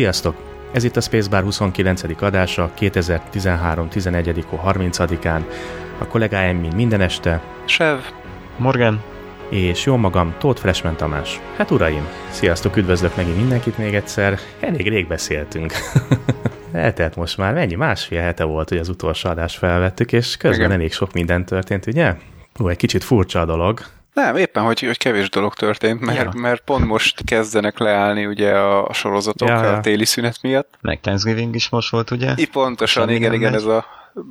[0.00, 0.36] Sziasztok!
[0.72, 2.22] Ez itt a Spacebar 29.
[2.22, 3.88] adása 2013.
[3.88, 4.44] 11.
[4.66, 5.40] 30-án.
[5.98, 7.42] A kollégáim mind minden este.
[7.64, 7.98] Sev.
[8.56, 9.02] Morgan.
[9.48, 11.40] És jó magam, Tóth Freshman Tamás.
[11.56, 14.38] Hát uraim, sziasztok, üdvözlök megint mindenkit még egyszer.
[14.60, 15.72] Elég rég beszéltünk.
[16.72, 17.74] Eltelt most már mennyi?
[17.74, 20.72] Másfél hete volt, hogy az utolsó adást felvettük, és közben Igen.
[20.72, 22.14] elég sok minden történt, ugye?
[22.60, 23.80] Ó, egy kicsit furcsa a dolog.
[24.20, 26.40] Nem, éppen, hogy, hogy kevés dolog történt, mert, ja.
[26.40, 29.76] mert pont most kezdenek leállni ugye a, a sorozatok ja.
[29.76, 30.78] a téli szünet miatt.
[30.80, 32.32] Meg Thanksgiving is most volt, ugye?
[32.36, 33.84] I, pontosan, igen, igen, igen, ez a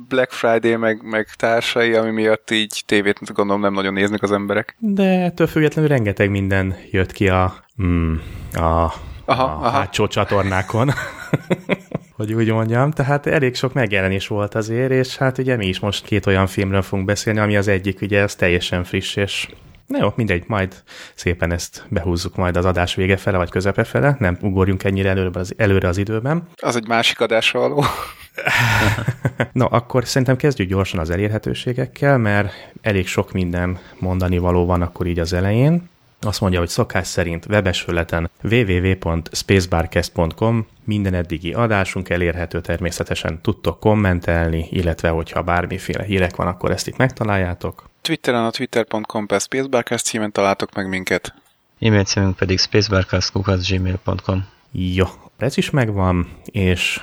[0.08, 4.76] Black Friday meg, meg társai, ami miatt így tévét gondolom nem nagyon néznek az emberek.
[4.78, 8.14] De ettől függetlenül rengeteg minden jött ki a, mm,
[8.52, 8.92] a, aha,
[9.24, 9.70] a aha.
[9.70, 10.90] hátsó csatornákon.
[12.20, 12.90] hogy úgy mondjam.
[12.90, 16.82] Tehát elég sok megjelenés volt azért, és hát ugye mi is most két olyan filmről
[16.82, 19.48] fogunk beszélni, ami az egyik ugye ez teljesen friss, és
[19.90, 20.82] Na jó, mindegy, majd
[21.14, 25.40] szépen ezt behúzzuk majd az adás vége fele, vagy közepe fele, nem ugorjunk ennyire előre
[25.40, 26.48] az, előre az időben.
[26.56, 27.84] Az egy másik adásra való.
[29.52, 35.06] no, akkor szerintem kezdjük gyorsan az elérhetőségekkel, mert elég sok minden mondani való van akkor
[35.06, 35.88] így az elején.
[36.20, 44.66] Azt mondja, hogy szokás szerint webes föleten www.spacebarcast.com minden eddigi adásunk elérhető természetesen tudtok kommentelni,
[44.70, 47.89] illetve hogyha bármiféle hírek van, akkor ezt itt megtaláljátok.
[48.02, 51.34] Twitteren a twitter.com per spacebarcast címen találtok meg minket.
[51.78, 55.06] E-mail címünk pedig spacebarcast.gmail.com Jó,
[55.36, 57.00] ez is megvan, és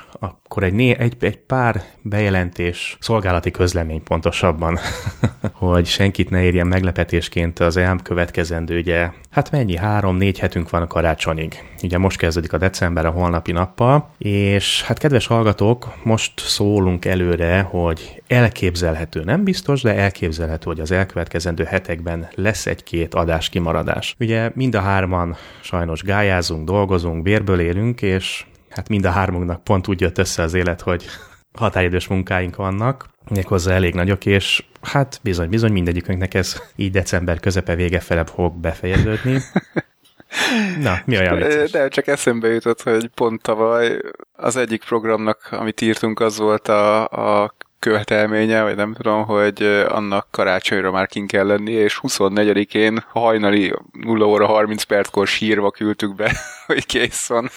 [0.50, 4.80] akkor egy, né, egy, egy pár bejelentés, szolgálati közlemény pontosabban,
[5.54, 10.88] hogy senkit ne érjen meglepetésként az EAM következendő, ugye, hát mennyi, három-négy hetünk van a
[10.88, 11.64] karácsonyig.
[11.84, 17.62] Ugye most kezdődik a december a holnapi nappal, és hát kedves hallgatók, most szólunk előre,
[17.62, 24.16] hogy elképzelhető, nem biztos, de elképzelhető, hogy az elkövetkezendő hetekben lesz egy-két adás kimaradás.
[24.20, 28.46] Ugye mind a hárman sajnos gályázunk, dolgozunk, bérből élünk, és
[28.78, 31.06] hát mind a hármunknak pont úgy jött össze az élet, hogy
[31.54, 37.76] határidős munkáink vannak, méghozzá elég nagyok, és hát bizony, bizony mindegyikünknek ez így december közepe
[37.76, 39.42] vége fele fog befejeződni.
[40.80, 41.72] Na, mi olyan vicces?
[41.72, 44.00] De csak eszembe jutott, hogy pont tavaly
[44.36, 47.08] az egyik programnak, amit írtunk, az volt a,
[47.44, 53.74] a követelménye, vagy nem tudom, hogy annak karácsonyra már kint kell lenni, és 24-én hajnali
[53.92, 56.32] 0 óra 30 perckor sírva küldtük be,
[56.68, 57.50] hogy kész van.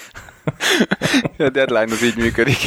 [1.39, 2.59] A deadline az így működik.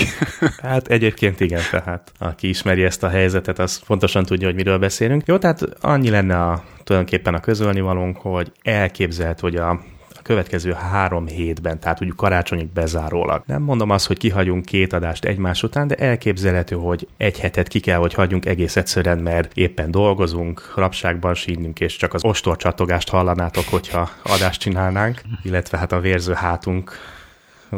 [0.62, 5.26] Hát egyébként igen, tehát aki ismeri ezt a helyzetet, az fontosan tudja, hogy miről beszélünk.
[5.26, 9.80] Jó, tehát annyi lenne a, tulajdonképpen a közölnivalónk, hogy elképzelt, hogy a
[10.24, 13.44] következő három hétben, tehát úgy karácsonyig bezárólag.
[13.46, 17.80] Nem mondom azt, hogy kihagyunk két adást egymás után, de elképzelhető, hogy egy hetet ki
[17.80, 23.66] kell, hogy hagyjunk egész egyszerűen, mert éppen dolgozunk, rapságban sínünk, és csak az ostorcsatogást hallanátok,
[23.70, 26.92] hogyha adást csinálnánk, illetve hát a vérző hátunk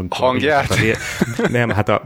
[0.09, 0.72] hangját?
[0.72, 0.97] A vér,
[1.50, 2.03] nem, hát a,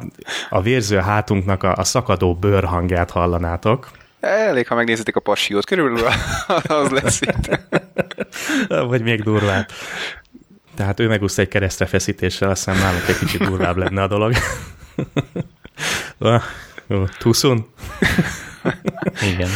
[0.50, 3.92] a vérző hátunknak a, a szakadó bőr hangját hallanátok.
[4.20, 6.08] Elég, ha megnézitek a passiót, körülbelül
[6.64, 7.60] az lesz itt.
[8.90, 9.68] Vagy még durvább.
[10.76, 14.34] Tehát ő megúszta egy keresztre feszítéssel, azt hiszem nálunk egy kicsit durvább lenne a dolog.
[17.32, 17.66] Soon?
[19.34, 19.50] Igen.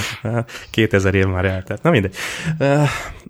[0.69, 1.83] 2000 év már eltelt.
[1.83, 2.15] Na mindegy.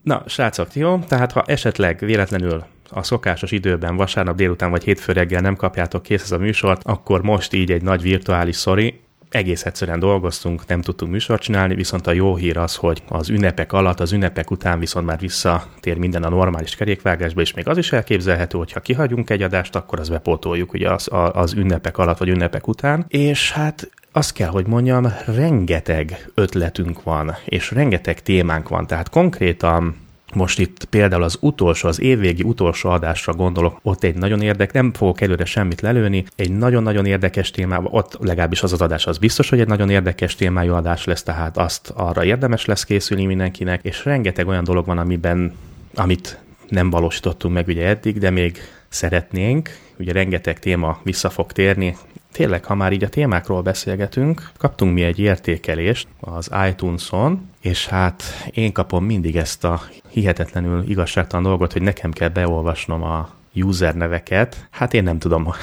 [0.04, 1.00] Na, srácok, jó?
[1.00, 6.24] Tehát ha esetleg véletlenül a szokásos időben, vasárnap délután vagy hétfő reggel nem kapjátok kész
[6.24, 9.02] ez a műsort, akkor most így egy nagy virtuális szori,
[9.34, 13.74] egész egyszerűen dolgoztunk, nem tudtunk műsort csinálni, viszont a jó hír az, hogy az ünnepek
[13.74, 17.92] alatt, az ünnepek után viszont már visszatér minden a normális kerékvágásba, és még az is
[17.92, 22.30] elképzelhető, hogy ha kihagyunk egy adást, akkor az bepótoljuk ugye az, az ünnepek alatt vagy
[22.30, 23.06] ünnepek után.
[23.08, 30.03] És hát azt kell, hogy mondjam, rengeteg ötletünk van, és rengeteg témánk van, tehát konkrétan
[30.36, 34.94] most itt például az utolsó, az évvégi utolsó adásra gondolok, ott egy nagyon érdek, nem
[34.94, 39.50] fogok előre semmit lelőni, egy nagyon-nagyon érdekes témában, ott legalábbis az az adás az biztos,
[39.50, 44.06] hogy egy nagyon érdekes témájú adás lesz, tehát azt arra érdemes lesz készülni mindenkinek, és
[44.06, 45.54] rengeteg olyan dolog van, amiben,
[45.96, 46.40] amit
[46.70, 48.58] nem valósítottunk meg ugye eddig, de még
[48.90, 49.70] szeretnénk,
[50.00, 51.96] ugye rengeteg téma vissza fog térni,
[52.34, 58.24] tényleg, ha már így a témákról beszélgetünk, kaptunk mi egy értékelést az iTunes-on, és hát
[58.52, 64.68] én kapom mindig ezt a hihetetlenül igazságtalan dolgot, hogy nekem kell beolvasnom a user neveket.
[64.72, 65.54] Hát én nem tudom.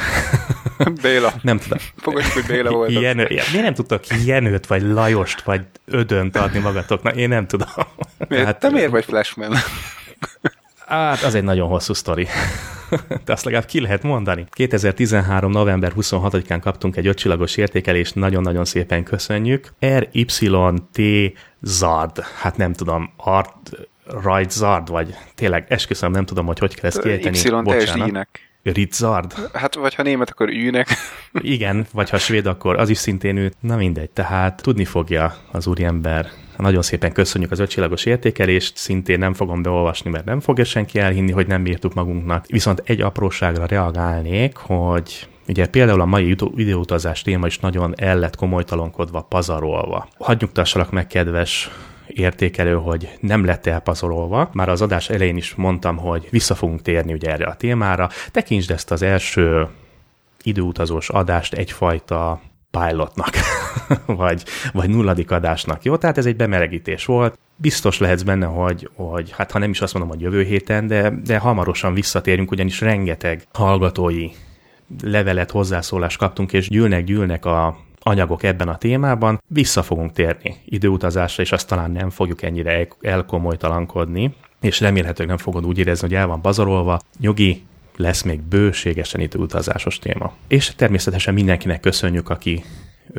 [1.03, 1.33] Béla.
[1.43, 1.79] Nem tudom.
[1.97, 2.93] Fogadjuk, hogy Béla volt.
[2.93, 3.27] Jenő.
[3.29, 7.17] Miért nem tudtok Jenőt, vagy Lajost, vagy Ödönt adni magatoknak?
[7.17, 7.69] Én nem tudom.
[8.29, 8.45] Miért?
[8.45, 9.53] Hát, Te miért vagy Flashman?
[10.91, 12.27] Hát, az egy nagyon hosszú sztori.
[13.25, 14.47] De azt legalább ki lehet mondani.
[14.51, 15.51] 2013.
[15.51, 19.73] november 26-án kaptunk egy ötcsillagos értékelést, nagyon-nagyon szépen köszönjük.
[19.81, 20.33] RYT
[21.61, 23.71] Zard, hát nem tudom, Art
[24.25, 27.39] Right Zard, vagy tényleg esküszöm, nem tudom, hogy hogy kell ezt kiejteni.
[27.39, 28.29] Y-Bocsánat.
[28.63, 29.35] Ritzard?
[29.53, 30.89] Hát, vagy ha német, akkor űnek.
[31.33, 33.53] Igen, vagy ha svéd, akkor az is szintén ő.
[33.61, 36.31] Na mindegy, tehát tudni fogja az úriember.
[36.61, 41.33] Nagyon szépen köszönjük az ötcsillagos értékelést, szintén nem fogom beolvasni, mert nem fogja senki elhinni,
[41.33, 42.47] hogy nem bírtuk magunknak.
[42.47, 48.37] Viszont egy apróságra reagálnék, hogy Ugye például a mai időutazás téma is nagyon el lett
[48.37, 50.09] komolytalankodva, pazarolva.
[50.19, 51.71] Hadd nyugtassalak meg, kedves
[52.07, 54.51] értékelő, hogy nem lett elpazarolva.
[54.53, 58.09] Már az adás elején is mondtam, hogy vissza fogunk térni ugye erre a témára.
[58.31, 59.69] Tekintsd ezt az első
[60.43, 63.31] időutazós adást egyfajta pilotnak,
[64.07, 65.85] vagy, vagy nulladik adásnak.
[65.85, 67.39] Jó, tehát ez egy bemelegítés volt.
[67.57, 71.11] Biztos lehetsz benne, hogy, hogy hát ha nem is azt mondom, hogy jövő héten, de,
[71.25, 74.29] de hamarosan visszatérünk, ugyanis rengeteg hallgatói
[75.03, 79.43] levelet, hozzászólást kaptunk, és gyűlnek-gyűlnek a anyagok ebben a témában.
[79.47, 85.67] Vissza fogunk térni időutazásra, és azt talán nem fogjuk ennyire elkomolytalankodni, és remélhetőleg nem fogod
[85.67, 87.01] úgy érezni, hogy el van bazarolva.
[87.19, 87.63] Nyugi,
[87.97, 90.33] lesz még bőségesen időutazásos téma.
[90.49, 92.65] És természetesen mindenkinek köszönjük, aki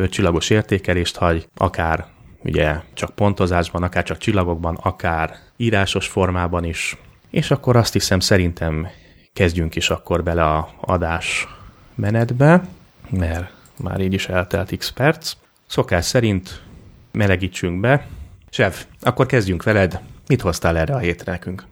[0.09, 2.05] csillagos értékelést hagy, akár
[2.43, 6.97] ugye csak pontozásban, akár csak csillagokban, akár írásos formában is.
[7.29, 8.87] És akkor azt hiszem szerintem
[9.33, 11.47] kezdjünk is akkor bele a adás
[11.95, 12.61] menetbe,
[13.09, 15.33] mert már így is eltelt x perc.
[15.67, 16.61] Szokás szerint
[17.11, 18.07] melegítsünk be.
[18.49, 19.99] Sev, akkor kezdjünk veled.
[20.27, 21.63] Mit hoztál erre a hétre nekünk?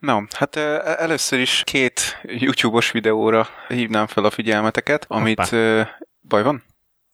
[0.00, 5.38] Na, hát először is két YouTube-os videóra hívnám fel a figyelmeteket, amit...
[5.38, 5.88] Hoppá.
[6.28, 6.62] Baj van?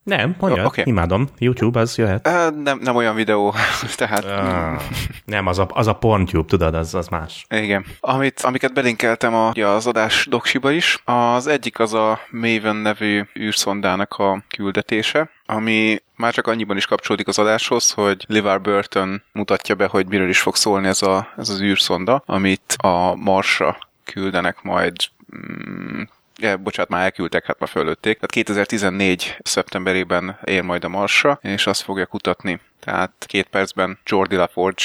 [0.02, 0.84] Nem, mondja, okay.
[0.86, 1.28] imádom.
[1.38, 2.26] YouTube, az jöhet.
[2.28, 3.54] Uh, nem, nem olyan videó,
[3.96, 4.24] tehát...
[4.24, 4.82] Uh,
[5.24, 7.46] nem, az a, az a PornTube, tudod, az, az más.
[7.48, 7.84] Igen.
[8.00, 14.14] Amit, amiket belinkeltem a, az adás doksiba is, az egyik az a Maven nevű űrszondának
[14.14, 19.86] a küldetése, ami már csak annyiban is kapcsolódik az adáshoz, hogy LeVar Burton mutatja be,
[19.86, 24.94] hogy miről is fog szólni ez, a, ez az űrszonda, amit a Marsra küldenek majd
[25.36, 26.02] mm,
[26.36, 28.14] ja, bocsánat, már elküldtek, hát már fölötték.
[28.14, 29.36] Tehát 2014.
[29.42, 34.82] szeptemberében ér majd a Marsra, és azt fogja kutatni tehát két percben Jordi LaForge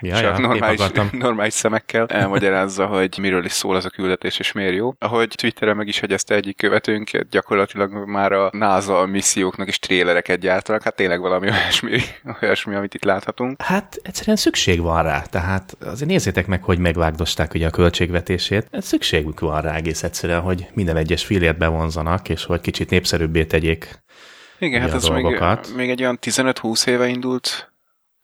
[0.00, 0.80] ja, csak ja, normális,
[1.12, 4.94] normális szemekkel elmagyarázza, hogy miről is szól az a küldetés, és miért jó.
[4.98, 10.82] Ahogy Twitterre meg is hegyezte egyik követőnk, gyakorlatilag már a NASA misszióknak is trélereket gyártanak,
[10.82, 12.00] hát tényleg valami olyasmi,
[12.42, 13.62] olyasmi, amit itt láthatunk.
[13.62, 18.68] Hát egyszerűen szükség van rá, tehát azért nézzétek meg, hogy megvágdosták ugye a költségvetését.
[18.72, 24.02] Szükségük van rá egész egyszerűen, hogy minden egyes filért bevonzanak, és hogy kicsit népszerűbbé tegyék
[24.64, 25.40] igen, hát ez még,
[25.76, 27.73] még egy olyan 15-20 éve indult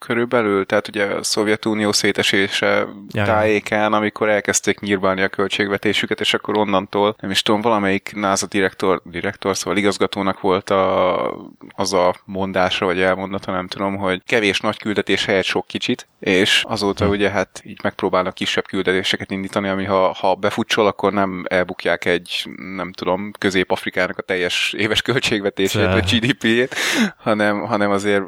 [0.00, 6.58] körülbelül, tehát ugye a Szovjetunió szétesése ja, tájékán, amikor elkezdték nyírbálni a költségvetésüket, és akkor
[6.58, 11.36] onnantól, nem is tudom, valamelyik NASA direktor, direktor szóval igazgatónak volt a,
[11.74, 16.64] az a mondása, vagy elmondata, nem tudom, hogy kevés nagy küldetés helyett sok kicsit, és
[16.68, 17.10] azóta hm.
[17.10, 22.48] ugye hát így megpróbálnak kisebb küldetéseket indítani, ami ha, ha befutsol, akkor nem elbukják egy,
[22.74, 26.74] nem tudom, Közép-Afrikának a teljes éves költségvetését, vagy GDP-jét,
[27.16, 28.24] hanem, hanem azért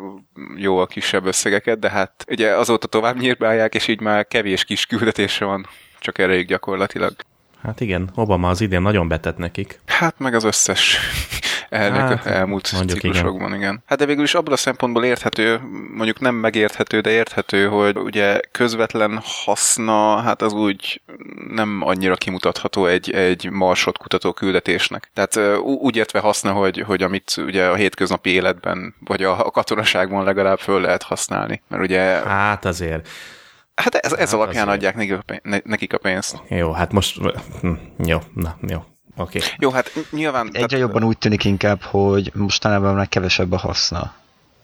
[0.56, 4.64] jó a kisebb összegek embereket, de hát ugye azóta tovább nyírbálják, és így már kevés
[4.64, 5.66] kis küldetése van,
[6.00, 7.12] csak erejük gyakorlatilag.
[7.62, 9.80] Hát igen, Obama az idén nagyon betett nekik.
[9.86, 10.98] Hát meg az összes
[11.72, 13.60] elnök hát, elmúlt ciklusokban, igen.
[13.60, 13.82] igen.
[13.86, 15.60] Hát de végül is abban a szempontból érthető,
[15.94, 21.00] mondjuk nem megérthető, de érthető, hogy ugye közvetlen haszna, hát az úgy
[21.48, 25.10] nem annyira kimutatható egy, egy marsot kutató küldetésnek.
[25.14, 30.24] Tehát úgy értve haszna, hogy, hogy amit ugye a hétköznapi életben, vagy a, a katonaságban
[30.24, 31.62] legalább föl lehet használni.
[31.68, 32.00] Mert ugye...
[32.26, 33.08] Hát azért
[33.74, 34.76] Hát ez, ez hát alapján azért.
[34.76, 36.42] adják nekik a, pénzt, nekik a pénzt.
[36.48, 37.18] Jó, hát most...
[37.60, 37.72] Hm,
[38.04, 38.84] jó, na, jó.
[39.16, 39.38] Oké.
[39.38, 39.50] Okay.
[39.58, 40.46] Jó, hát nyilván...
[40.46, 40.84] Egyre tehát...
[40.84, 44.14] jobban úgy tűnik inkább, hogy mostanában már kevesebb a haszna.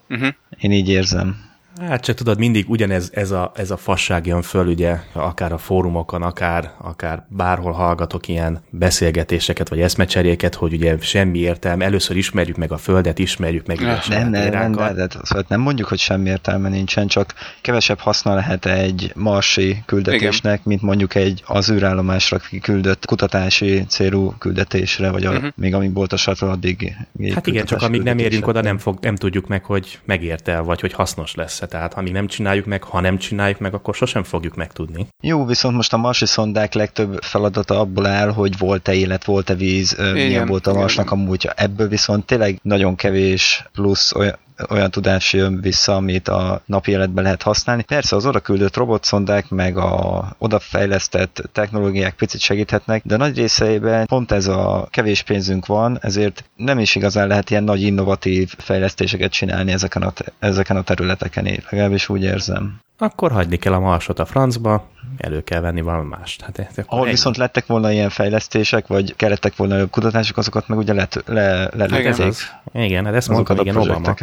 [0.09, 0.29] Uh-huh.
[0.61, 1.48] Én így érzem.
[1.81, 5.59] Hát csak tudod, mindig ugyanez ez a, ez a fasság jön föl, ugye, akár a
[5.59, 12.57] fórumokon, akár, akár bárhol hallgatok ilyen beszélgetéseket, vagy eszmecseréket, hogy ugye semmi értelme, először ismerjük
[12.57, 15.99] meg a Földet, ismerjük meg nem, nem, nem, nem, nem, de, szóval nem mondjuk, hogy
[15.99, 20.63] semmi értelme nincsen, csak kevesebb haszna lehet egy marsi küldetésnek, Igen.
[20.65, 25.51] mint mondjuk egy az űrállomásra küldött kutatási célú küldetésre, vagy a, uh-huh.
[25.57, 26.97] még amíg volt a shuttle, addig.
[27.35, 30.81] Hát igen, csak amíg nem érünk oda, nem, fog, nem tudjuk meg, hogy megérte, vagy
[30.81, 34.23] hogy hasznos lesz tehát ha mi nem csináljuk meg, ha nem csináljuk meg, akkor sosem
[34.23, 35.07] fogjuk megtudni.
[35.23, 39.97] Jó, viszont most a marsi szondák legtöbb feladata abból áll, hogy volt-e élet, volt-e víz,
[39.99, 41.53] igen, milyen volt a marsnak a múltja.
[41.57, 44.39] Ebből viszont tényleg nagyon kevés plusz olyan,
[44.71, 47.83] olyan tudás jön vissza, amit a napi életben lehet használni.
[47.83, 54.33] Persze az oda küldött robotszondák, meg a odafejlesztett technológiák picit segíthetnek, de nagy részeiben pont
[54.33, 59.73] ez a kevés pénzünk van, ezért nem is igazán lehet ilyen nagy innovatív fejlesztéseket csinálni
[59.73, 62.81] ezeken a, ezeken a területeken, legalábbis úgy érzem.
[62.99, 66.43] Akkor hagyni kell a marsot a francba, elő kell venni valami mást.
[66.43, 67.11] Hát, Ahol egy...
[67.11, 71.99] viszont lettek volna ilyen fejlesztések, vagy kellettek volna kutatások, azokat meg ugye le, le, le
[71.99, 72.33] igen,
[72.73, 74.15] igen, hát ezt mondtam, igen, Obama.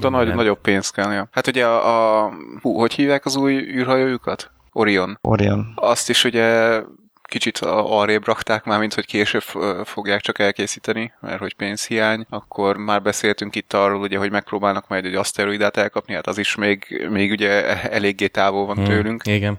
[0.00, 1.28] De nagy, nagyobb pénz kell, ja.
[1.32, 4.50] Hát ugye a, a hú, hogy hívják az új űrhajójukat?
[4.72, 5.18] Orion.
[5.20, 5.72] Orion.
[5.74, 6.80] Azt is ugye
[7.28, 9.42] kicsit arrébb rakták már, mint hogy később
[9.84, 15.04] fogják csak elkészíteni, mert hogy pénzhiány, akkor már beszéltünk itt arról, ugye, hogy megpróbálnak majd
[15.04, 19.22] egy aszteroidát elkapni, hát az is még, még ugye eléggé távol van hmm, tőlünk.
[19.26, 19.58] Igen.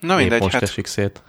[0.00, 0.62] Na mindegy, most hát...
[0.62, 1.22] esik szét.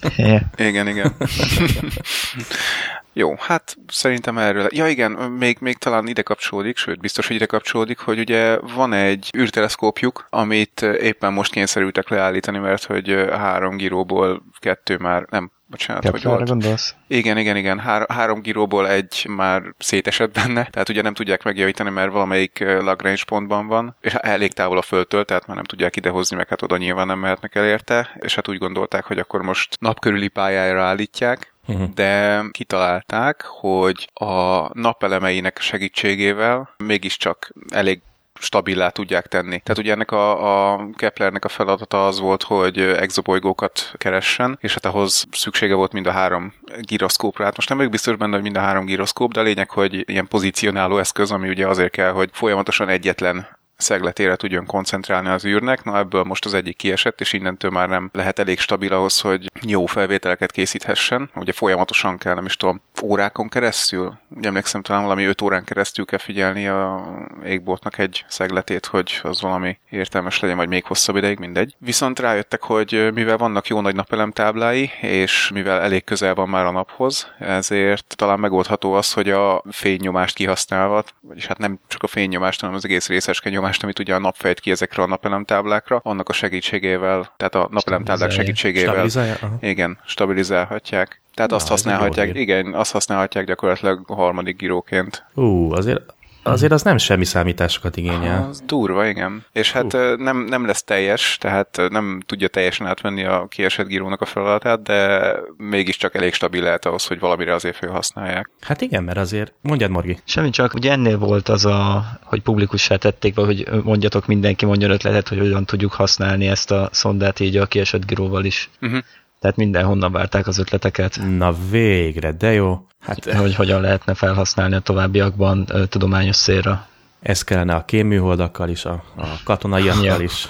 [0.56, 1.16] igen, igen.
[3.18, 4.66] Jó, hát szerintem erről.
[4.70, 8.92] Ja igen, még, még talán ide kapcsolódik, sőt biztos, hogy ide kapcsolódik, hogy ugye van
[8.92, 16.02] egy űrteleszkópjuk, amit éppen most kényszerültek leállítani, mert hogy három gíróból kettő már nem bocsánat,
[16.02, 16.48] Keplerre hogy volt.
[16.48, 16.94] gondolsz?
[17.06, 17.78] Igen, igen, igen.
[17.78, 23.22] Hár, három gíróból egy már szétesett benne, tehát ugye nem tudják megjavítani, mert valamelyik Lagrange
[23.26, 26.76] pontban van, és elég távol a földtől, tehát már nem tudják idehozni, meg hát oda
[26.76, 31.54] nyilván nem mehetnek el érte, és hát úgy gondolták, hogy akkor most napkörüli pályára állítják,
[31.66, 31.88] uh-huh.
[31.94, 38.00] de kitalálták, hogy a napelemeinek segítségével mégiscsak elég
[38.40, 39.60] stabilá tudják tenni.
[39.60, 44.86] Tehát ugye ennek a, a Keplernek a feladata az volt, hogy exobolygókat keressen, és hát
[44.86, 47.44] ahhoz szüksége volt mind a három gyroszkópra.
[47.44, 50.10] Hát most nem vagyok biztos benne, hogy mind a három gyroszkóp, de a lényeg, hogy
[50.10, 55.84] ilyen pozícionáló eszköz, ami ugye azért kell, hogy folyamatosan egyetlen szegletére tudjon koncentrálni az űrnek.
[55.84, 59.50] Na ebből most az egyik kiesett, és innentől már nem lehet elég stabil ahhoz, hogy
[59.62, 61.30] jó felvételeket készíthessen.
[61.34, 66.04] Ugye folyamatosan kell, nem is tudom, órákon keresztül, ugye emlékszem talán valami 5 órán keresztül
[66.04, 67.04] kell figyelni a
[67.44, 71.74] égboltnak egy szegletét, hogy az valami értelmes legyen, vagy még hosszabb ideig, mindegy.
[71.78, 76.70] Viszont rájöttek, hogy mivel vannak jó nagy napelemtáblái, és mivel elég közel van már a
[76.70, 82.60] naphoz, ezért talán megoldható az, hogy a fénynyomást kihasználva, vagyis hát nem csak a fénynyomást,
[82.60, 86.28] hanem az egész részecske nyomást, amit ugye a nap fejt ki ezekre a napelemtáblákra, annak
[86.28, 89.36] a segítségével, tehát a napelemtáblák segítségével, Stabilizálja?
[89.60, 91.20] igen, stabilizálhatják.
[91.34, 95.24] Tehát Na, azt használhatják, igen, azt használhatják gyakorlatilag a harmadik gíróként.
[95.34, 96.14] Ú, azért
[96.50, 98.46] azért az nem semmi számításokat igényel.
[98.48, 99.44] Az durva, igen.
[99.52, 100.16] És hát uh.
[100.16, 105.32] nem, nem lesz teljes, tehát nem tudja teljesen átvenni a kiesett gírónak a feladatát, de
[105.56, 108.50] mégiscsak elég stabil lehet ahhoz, hogy valamire azért felhasználják.
[108.60, 110.18] Hát igen, mert azért, mondjad Morgi.
[110.24, 114.90] Semmi csak, ugye ennél volt az a, hogy publikussá tették, vagy hogy mondjatok mindenki, mondjon
[114.90, 118.70] ötletet, hogy hogyan tudjuk használni ezt a szondát így a kiesett gíróval is.
[118.80, 119.00] Uh-huh.
[119.40, 121.18] Tehát mindenhonnan várták az ötleteket.
[121.36, 122.86] Na végre, de jó.
[123.00, 126.86] Hát, hogy hogyan lehetne felhasználni a továbbiakban ö, tudományos szélre.
[127.20, 130.20] Ez kellene a kémműholdakkal is, a, a katonaiakkal ja.
[130.20, 130.48] is.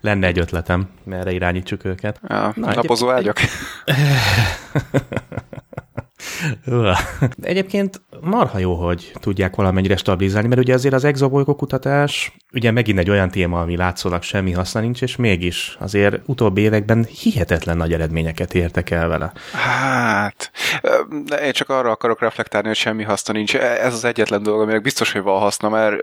[0.00, 2.20] Lenne egy ötletem, merre irányítsuk őket.
[2.28, 3.40] Ja, Na, napozó ágyak.
[7.42, 12.98] Egyébként marha jó, hogy tudják valamennyire stabilizálni, mert ugye azért az exobolygó kutatás, ugye megint
[12.98, 17.92] egy olyan téma, ami látszólag semmi haszna nincs, és mégis azért utóbbi években hihetetlen nagy
[17.92, 19.32] eredményeket értek el vele.
[19.52, 20.50] Hát,
[21.42, 23.56] én csak arra akarok reflektálni, hogy semmi haszna nincs.
[23.56, 25.96] Ez az egyetlen dolog, aminek biztos, hogy van haszna, mert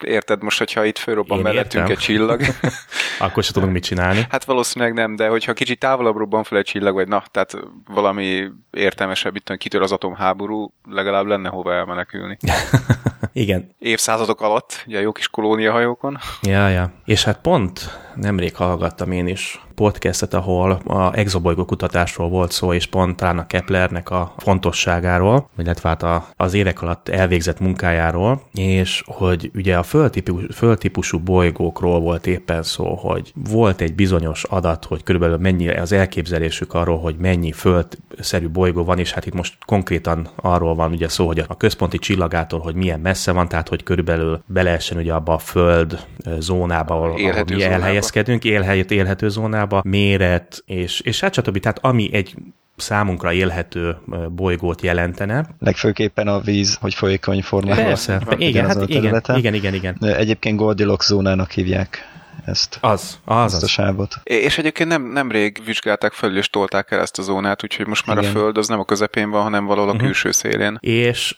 [0.00, 2.40] érted most, hogyha itt fölrobban mellettünk egy csillag.
[3.18, 4.26] Akkor se tudunk mit csinálni.
[4.30, 8.50] Hát valószínűleg nem, de hogyha kicsit távolabb robban fel egy csillag, vagy na, tehát valami
[8.70, 12.36] értelmesebb, itt kitör az atomháború, legalább lenne hova elmenekülni.
[13.32, 13.74] Igen.
[13.78, 16.18] Évszázadok alatt, ugye jó kis kolóniahajókon.
[16.42, 16.92] Ja, ja.
[17.04, 17.80] És hát pont
[18.14, 23.46] nemrég hallgattam én is podcastet, ahol a exobolygó kutatásról volt szó, és pont talán a
[23.46, 29.82] Keplernek a fontosságáról, illetve hát a, az évek alatt elvégzett munkájáról, és hogy ugye a
[29.82, 35.92] földtípus, földtípusú bolygókról volt éppen szó, hogy volt egy bizonyos adat, hogy körülbelül mennyi az
[35.92, 41.08] elképzelésük arról, hogy mennyi földszerű bolygó van, és hát itt most konkrétan arról van ugye
[41.08, 45.34] szó, hogy a központi csillagától, hogy milyen messze van, tehát hogy körülbelül beleessen ugye abba
[45.34, 46.06] a föld
[46.38, 51.58] zónába, ahol, ahol mi elhelyezkedünk, élhet, élhető zónába, méret, és, és hát stb.
[51.58, 52.34] Tehát ami egy
[52.76, 53.96] számunkra élhető
[54.30, 55.46] bolygót jelentene.
[55.58, 57.84] Legfőképpen a víz, hogy folyékony formában.
[57.84, 59.96] Persze, igen, hát igen, igen, igen, igen.
[60.00, 62.10] Egyébként Goldilocks zónának hívják
[62.44, 62.78] ezt.
[62.80, 64.20] Az, az, ezt a sávot.
[64.22, 68.18] És egyébként nem, nemrég vizsgálták felül és tolták el ezt a zónát, úgyhogy most már
[68.18, 68.30] Igen.
[68.30, 70.06] a Föld az nem a közepén van, hanem valahol a uh-huh.
[70.06, 70.78] külső szélén.
[70.80, 71.36] És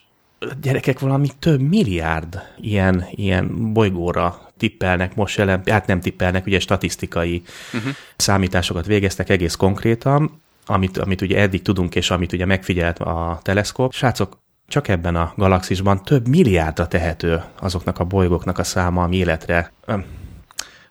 [0.60, 7.42] gyerekek valami több milliárd ilyen, ilyen bolygóra tippelnek most jelen, hát nem tippelnek, ugye statisztikai
[7.72, 7.92] uh-huh.
[8.16, 13.92] számításokat végeztek egész konkrétan, amit, amit ugye eddig tudunk, és amit ugye megfigyelt a teleszkóp.
[13.92, 19.72] Srácok, csak ebben a galaxisban több milliárdra tehető azoknak a bolygóknak a száma, ami életre,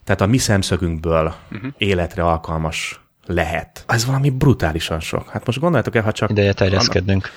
[0.03, 1.72] tehát a mi szemszögünkből uh-huh.
[1.77, 3.84] életre alkalmas lehet.
[3.88, 5.30] Ez valami brutálisan sok.
[5.30, 6.30] Hát most gondoljátok el, ha csak...
[6.30, 7.30] Ideje terjeszkednünk.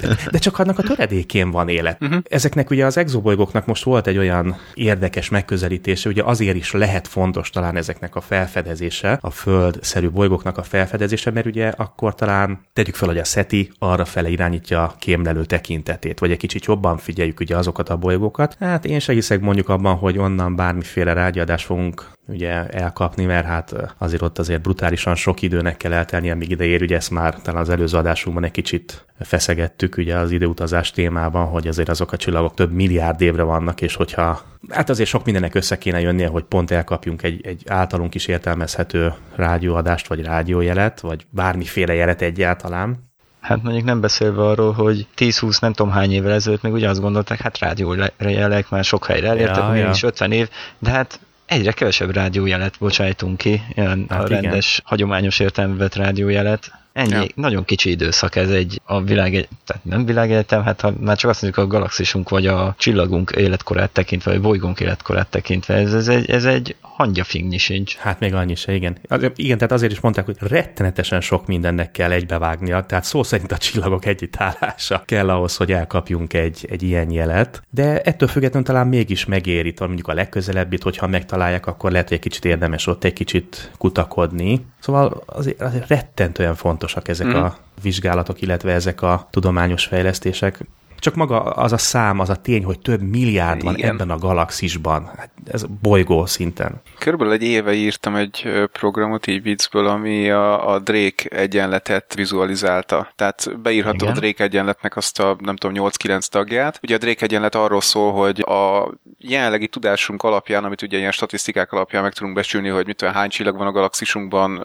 [0.00, 2.02] De, de csak annak a töredékén van élet.
[2.02, 2.18] Uh-huh.
[2.28, 7.50] Ezeknek ugye az exobolygóknak most volt egy olyan érdekes megközelítése, ugye azért is lehet fontos
[7.50, 13.08] talán ezeknek a felfedezése, a földszerű bolygóknak a felfedezése, mert ugye akkor talán tegyük fel,
[13.08, 17.56] hogy a SETI arra fele irányítja a kémlelő tekintetét, vagy egy kicsit jobban figyeljük ugye
[17.56, 18.56] azokat a bolygókat.
[18.60, 23.74] Hát én se hiszek mondjuk abban, hogy onnan bármiféle rágyadást fogunk ugye elkapni, mert hát
[23.98, 27.60] azért ott azért brutálisan sok időnek kell eltelnie, amíg ide ér, ugye ezt már talán
[27.60, 32.54] az előző adásunkban egy kicsit feszegettük ugye az időutazás témában, hogy azért azok a csillagok
[32.54, 36.70] több milliárd évre vannak, és hogyha hát azért sok mindennek össze kéne jönnie, hogy pont
[36.70, 43.10] elkapjunk egy, egy általunk is értelmezhető rádióadást, vagy rádiójelet, vagy bármiféle jelet egyáltalán,
[43.40, 47.40] Hát mondjuk nem beszélve arról, hogy 10-20 nem tudom hány évvel ezelőtt még ugyanazt gondolták,
[47.40, 49.90] hát rádiójelek már sok helyre elértek, ja, ja.
[49.90, 50.48] is 50 év,
[50.78, 51.20] de hát
[51.52, 54.86] egyre kevesebb rádiójelet bocsájtunk ki, ilyen hát a rendes, igen.
[54.88, 56.81] hagyományos értelmű rádiójelet.
[56.92, 57.24] Ennyi, ja.
[57.34, 61.42] nagyon kicsi időszak ez egy, a világ, tehát nem világegyetem, hát ha már csak azt
[61.42, 66.30] mondjuk a galaxisunk vagy a csillagunk életkorát tekintve, vagy bolygónk életkorát tekintve, ez, ez, egy,
[66.30, 67.96] ez egy hangyafingni sincs.
[67.96, 68.98] Hát még annyi se, igen.
[69.08, 73.52] Az, igen, tehát azért is mondták, hogy rettenetesen sok mindennek kell egybevágnia, tehát szó szerint
[73.52, 78.86] a csillagok együttállása kell ahhoz, hogy elkapjunk egy, egy ilyen jelet, de ettől függetlenül talán
[78.86, 83.12] mégis megéri, mondjuk a legközelebbit, hogyha megtalálják, akkor lehet, hogy egy kicsit érdemes ott egy
[83.12, 84.66] kicsit kutakodni.
[84.80, 87.42] Szóval azért, azért rettentően fontosak ezek mm.
[87.42, 90.58] a vizsgálatok, illetve ezek a tudományos fejlesztések.
[91.02, 93.90] Csak maga az a szám, az a tény, hogy több milliárd van Igen.
[93.90, 95.10] ebben a galaxisban.
[95.16, 96.80] Hát ez bolygó szinten.
[96.98, 103.12] Körülbelül egy éve írtam egy programot így viccből, ami a, a Drake egyenletet vizualizálta.
[103.16, 104.16] Tehát beírható Igen.
[104.16, 106.78] a Drake egyenletnek azt a, nem tudom, 8-9 tagját.
[106.82, 111.72] Ugye a Drake egyenlet arról szól, hogy a jelenlegi tudásunk alapján, amit ugye ilyen statisztikák
[111.72, 114.58] alapján meg tudunk becsülni, hogy mit hány csillag van a galaxisunkban,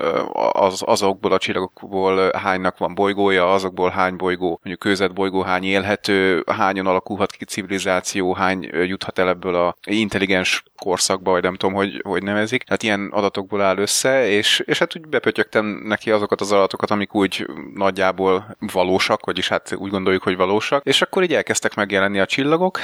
[0.51, 6.26] az, azokból a csillagokból hánynak van bolygója, azokból hány bolygó, mondjuk kőzet bolygó hány élhető,
[6.46, 12.01] hányan alakulhat ki civilizáció, hány juthat el ebből a intelligens korszakba, vagy nem tudom, hogy,
[12.03, 12.63] hogy nevezik.
[12.67, 17.13] Hát ilyen adatokból áll össze, és, és hát úgy bepötyögtem neki azokat az adatokat, amik
[17.16, 22.25] úgy nagyjából valósak, vagyis hát úgy gondoljuk, hogy valósak, és akkor így elkezdtek megjelenni a
[22.25, 22.79] csillagok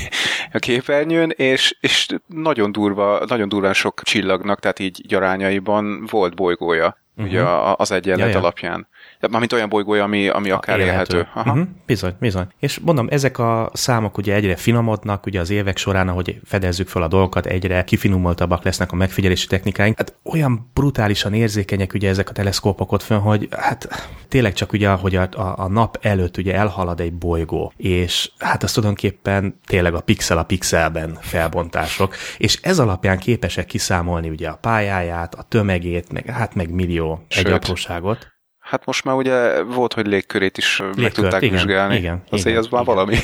[0.52, 7.02] a képernyőn, és, és nagyon durva, nagyon durván sok csillagnak, tehát így gyarányaiban volt bolygója.
[7.16, 7.32] Uh-huh.
[7.32, 7.42] Ugye
[7.76, 8.38] az egyenlet ja, ja.
[8.38, 8.88] alapján.
[9.30, 11.16] Mármint olyan bolygója, ami, ami akár élhető.
[11.16, 11.30] élhető.
[11.34, 11.50] Aha.
[11.50, 11.66] Uh-huh.
[11.86, 12.46] Bizony, bizony.
[12.58, 17.02] És mondom, ezek a számok ugye egyre finomodnak, ugye az évek során, ahogy fedezzük fel
[17.02, 19.96] a dolgokat, egyre kifinomultabbak lesznek a megfigyelési technikáink.
[19.96, 24.88] Hát olyan brutálisan érzékenyek ugye ezek a teleszkópok ott fönn, hogy hát tényleg csak ugye,
[24.88, 29.94] hogy a, a, a nap előtt ugye elhalad egy bolygó, és hát az tulajdonképpen tényleg
[29.94, 36.12] a pixel a pixelben felbontások, és ez alapján képesek kiszámolni ugye a pályáját, a tömegét,
[36.12, 37.46] meg hát meg millió Sőt.
[37.46, 38.33] egy apróságot.
[38.64, 41.96] Hát most már ugye volt, hogy légkörét is Légkört, meg tudták igen, vizsgálni.
[41.96, 42.94] Igen, Azért igen, az már igen.
[42.94, 43.16] valami.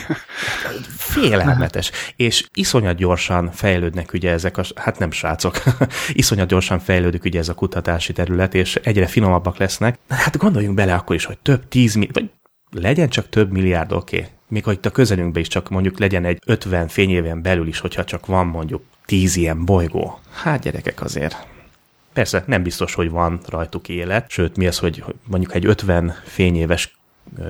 [0.97, 1.91] Félelmetes.
[2.17, 5.63] És iszonyat gyorsan fejlődnek ugye ezek a, hát nem srácok,
[6.13, 9.99] iszonyat gyorsan fejlődik ugye ez a kutatási terület, és egyre finomabbak lesznek.
[10.09, 12.31] Hát gondoljunk bele akkor is, hogy több tíz, vagy
[12.71, 14.17] legyen csak több milliárd, oké.
[14.17, 14.29] Okay.
[14.49, 18.05] Még hogy itt a közelünkben is csak mondjuk legyen egy 50 fényéven belül is, hogyha
[18.05, 20.19] csak van mondjuk 10 ilyen bolygó.
[20.43, 21.47] Hát gyerekek azért
[22.21, 26.99] Persze, nem biztos, hogy van rajtuk élet, sőt, mi az, hogy mondjuk egy 50 fényéves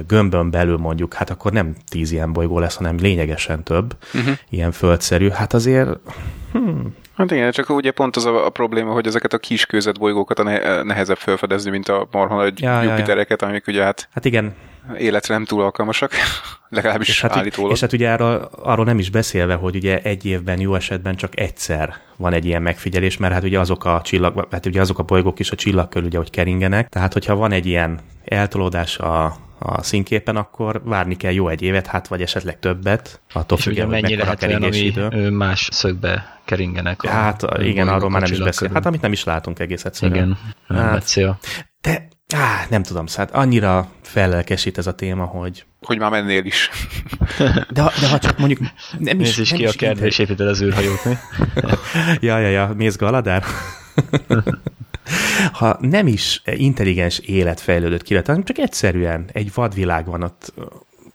[0.06, 4.34] gömbön belül mondjuk, hát akkor nem tíz ilyen bolygó lesz, hanem lényegesen több uh-huh.
[4.48, 5.28] ilyen földszerű.
[5.28, 5.88] Hát azért...
[6.52, 6.94] Hmm.
[7.16, 9.66] Hát igen, csak ugye pont az a, a probléma, hogy ezeket a kis
[9.98, 10.42] bolygókat a
[10.82, 13.52] nehezebb felfedezni, mint a marha nagy ja, Jupitereket, ja, ja.
[13.52, 14.08] amik ugye hát...
[14.12, 14.54] Hát igen,
[14.98, 16.12] életre nem túl alkalmasak,
[16.68, 17.72] legalábbis és hát, állítólag.
[17.72, 21.40] És hát ugye arról, arról nem is beszélve, hogy ugye egy évben jó esetben csak
[21.40, 25.02] egyszer van egy ilyen megfigyelés, mert hát ugye azok a csillag, hát ugye azok a
[25.02, 29.36] bolygók is a csillag körül ugye, hogy keringenek, tehát hogyha van egy ilyen eltolódás a
[29.62, 34.00] a színképen, akkor várni kell jó egy évet, hát vagy esetleg többet, attól függően, hogy
[34.02, 35.30] mennyi lehet olyan, ami idő.
[35.30, 37.02] más szögbe keringenek.
[37.02, 38.70] A, hát igen, arról már nem is beszél.
[38.74, 40.38] Hát amit nem is látunk egész egyszerűen.
[40.68, 41.14] Igen, hát,
[41.80, 45.64] De Á, nem tudom, szóval annyira fellelkesít ez a téma, hogy...
[45.80, 46.70] Hogy már mennél is.
[47.70, 48.60] De, de ha csak mondjuk
[48.98, 49.26] nem is...
[49.26, 51.14] Nézd is ki a kertbe, és építed az űrhajót, mi?
[52.26, 53.44] ja, ja, ja, mész Galadár?
[55.52, 60.52] ha nem is intelligens élet fejlődött ki, hanem csak egyszerűen egy vadvilág van ott,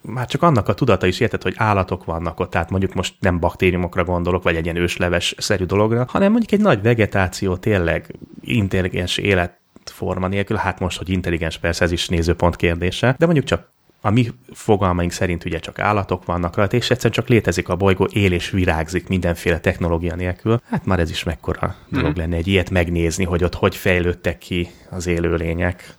[0.02, 3.40] már csak annak a tudata is érted, hogy állatok vannak ott, tehát mondjuk most nem
[3.40, 9.60] baktériumokra gondolok, vagy egy ilyen ősleves-szerű dologra, hanem mondjuk egy nagy vegetáció, tényleg intelligens élet
[9.90, 13.74] forma nélkül, hát most, hogy intelligens persze, ez is nézőpont kérdése, de mondjuk csak
[14.06, 18.08] a mi fogalmaink szerint ugye csak állatok vannak rajta, és egyszerűen csak létezik a bolygó,
[18.12, 20.62] él és virágzik mindenféle technológia nélkül.
[20.70, 22.20] Hát már ez is mekkora dolog mm.
[22.20, 25.98] lenne egy ilyet megnézni, hogy ott hogy fejlődtek ki az élőlények.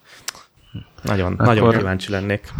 [1.02, 2.52] Nagyon, Akkor nagyon kíváncsi lennék.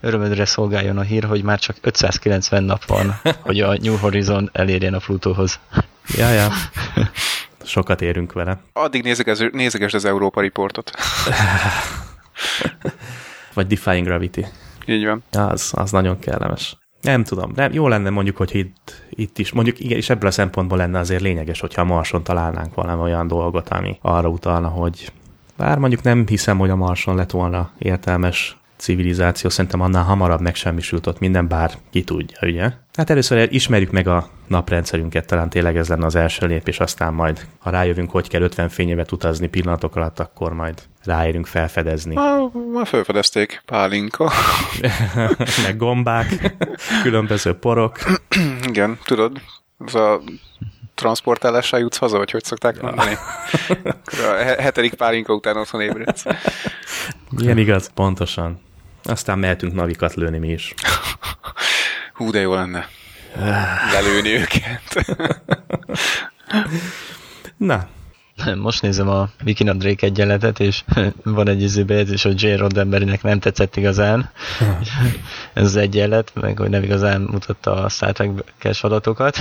[0.00, 4.94] Örömödre szolgáljon a hír, hogy már csak 590 nap van, hogy a New Horizon elérjen
[4.94, 5.60] a Plutóhoz.
[6.16, 6.48] Ja, ja.
[7.64, 8.60] Sokat érünk vele.
[8.72, 9.02] Addig
[9.52, 10.90] nézegesd az Európa Riportot.
[13.54, 14.44] Vagy Defying Gravity.
[14.86, 15.22] Így van.
[15.32, 16.76] Az, az nagyon kellemes.
[17.00, 20.32] Nem tudom, nem, jó lenne mondjuk, hogy itt, itt is, mondjuk igen, és ebből a
[20.32, 25.12] szempontból lenne azért lényeges, hogyha a Marson találnánk valami olyan dolgot, ami arra utalna, hogy
[25.56, 31.06] bár mondjuk nem hiszem, hogy a Marson lett volna értelmes civilizáció, szerintem annál hamarabb megsemmisült
[31.06, 32.70] ott minden, bár ki tudja, ugye?
[32.94, 37.46] Hát először ismerjük meg a naprendszerünket, talán tényleg ez lenne az első lépés, aztán majd,
[37.58, 42.14] ha rájövünk, hogy kell 50 fényévet utazni pillanatok alatt, akkor majd ráérünk felfedezni.
[42.72, 44.30] Már felfedezték pálinka.
[45.66, 46.56] meg gombák,
[47.02, 47.98] különböző porok.
[48.68, 49.40] Igen, tudod,
[49.86, 50.20] ez a
[50.94, 53.16] transportálással jutsz haza, vagy hogy szokták mondani?
[54.08, 56.24] a hetedik pálinka után otthon ébredsz.
[57.38, 58.60] Igen, igaz, pontosan.
[59.04, 60.74] Aztán mehetünk navikat lőni mi is.
[62.14, 62.88] Hú, de jó lenne.
[63.92, 65.16] Lelőni őket.
[67.56, 67.88] Na,
[68.56, 70.84] most nézem a Viking Drake egyenletet, és
[71.24, 72.54] van egy izé bejegyzés, hogy J.
[72.54, 74.30] Roddenberrynek nem tetszett igazán.
[75.52, 78.30] Ez az egyenlet, meg hogy nem igazán mutatta a Star trek
[78.80, 79.36] adatokat.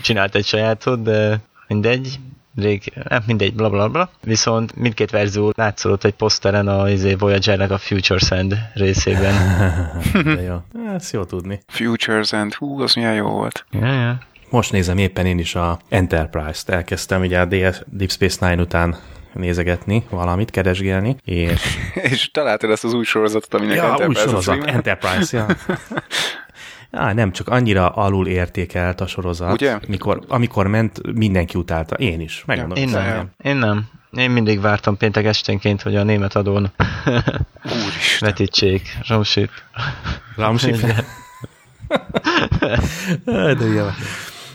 [0.00, 2.18] Csinált egy sajátot, de mindegy.
[2.54, 4.10] Drake, nem mindegy, bla bla bla.
[4.22, 9.34] Viszont mindkét verzió látszott egy poszteren a izé, Voyager-nek a Futures End részében.
[10.24, 10.56] de jó.
[10.94, 11.60] Ezt jó tudni.
[11.66, 13.66] Futures End, hú, az milyen jó volt.
[13.70, 14.18] Ja, ja.
[14.50, 16.68] Most nézem éppen én is a Enterprise-t.
[16.68, 18.96] Elkezdtem ugye a Deep Space Nine után
[19.34, 21.78] nézegetni, valamit, keresgélni, és...
[22.10, 25.46] és találtad ezt az új sorozatot, aminek ja, Enterprise új sorozat, Enterprise, ja.
[26.90, 29.52] Á, nem, csak annyira alul értékelt a sorozat.
[29.52, 29.78] Ugye?
[29.88, 31.94] Mikor, amikor ment, mindenki utálta.
[31.94, 32.78] Én is, megmondom.
[32.78, 33.04] Én nem.
[33.04, 33.30] nem.
[33.42, 33.88] Én nem.
[34.10, 36.70] Én mindig vártam péntek esténként, hogy a német adón
[38.20, 38.98] vetítsék.
[39.08, 39.50] Ramsip.
[40.36, 40.76] Ramsip?
[43.24, 43.86] De jó.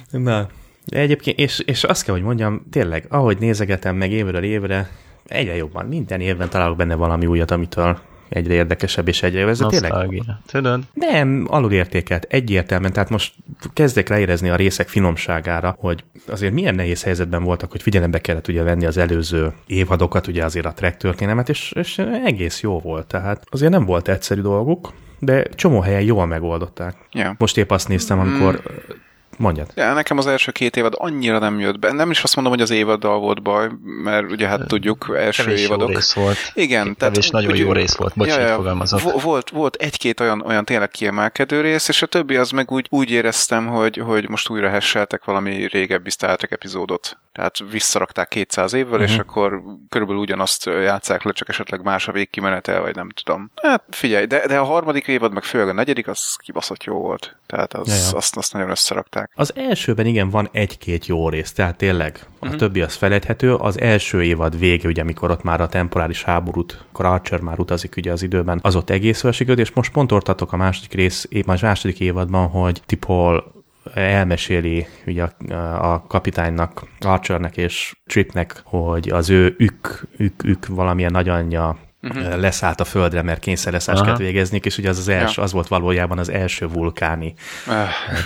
[0.10, 0.48] Na,
[0.86, 4.89] egyébként, és, és azt kell, hogy mondjam, tényleg, ahogy nézegetem meg évről évre,
[5.26, 9.47] egyre jobban, minden évben találok benne valami újat, amitől egyre érdekesebb és egyre.
[9.47, 10.23] Ez tényleg...
[10.45, 10.83] Tudod?
[10.93, 12.93] Nem, alulértékelt, egyértelműen.
[12.93, 13.33] Tehát most
[13.73, 18.63] kezdek ráérezni a részek finomságára, hogy azért milyen nehéz helyzetben voltak, hogy figyelembe kellett ugye
[18.63, 23.07] venni az előző évadokat, ugye azért a track történelmet, és, és egész jó volt.
[23.07, 26.95] Tehát azért nem volt egyszerű dolguk, de csomó helyen jól megoldották.
[27.11, 27.35] Yeah.
[27.38, 29.03] Most épp azt néztem, amikor mm
[29.38, 29.71] Mondjad.
[29.76, 31.91] Ja, nekem az első két évad annyira nem jött be.
[31.91, 33.69] Nem is azt mondom, hogy az évaddal volt baj,
[34.04, 35.89] mert ugye hát tudjuk, első kevés évadok.
[35.89, 36.38] Jó rész volt.
[36.54, 36.95] Igen.
[36.95, 39.21] Tehát, és nagyon ugye, jó rész volt, bocs, ja, ja, fogalmazott.
[39.21, 43.10] Volt, volt egy-két olyan, olyan tényleg kiemelkedő rész, és a többi az meg úgy, úgy
[43.10, 47.17] éreztem, hogy, hogy most újra hesseltek valami régebbi Star Trek epizódot.
[47.36, 49.04] Tehát visszarakták 200 évvel, uh-huh.
[49.04, 49.19] és mhm.
[49.19, 53.52] akkor körülbelül ugyanazt játszák le, csak esetleg más a végkimenete, vagy nem tudom.
[53.62, 57.38] Hát figyelj, de, de a harmadik évad, meg főleg a negyedik, az kibaszott jó volt.
[57.45, 59.24] Tehát az, ja, azt, azt nagyon összerakták.
[59.33, 62.59] Az elsőben igen, van egy-két jó rész, tehát tényleg a uh-huh.
[62.59, 63.53] többi az felejthető.
[63.53, 67.95] Az első évad vége, ugye, amikor ott már a temporális háborút, akkor Archer már utazik
[67.97, 71.57] ugye az időben, az ott egész sikerült, és most pont ortatok a második rész, a
[71.61, 73.53] második évadban, hogy Tipol
[73.93, 81.11] elmeséli ugye a, a kapitánynak, Archernek és Tripnek, hogy az ő ük, ük, ük valamilyen
[81.11, 81.77] nagyanyja
[82.09, 82.39] uh-huh.
[82.39, 85.43] leszállt a földre, mert kényszerleszásket végezni, és ugye az, az, els, ja.
[85.43, 87.33] az volt valójában az első vulkáni
[87.67, 87.73] uh.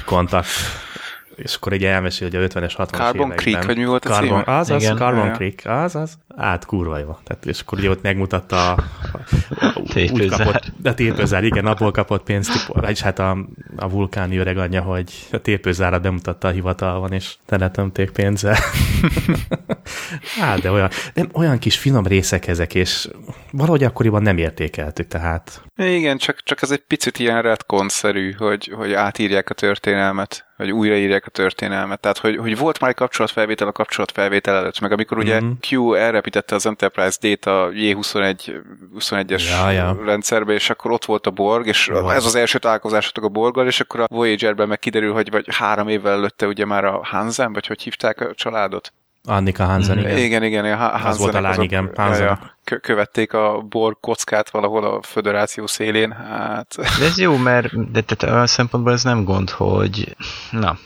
[0.05, 0.47] kontakt
[1.43, 3.37] és akkor egy elmesél, hogy a 50-es, 60-as Carbon években.
[3.37, 4.57] Creek, hogy mi volt a Carbon, címe?
[4.57, 4.95] Az, az, Igen.
[4.95, 5.31] Carbon ja.
[5.31, 6.17] Creek, az, az.
[6.35, 7.17] Át kurva jó.
[7.23, 8.83] Tehát, és akkor ugye ott megmutatta a,
[9.59, 13.37] a, úgy kapott, a tépőzár, igen, abból kapott pénzt, és hát a,
[13.75, 18.57] a vulkáni öreg anyja, hogy a tépőzárat bemutatta a hivatalban, és teletömték pénzzel.
[20.39, 23.09] hát, de olyan, nem, olyan kis finom részek ezek, és
[23.51, 25.61] valahogy akkoriban nem értékeltük, tehát.
[25.75, 31.25] Igen, csak, csak ez egy picit ilyen retkonszerű, hogy, hogy átírják a történelmet vagy újraírják
[31.25, 31.99] a történelmet.
[31.99, 35.51] Tehát, hogy, hogy volt már egy kapcsolatfelvétel a kapcsolatfelvétel előtt, meg amikor ugye mm-hmm.
[35.69, 38.61] Q elrepítette az Enterprise Data J21
[38.99, 39.97] 21-es ja, ja.
[40.05, 42.09] rendszerbe, és akkor ott volt a Borg, és Jó.
[42.09, 45.87] ez az első találkozásotok a Borggal, és akkor a Voyagerben meg kiderül, hogy vagy három
[45.87, 48.93] évvel előtte ugye már a Hansen, vagy hogy hívták a családot?
[49.29, 50.17] Annika Hansen, igen.
[50.17, 51.91] Igen, igen, igen Az volt a lány, igen.
[51.95, 52.25] Hansen.
[52.25, 56.75] Ja, követték a bor kockát valahol a föderáció szélén, hát...
[56.77, 60.15] De ez jó, mert de, de, olyan szempontból ez nem gond, hogy
[60.51, 60.77] na,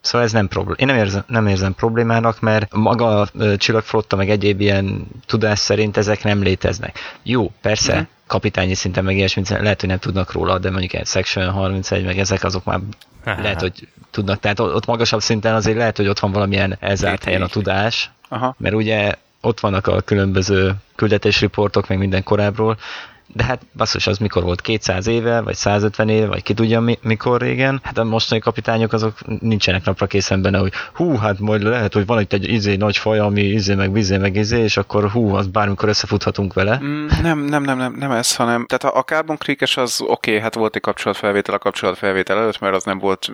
[0.00, 0.76] Szóval ez nem problém.
[0.78, 5.96] Én nem érzem, nem érzem problémának, mert maga a csillagflotta, meg egyéb ilyen tudás szerint
[5.96, 6.98] ezek nem léteznek.
[7.22, 11.06] Jó, persze, mm kapitányi szinten meg ilyesmit, lehet, hogy nem tudnak róla, de mondjuk egy
[11.06, 12.80] Section 31, meg ezek azok már
[13.24, 14.40] lehet, hogy tudnak.
[14.40, 18.54] Tehát ott magasabb szinten azért lehet, hogy ott van valamilyen elzárt helyen a tudás, Aha.
[18.58, 22.78] mert ugye ott vannak a különböző küldetésriportok, meg minden korábbról,
[23.32, 26.98] de hát basszus, az mikor volt 200 éve, vagy 150 éve, vagy ki tudja mi,
[27.02, 27.80] mikor régen.
[27.82, 32.06] Hát a mostani kapitányok azok nincsenek napra készen benne, hogy hú, hát majd lehet, hogy
[32.06, 35.34] van itt egy izé nagy faj, ami izé meg vizé meg izé, és akkor hú,
[35.34, 36.80] az bármikor összefuthatunk vele.
[36.82, 40.30] Mm, nem, nem, nem, nem, nem ez, hanem, tehát a, a Carbon Creek-es az oké,
[40.30, 43.32] okay, hát volt egy kapcsolatfelvétel a kapcsolatfelvétel előtt, mert az nem volt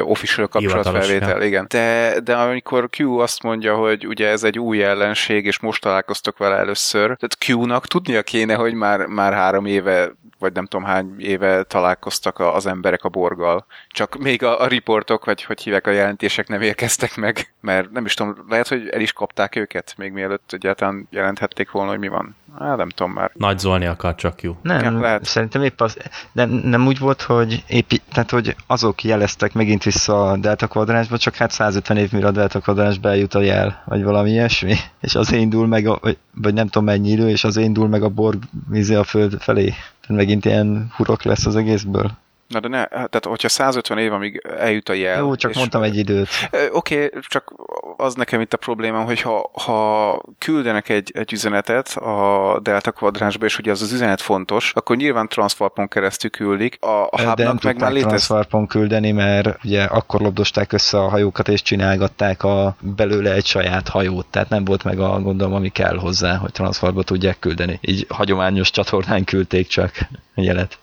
[0.00, 1.66] official kapcsolatfelvétel, igen.
[1.68, 6.38] De, de amikor Q azt mondja, hogy ugye ez egy új ellenség, és most találkoztok
[6.38, 11.14] vele először, tehát Q-nak tudnia kéne, hogy már, már három éve, vagy nem tudom hány
[11.18, 13.66] éve találkoztak az emberek a borgal.
[13.88, 18.04] Csak még a, a riportok, vagy hogy hívják a jelentések nem érkeztek meg, mert nem
[18.04, 22.08] is tudom, lehet, hogy el is kapták őket, még mielőtt egyáltalán jelenthették volna, hogy mi
[22.08, 22.36] van.
[22.58, 23.30] Hát nem tudom már.
[23.34, 24.56] Nagy zolni akar csak jó.
[24.62, 25.24] Nem, ja, lehet.
[25.24, 25.96] szerintem épp az,
[26.32, 31.18] de nem úgy volt, hogy épp, tehát hogy azok jeleztek megint vissza a delta kvadránsba,
[31.18, 35.14] csak hát 150 év mire a delta kvadránsba eljut a jel, vagy valami ilyesmi, és
[35.14, 38.08] az indul meg, a, vagy, vagy nem tudom mennyi idő, és az indul meg a
[38.08, 39.74] borg vízi a föld felé.
[40.06, 42.18] Tehát megint ilyen hurok lesz az egészből.
[42.48, 45.18] Na de ne, tehát hogyha 150 év, amíg eljut a jel...
[45.18, 46.28] Jó, csak és, mondtam egy időt.
[46.70, 47.54] Oké, okay, csak
[47.96, 53.44] az nekem itt a problémám, hogy ha, ha küldenek egy, egy üzenetet a delta kvadránsba,
[53.44, 57.58] és ugye az az üzenet fontos, akkor nyilván transwarpon keresztül küldik, a, a hubnak nem
[57.62, 58.08] meg már létez...
[58.08, 63.88] transwarpon küldeni, mert ugye akkor lobdosták össze a hajókat, és csinálgatták a, belőle egy saját
[63.88, 67.78] hajót, tehát nem volt meg a gondolom, ami kell hozzá, hogy transwarpba tudják küldeni.
[67.80, 69.90] Így hagyományos csatornán küldték csak
[70.34, 70.78] a jelet.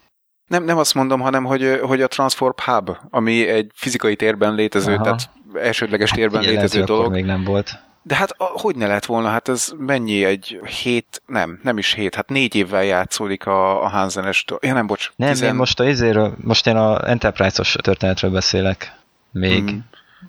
[0.47, 4.93] Nem, nem azt mondom, hanem hogy, hogy a Transform Hub, ami egy fizikai térben létező,
[4.93, 5.03] Aha.
[5.03, 7.12] tehát elsődleges hát térben hát, létező dolog.
[7.12, 7.79] még nem volt.
[8.06, 9.29] De hát hogy ne lett volna?
[9.29, 13.88] Hát ez mennyi egy hét, nem, nem is hét, hát négy évvel játszódik a, a
[13.88, 15.12] Hansenes, ja nem, bocs.
[15.15, 15.49] Nem, tizen...
[15.49, 18.95] én most a izéről, most én a Enterprise-os történetről beszélek
[19.32, 19.69] még.
[19.69, 19.86] Hmm.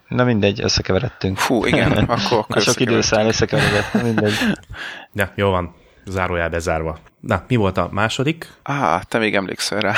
[0.08, 1.38] Na mindegy, összekeveredtünk.
[1.38, 4.32] Fú, igen, akkor, akkor Sok időszál összekeveredett, mindegy.
[5.12, 5.74] De jó van,
[6.06, 6.98] zárójel bezárva.
[7.26, 8.48] Na, mi volt a második?
[8.62, 9.94] Á, te még emlékszel rá.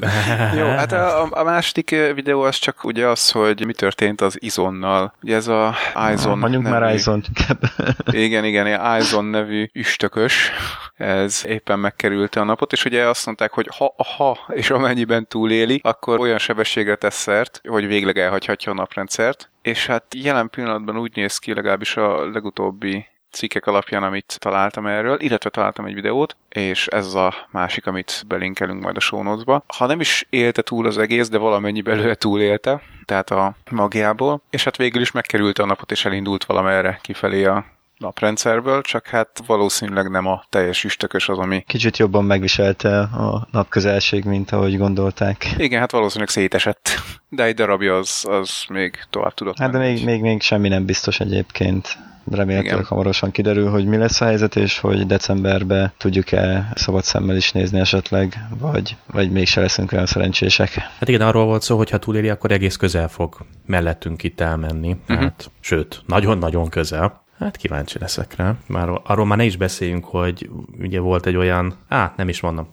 [0.58, 5.14] Jó, hát a, a második videó az csak ugye az, hogy mi történt az Izonnal.
[5.22, 5.74] Ugye ez a
[6.12, 7.22] Izon Mondjuk nevű, már Izon.
[8.10, 10.50] igen, igen, Izon nevű üstökös.
[10.96, 15.80] Ez éppen megkerülte a napot, és ugye azt mondták, hogy ha, ha és amennyiben túléli,
[15.82, 19.50] akkor olyan sebességre tesz szert, hogy végleg elhagyhatja a naprendszert.
[19.62, 25.20] És hát jelen pillanatban úgy néz ki, legalábbis a legutóbbi cikkek alapján, amit találtam erről,
[25.20, 29.64] illetve találtam egy videót, és ez a másik, amit belinkelünk majd a notes-ba.
[29.76, 34.64] Ha nem is élte túl az egész, de valamennyi belőle túlélte, tehát a magjából, és
[34.64, 37.64] hát végül is megkerülte a napot, és elindult valamerre kifelé a
[38.02, 41.64] naprendszerből, csak hát valószínűleg nem a teljes üstökös az, ami...
[41.66, 45.54] Kicsit jobban megviselte a napközelség, mint ahogy gondolták.
[45.56, 46.90] Igen, hát valószínűleg szétesett,
[47.28, 50.84] de egy darabja az, az még tovább tudott Hát de még, még, még semmi nem
[50.84, 51.98] biztos egyébként
[52.30, 52.88] remélhetőleg Igen.
[52.88, 57.80] hamarosan kiderül, hogy mi lesz a helyzet, és hogy decemberben tudjuk-e szabad szemmel is nézni
[57.80, 60.70] esetleg, vagy, vagy mégse leszünk olyan szerencsések.
[60.70, 64.96] Hát igen, arról volt szó, hogy ha túléli, akkor egész közel fog mellettünk itt elmenni.
[65.08, 65.18] Uh-huh.
[65.18, 67.22] Hát, sőt, nagyon-nagyon közel.
[67.38, 68.54] Hát kíváncsi leszek rá.
[68.66, 72.68] Már, arról már ne is beszéljünk, hogy ugye volt egy olyan, á, nem is mondom.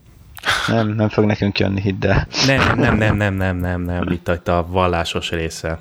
[0.70, 2.28] Nem, nem fog nekünk jönni, hidd el.
[2.46, 5.80] Nem, nem, nem, nem, nem, nem, nem, itt, itt a vallásos része,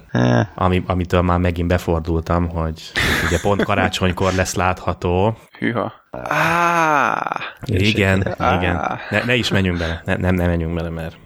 [0.55, 2.81] ami, amitől már megint befordultam, hogy
[3.27, 5.38] ugye pont karácsonykor lesz látható.
[5.59, 5.92] Hűha.
[6.11, 8.57] Ah, igen, ah.
[8.57, 8.98] igen.
[9.11, 11.16] Ne, ne is menjünk bele, ne, nem, nem menjünk bele, mert...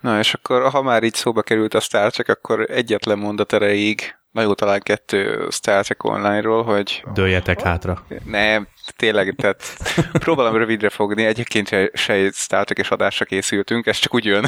[0.00, 4.16] Na, és akkor, ha már így szóba került a Star Trek, akkor egyetlen mondat erejéig
[4.34, 7.04] Na jó, talán kettő Star Trek Online-ról, hogy...
[7.12, 8.06] Dőljetek hátra.
[8.24, 9.62] Nem, tényleg, tehát
[10.12, 14.44] próbálom rövidre fogni, egyébként se egy Star Trek és adásra készültünk, ez csak úgy jön,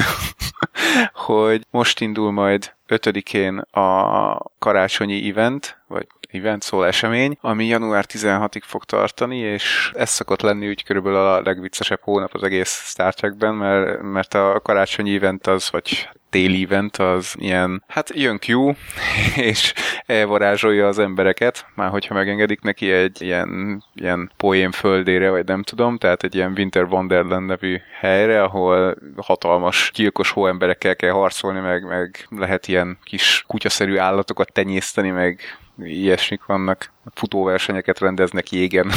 [1.27, 8.61] hogy most indul majd 5-én a karácsonyi event, vagy event, szól esemény, ami január 16-ig
[8.63, 13.53] fog tartani, és ez szokott lenni úgy körülbelül a legviccesebb hónap az egész Star Trekben,
[13.53, 18.73] mert, mert a karácsonyi event az, vagy téli event az ilyen, hát jön Q,
[19.49, 19.73] és
[20.05, 25.97] elvarázsolja az embereket, már hogyha megengedik neki egy ilyen, ilyen poém földére, vagy nem tudom,
[25.97, 32.27] tehát egy ilyen Winter Wonderland nevű helyre, ahol hatalmas gyilkos hóemberekkel kell harcolni, meg, meg
[32.29, 35.41] lehet ilyen kis kutyaszerű állatokat tenyészteni, meg
[35.83, 38.91] ilyesmik vannak, futóversenyeket rendeznek jégen.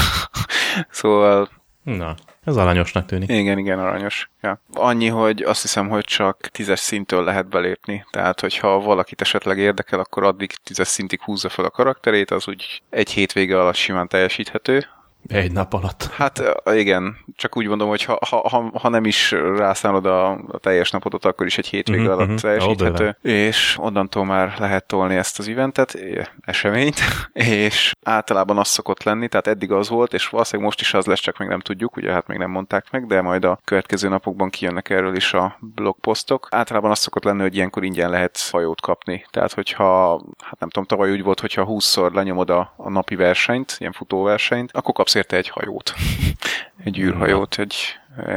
[0.90, 1.49] szóval
[1.83, 2.14] Na,
[2.45, 3.29] ez aranyosnak tűnik.
[3.31, 4.31] Igen, igen, aranyos.
[4.43, 4.61] Ja.
[4.73, 8.05] Annyi, hogy azt hiszem, hogy csak tízes szintől lehet belépni.
[8.11, 12.83] Tehát, hogyha valakit esetleg érdekel, akkor addig tízes szintig húzza fel a karakterét, az úgy
[12.90, 14.87] egy hétvége alatt simán teljesíthető.
[15.26, 16.06] Egy nap alatt.
[16.12, 20.90] Hát igen, csak úgy mondom, hogy ha, ha, ha nem is rászállod a, a teljes
[20.90, 22.40] napot, akkor is egy hétvége uh-huh, alatt uh-huh.
[22.40, 25.98] teljesíthető, oh, és onnantól már lehet tolni ezt az eventet,
[26.40, 27.00] eseményt,
[27.33, 31.20] és általában az szokott lenni, tehát eddig az volt, és valószínűleg most is az lesz,
[31.20, 34.50] csak még nem tudjuk, ugye hát még nem mondták meg, de majd a következő napokban
[34.50, 36.48] kijönnek erről is a blogposztok.
[36.50, 39.26] Általában az szokott lenni, hogy ilyenkor ingyen lehet hajót kapni.
[39.30, 43.76] Tehát, hogyha, hát nem tudom, tavaly úgy volt, hogyha 20-szor lenyomod a, a napi versenyt,
[43.78, 45.94] ilyen futóversenyt, akkor kapsz érte egy hajót.
[46.85, 47.75] egy űrhajót, egy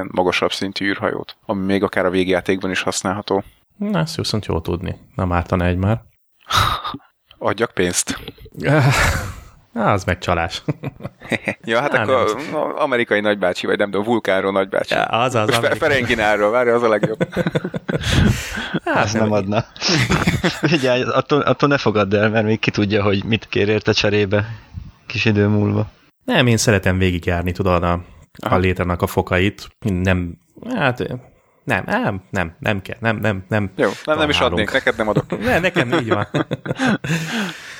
[0.07, 3.43] magasabb szintű űrhajót, ami még akár a végjátékban is használható.
[3.77, 4.95] Na, ezt viszont jó tudni.
[5.15, 6.01] Nem ártana egy már.
[7.37, 8.17] Adjak pénzt.
[9.73, 10.63] Na, az meg csalás.
[11.63, 12.75] ja, hát Nem, akkor nem.
[12.75, 14.93] amerikai nagybácsi, vagy nem tudom, vulkánról nagybácsi.
[14.93, 15.47] Ja, az az.
[15.47, 17.27] Most Ferengináról, várj, az a legjobb.
[18.85, 19.65] hát, nem, nem adna.
[20.61, 24.45] Figyelj, attól, attól ne fogadd el, mert még ki tudja, hogy mit kér érte cserébe
[25.07, 25.87] kis idő múlva.
[26.23, 28.01] Nem, én szeretem végigjárni, tudod, a,
[28.39, 29.67] a létenek a fokait.
[29.79, 30.37] Nem,
[30.75, 31.07] hát
[31.63, 33.71] nem, nem, nem, nem kell, nem, nem, nem.
[33.75, 35.39] Jó, nem, nem is adnék, neked nem adok.
[35.39, 36.27] ne, nekem így van.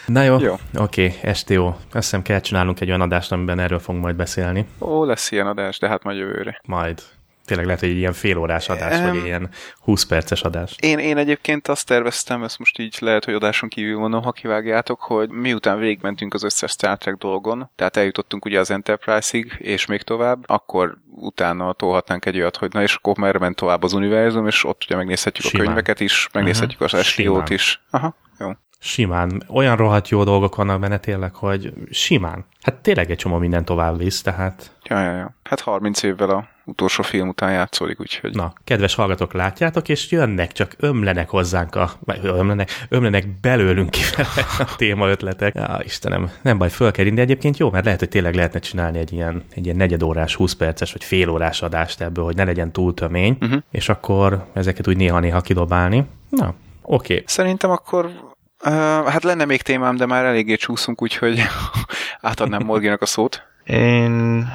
[0.06, 0.56] Na jó, jó.
[0.74, 1.68] oké, STO.
[1.68, 4.66] Azt hiszem kell csinálnunk egy olyan adást, amiben erről fogunk majd beszélni.
[4.80, 6.62] Ó, lesz ilyen adás, de hát majd jövőre.
[6.68, 7.02] Majd
[7.46, 10.76] tényleg lehet, hogy egy ilyen félórás adás, um, vagy ilyen 20 perces adás.
[10.80, 15.02] Én, én egyébként azt terveztem, ezt most így lehet, hogy adáson kívül mondom, ha kivágjátok,
[15.02, 20.02] hogy miután végigmentünk az összes Star Trek dolgon, tehát eljutottunk ugye az Enterprise-ig, és még
[20.02, 24.48] tovább, akkor utána tolhatnánk egy olyat, hogy na és akkor merre ment tovább az univerzum,
[24.48, 25.66] és ott ugye megnézhetjük Simán.
[25.66, 27.00] a könyveket is, megnézhetjük uh-huh.
[27.00, 27.82] az STO-t is.
[27.90, 28.50] Aha, jó.
[28.80, 29.44] Simán.
[29.48, 32.46] Olyan rohadt jó dolgok vannak benne tényleg, hogy simán.
[32.62, 34.76] Hát tényleg egy csomó minden tovább visz, tehát...
[34.84, 35.36] Ja, ja, ja.
[35.44, 38.36] Hát 30 évvel a utolsó film után játszódik, úgyhogy...
[38.36, 41.92] Na, kedves hallgatók, látjátok, és jönnek, csak ömlenek hozzánk a...
[42.22, 44.02] Ömlenek, ömlenek belőlünk ki
[44.60, 45.56] a téma ötletek.
[45.56, 48.98] Ja, Istenem, nem baj, föl kell de egyébként jó, mert lehet, hogy tényleg lehetne csinálni
[49.00, 52.94] egy ilyen, egy ilyen negyedórás, 20 perces, vagy félórás adást ebből, hogy ne legyen túl
[52.94, 53.62] tömény, uh-huh.
[53.72, 56.06] és akkor ezeket úgy néha-néha kidobálni.
[56.30, 57.14] Na, oké.
[57.14, 57.24] Okay.
[57.26, 58.32] Szerintem akkor
[58.66, 58.72] Uh,
[59.08, 61.42] hát lenne még témám, de már eléggé csúszunk, úgyhogy
[62.22, 63.42] átadnám Morginak a szót.
[63.64, 64.48] Én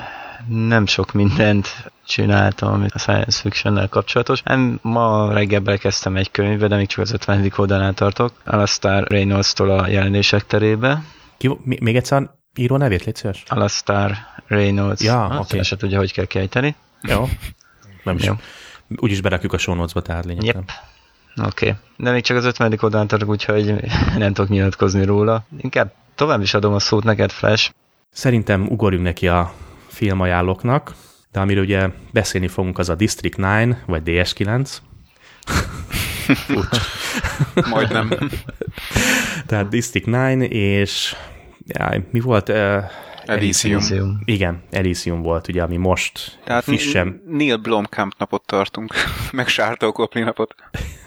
[0.49, 4.43] nem sok mindent csináltam a science fiction kapcsolatos.
[4.43, 7.53] Nem, ma reggel kezdtem egy könyvbe, de még csak az 50.
[7.57, 8.33] oldalán tartok.
[8.45, 11.03] Alastar Reynolds-tól a jelenések terébe.
[11.37, 13.43] Ki, még egyszer író nevét, légy szíves?
[13.49, 14.13] Alastar
[14.47, 15.03] Reynolds.
[15.03, 15.37] Ja, oké.
[15.37, 15.63] Okay.
[15.63, 16.75] se tudja, hogy kell kiejteni.
[17.03, 17.29] Jó.
[18.05, 18.25] Nem is.
[18.25, 18.35] Jó.
[18.97, 20.65] Úgyis berakjuk a show notes-ba, tehát lényegben.
[20.67, 21.47] Yep.
[21.47, 21.67] Oké.
[21.69, 21.81] Okay.
[21.97, 22.79] De még csak az 50.
[22.81, 23.75] oldalán tartok, úgyhogy
[24.19, 25.45] nem tudok nyilatkozni róla.
[25.59, 27.71] Inkább tovább is adom a szót neked, Flash.
[28.11, 29.53] Szerintem ugorjunk neki a
[29.87, 30.95] filmajánlóknak,
[31.33, 34.77] de amiről ugye beszélni fogunk, az a District 9, vagy DS9.
[37.71, 38.13] Majdnem.
[39.47, 41.17] Tehát District 9, és
[41.67, 42.49] jaj, mi volt?
[42.49, 42.83] Uh,
[43.29, 43.79] Elysium.
[43.79, 44.21] Elysium.
[44.25, 47.23] Igen, Elysium volt, ugye, ami most Tehát frissen.
[47.27, 48.95] Neil Blomkamp napot tartunk,
[49.33, 50.55] meg Sártó Kopli napot.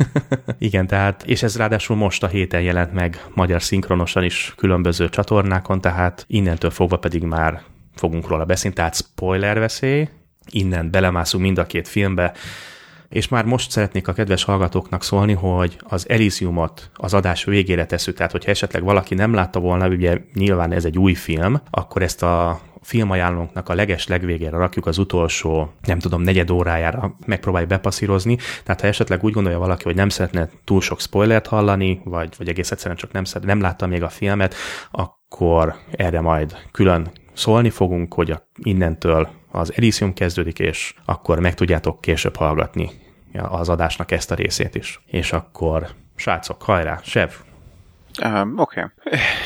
[0.58, 5.82] Igen, tehát, és ez ráadásul most a héten jelent meg magyar szinkronosan is különböző csatornákon,
[5.82, 7.62] tehát innentől fogva pedig már
[7.96, 10.10] fogunk róla beszélni, tehát spoiler veszély,
[10.50, 12.34] innen belemászunk mind a két filmbe,
[13.10, 18.16] és már most szeretnék a kedves hallgatóknak szólni, hogy az Elysiumot az adás végére tesszük,
[18.16, 22.24] tehát hogyha esetleg valaki nem látta volna, ugye nyilván ez egy új film, akkor ezt
[22.24, 28.38] a filmajánlónknak a leges legvégére rakjuk az utolsó, nem tudom, negyed órájára megpróbálj bepasszírozni.
[28.64, 32.48] Tehát ha esetleg úgy gondolja valaki, hogy nem szeretne túl sok spoilert hallani, vagy, vagy
[32.48, 34.56] egész egyszerűen csak nem, szeret, nem látta még a filmet,
[34.92, 41.54] akkor erre majd külön szólni fogunk, hogy a, innentől az Elysium kezdődik, és akkor meg
[41.54, 42.90] tudjátok később hallgatni
[43.34, 45.02] az adásnak ezt a részét is.
[45.06, 47.30] És akkor, srácok, hajrá, Sev,
[48.24, 48.82] Um, Oké.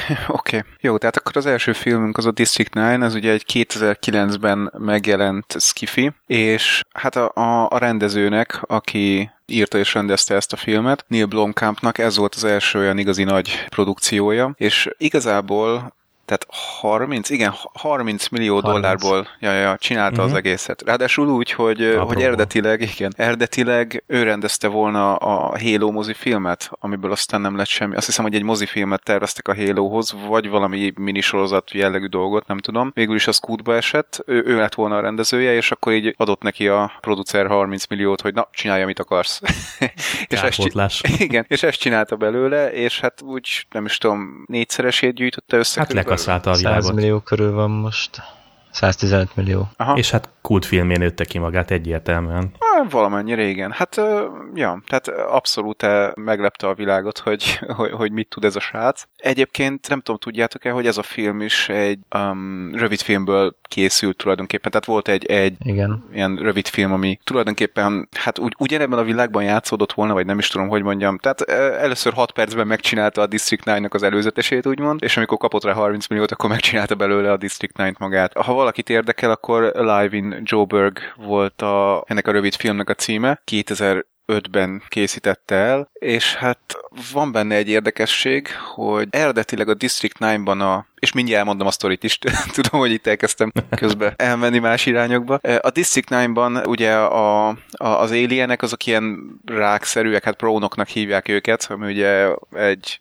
[0.08, 0.26] Okay.
[0.28, 0.62] Okay.
[0.80, 5.56] Jó, tehát akkor az első filmünk az a District 9, ez ugye egy 2009-ben megjelent
[5.60, 11.26] skifi, és hát a, a, a rendezőnek, aki írta és rendezte ezt a filmet, Neil
[11.26, 15.96] Blomkampnak ez volt az első olyan igazi nagy produkciója, és igazából
[16.26, 16.46] tehát
[16.80, 18.74] 30, igen, 30 millió 30.
[18.74, 20.26] dollárból ja, ja, csinálta uh-huh.
[20.26, 20.40] az mhm.
[20.40, 20.82] egészet.
[20.86, 27.42] Ráadásul úgy, hogy, hogy eredetileg, igen, eredetileg ő rendezte volna a Halo mozifilmet, amiből aztán
[27.42, 27.96] nem lett semmi.
[27.96, 32.92] Azt hiszem, hogy egy mozifilmet terveztek a Halohoz, vagy valami minisorozat jellegű dolgot, nem tudom.
[32.94, 36.42] Végül is az kútba esett, ő, ő lett volna a rendezője, és akkor így adott
[36.42, 39.42] neki a producer 30 milliót, hogy na, csinálja, amit akarsz.
[40.28, 45.58] és ezt, igen, és ezt csinálta belőle, és hát úgy, nem is tudom, négyszeresét gyűjtötte
[45.58, 45.80] össze.
[45.80, 46.84] Hát lekaszálta a világot.
[46.84, 48.22] 100 millió körül van most.
[48.76, 49.70] 115 millió.
[49.78, 49.98] Aha.
[49.98, 52.52] És hát kultfilmén nőtte ki magát egyértelműen.
[52.90, 53.72] Valamennyire igen.
[53.72, 54.02] Hát,
[54.54, 59.04] ja, tehát abszolút meglepte a világot, hogy, hogy, hogy mit tud ez a srác.
[59.18, 64.72] Egyébként nem tudom, tudjátok-e, hogy ez a film is egy um, rövid filmből készült tulajdonképpen.
[64.72, 66.06] Tehát volt egy, egy igen.
[66.14, 70.48] ilyen rövid film, ami tulajdonképpen hát úgy, ugyanebben a világban játszódott volna, vagy nem is
[70.48, 71.18] tudom, hogy mondjam.
[71.18, 71.42] Tehát
[71.82, 76.08] először 6 percben megcsinálta a District 9-nak az előzetesét, úgymond, és amikor kapott rá 30
[76.08, 78.34] milliót, akkor megcsinálta belőle a District 9 magát.
[78.34, 83.42] Ha valakit érdekel, akkor Live in Joburg volt a, ennek a rövid filmnek a címe.
[83.44, 86.60] 2000 2005-ben készítette el, és hát
[87.12, 92.04] van benne egy érdekesség, hogy eredetileg a District 9-ban a és mindjárt elmondom a sztorit
[92.04, 92.20] is,
[92.54, 95.40] tudom, hogy itt elkezdtem közben elmenni más irányokba.
[95.62, 101.68] A District 9-ban ugye a, a, az alienek azok ilyen rákszerűek, hát prónoknak hívják őket,
[101.70, 103.00] ami ugye egy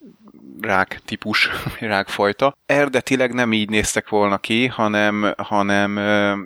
[0.65, 1.51] rák típus,
[1.81, 2.57] rákfajta.
[2.67, 5.99] Eredetileg nem így néztek volna ki, hanem, hanem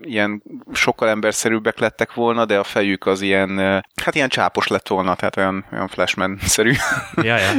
[0.02, 0.42] ilyen
[0.72, 3.58] sokkal emberszerűbbek lettek volna, de a fejük az ilyen,
[4.02, 6.72] hát ilyen csápos lett volna, tehát olyan, olyan flashman-szerű.
[7.16, 7.50] Ja, ja.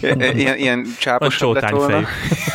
[0.34, 2.06] ilyen, ilyen csápos lett volna.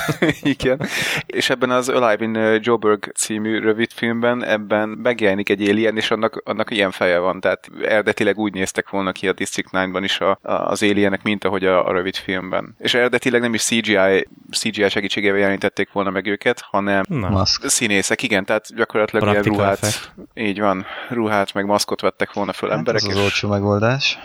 [0.42, 0.88] Igen.
[1.26, 6.42] És ebben az Alive in Joburg című rövid filmben ebben megjelenik egy alien, és annak,
[6.46, 10.40] annak ilyen feje van, tehát eredetileg úgy néztek volna ki a District 9-ban is a,
[10.42, 12.76] a, az alienek, mint ahogy a, a rövid filmben.
[12.80, 17.70] És eredetileg nem is CGI, CGI segítségével jelenítették volna meg őket, hanem Maszk.
[17.70, 20.14] színészek, igen, tehát gyakorlatilag ilyen ruhát, effect.
[20.34, 23.02] így van, ruhát meg maszkot vettek volna föl hát emberek.
[23.02, 24.20] Ez az olcsó megoldás.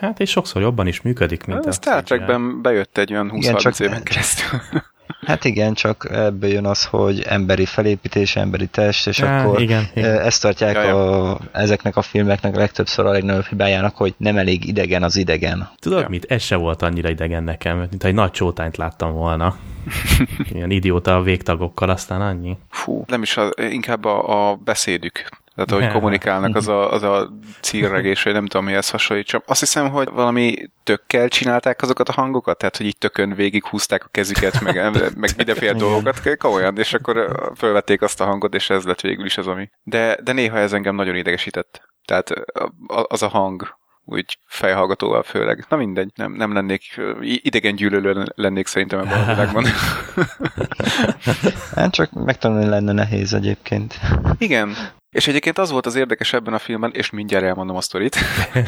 [0.00, 4.02] Hát és sokszor jobban is működik, mint a Star Trekben bejött egy olyan 20-30 éven
[4.02, 4.60] keresztül.
[5.26, 9.88] Hát igen, csak ebből jön az, hogy emberi felépítés, emberi test, és ja, akkor igen,
[9.94, 10.18] igen.
[10.18, 11.30] ezt tartják ja, ja.
[11.30, 15.68] A, ezeknek a filmeknek a legtöbbször a legnagyobb hibájának, hogy nem elég idegen az idegen.
[15.78, 16.08] Tudod ja.
[16.08, 16.24] mit?
[16.28, 19.56] Ez se volt annyira idegen nekem, mint egy nagy csótányt láttam volna.
[20.52, 22.56] Ilyen idióta végtagokkal, aztán annyi.
[22.70, 27.30] Fú, nem is, a, inkább a, a beszédük tehát, ahogy kommunikálnak, az a, az a
[27.60, 29.42] círregés, vagy nem tudom, mihez hasonlítsam.
[29.46, 34.04] Azt hiszem, hogy valami tökkel csinálták azokat a hangokat, tehát, hogy így tökön végig húzták
[34.04, 34.74] a kezüket, meg,
[35.16, 39.38] meg mindenféle dolgokat, komolyan, és akkor fölvették azt a hangot, és ez lett végül is
[39.38, 39.70] az, ami.
[39.82, 41.80] De, de néha ez engem nagyon idegesített.
[42.04, 42.32] Tehát
[43.08, 43.76] az a hang,
[44.08, 45.64] úgy fejhallgatóval főleg.
[45.68, 49.64] Na mindegy, nem, nem lennék, idegen gyűlölő lennék szerintem ebben a világban.
[51.74, 54.00] hát csak megtanulni lenne nehéz egyébként.
[54.38, 54.76] Igen,
[55.16, 58.16] és egyébként az volt az érdekes ebben a filmben, és mindjárt elmondom a sztorit,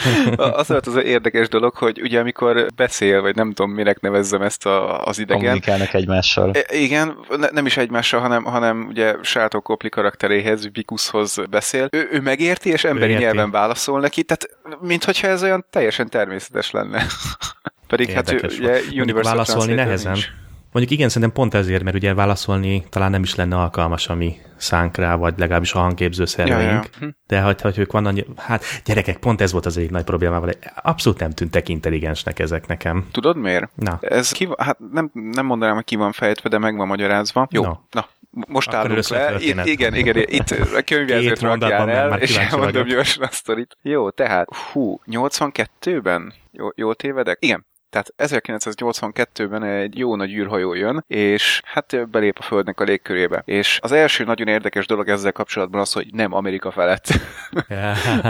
[0.37, 4.67] az volt az érdekes dolog, hogy ugye amikor beszél, vagy nem tudom, minek nevezzem ezt
[4.67, 5.43] a, az idegen.
[5.43, 6.51] Kommunikálnak egymással.
[6.53, 11.89] E, igen, ne, nem is egymással, hanem, hanem ugye Sátó Kopli karakteréhez, Vikuszhoz beszél.
[11.91, 16.71] Ő, ő megérti, és emberi ő nyelven válaszol neki, tehát mintha ez olyan teljesen természetes
[16.71, 17.07] lenne.
[17.89, 20.13] Pedig Érdekes hát ő, ugye Universal Válaszolni nehezen.
[20.13, 20.29] Nincs.
[20.73, 24.37] Mondjuk igen, szerintem pont ezért, mert ugye válaszolni talán nem is lenne alkalmas a mi
[24.57, 26.85] szánkra, vagy legalábbis a hangképző szerveink.
[26.85, 27.07] Ja, ja.
[27.07, 27.09] Hm.
[27.27, 30.51] De hogy, hogy ők vannak, hát gyerekek, pont ez volt az egyik nagy problémával.
[30.83, 33.09] Abszolút nem tűntek intelligensnek ezek nekem.
[33.13, 33.71] Tudod miért?
[33.75, 33.99] Na.
[34.01, 37.49] Ez ki, hát nem, nem mondanám, hogy ki van fejtve, de meg van magyarázva.
[37.51, 37.77] Jó, no.
[37.91, 39.37] na, most Akkor állunk le.
[39.39, 43.77] Itt, igen, igen, itt a könyvjelzőt rakjál el, és elmondom gyorsan a sztorit.
[43.83, 46.33] Jó, tehát, hú, 82-ben?
[46.53, 47.39] Jó, jól tévedek?
[47.41, 53.43] Igen, tehát 1982-ben egy jó nagy űrhajó jön, és hát belép a Földnek a légkörébe.
[53.45, 57.07] És az első nagyon érdekes dolog ezzel kapcsolatban az, hogy nem Amerika felett,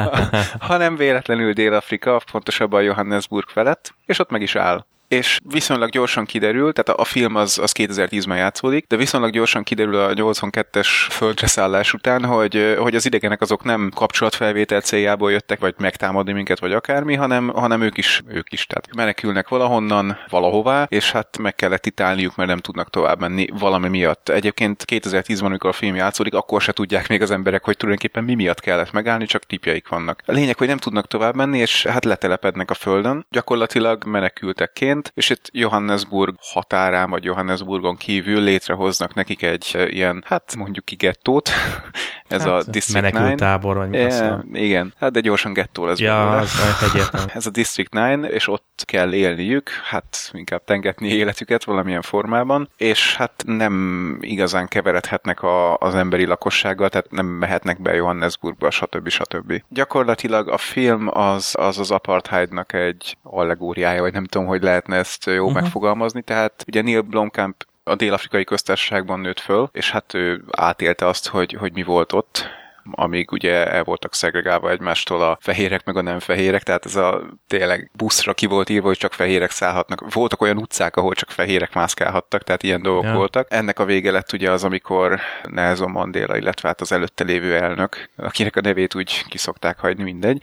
[0.70, 6.72] hanem véletlenül Dél-Afrika, pontosabban Johannesburg felett, és ott meg is áll és viszonylag gyorsan kiderül,
[6.72, 12.24] tehát a film az, az 2010-ben játszódik, de viszonylag gyorsan kiderül a 82-es földreszállás után,
[12.24, 17.48] hogy, hogy az idegenek azok nem kapcsolatfelvétel céljából jöttek, vagy megtámadni minket, vagy akármi, hanem,
[17.48, 22.36] hanem ők is, ők is, tehát menekülnek valahonnan, valahová, és hát meg kellett itt állniuk,
[22.36, 24.28] mert nem tudnak tovább menni valami miatt.
[24.28, 28.34] Egyébként 2010-ben, amikor a film játszódik, akkor se tudják még az emberek, hogy tulajdonképpen mi
[28.34, 30.22] miatt kellett megállni, csak tipjaik vannak.
[30.26, 35.12] A lényeg, hogy nem tudnak tovább menni, és hát letelepednek a földön, gyakorlatilag menekültekként, egyébként,
[35.14, 41.50] és itt Johannesburg határán, vagy Johannesburgon kívül létrehoznak nekik egy ilyen, hát mondjuk ki gettót,
[42.28, 43.40] ez hát, a District 9.
[43.40, 46.52] tábor, vagy e, Igen, hát de gyorsan gettó lesz ja, az
[47.34, 53.16] Ez a District 9, és ott kell élniük, hát inkább tengetni életüket valamilyen formában, és
[53.16, 59.08] hát nem igazán keveredhetnek a, az emberi lakossággal, tehát nem mehetnek be Johannesburgba, stb.
[59.08, 59.62] stb.
[59.68, 65.26] Gyakorlatilag a film az az, az apartheidnak egy allegóriája, vagy nem tudom, hogy lehetne ezt
[65.26, 65.62] jó uh-huh.
[65.62, 71.28] megfogalmazni, tehát ugye Neil Blomkamp a dél-afrikai köztársaságban nőtt föl, és hát ő átélte azt,
[71.28, 72.46] hogy, hogy mi volt ott,
[72.90, 77.22] amíg ugye el voltak szegregálva egymástól a fehérek meg a nem fehérek, tehát ez a
[77.46, 80.12] tényleg buszra ki volt írva, hogy csak fehérek szállhatnak.
[80.12, 83.14] Voltak olyan utcák, ahol csak fehérek mászkálhattak, tehát ilyen dolgok ja.
[83.14, 83.46] voltak.
[83.50, 88.10] Ennek a vége lett ugye az, amikor Nelson Mandela, illetve hát az előtte lévő elnök,
[88.16, 90.42] akinek a nevét úgy kiszokták hagyni, mindegy.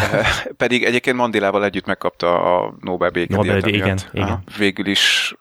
[0.56, 3.54] Pedig egyébként Mandélával együtt megkapta a Nobel békedíjat.
[3.54, 4.42] Nobel, igen, igen.
[4.56, 5.34] Végül is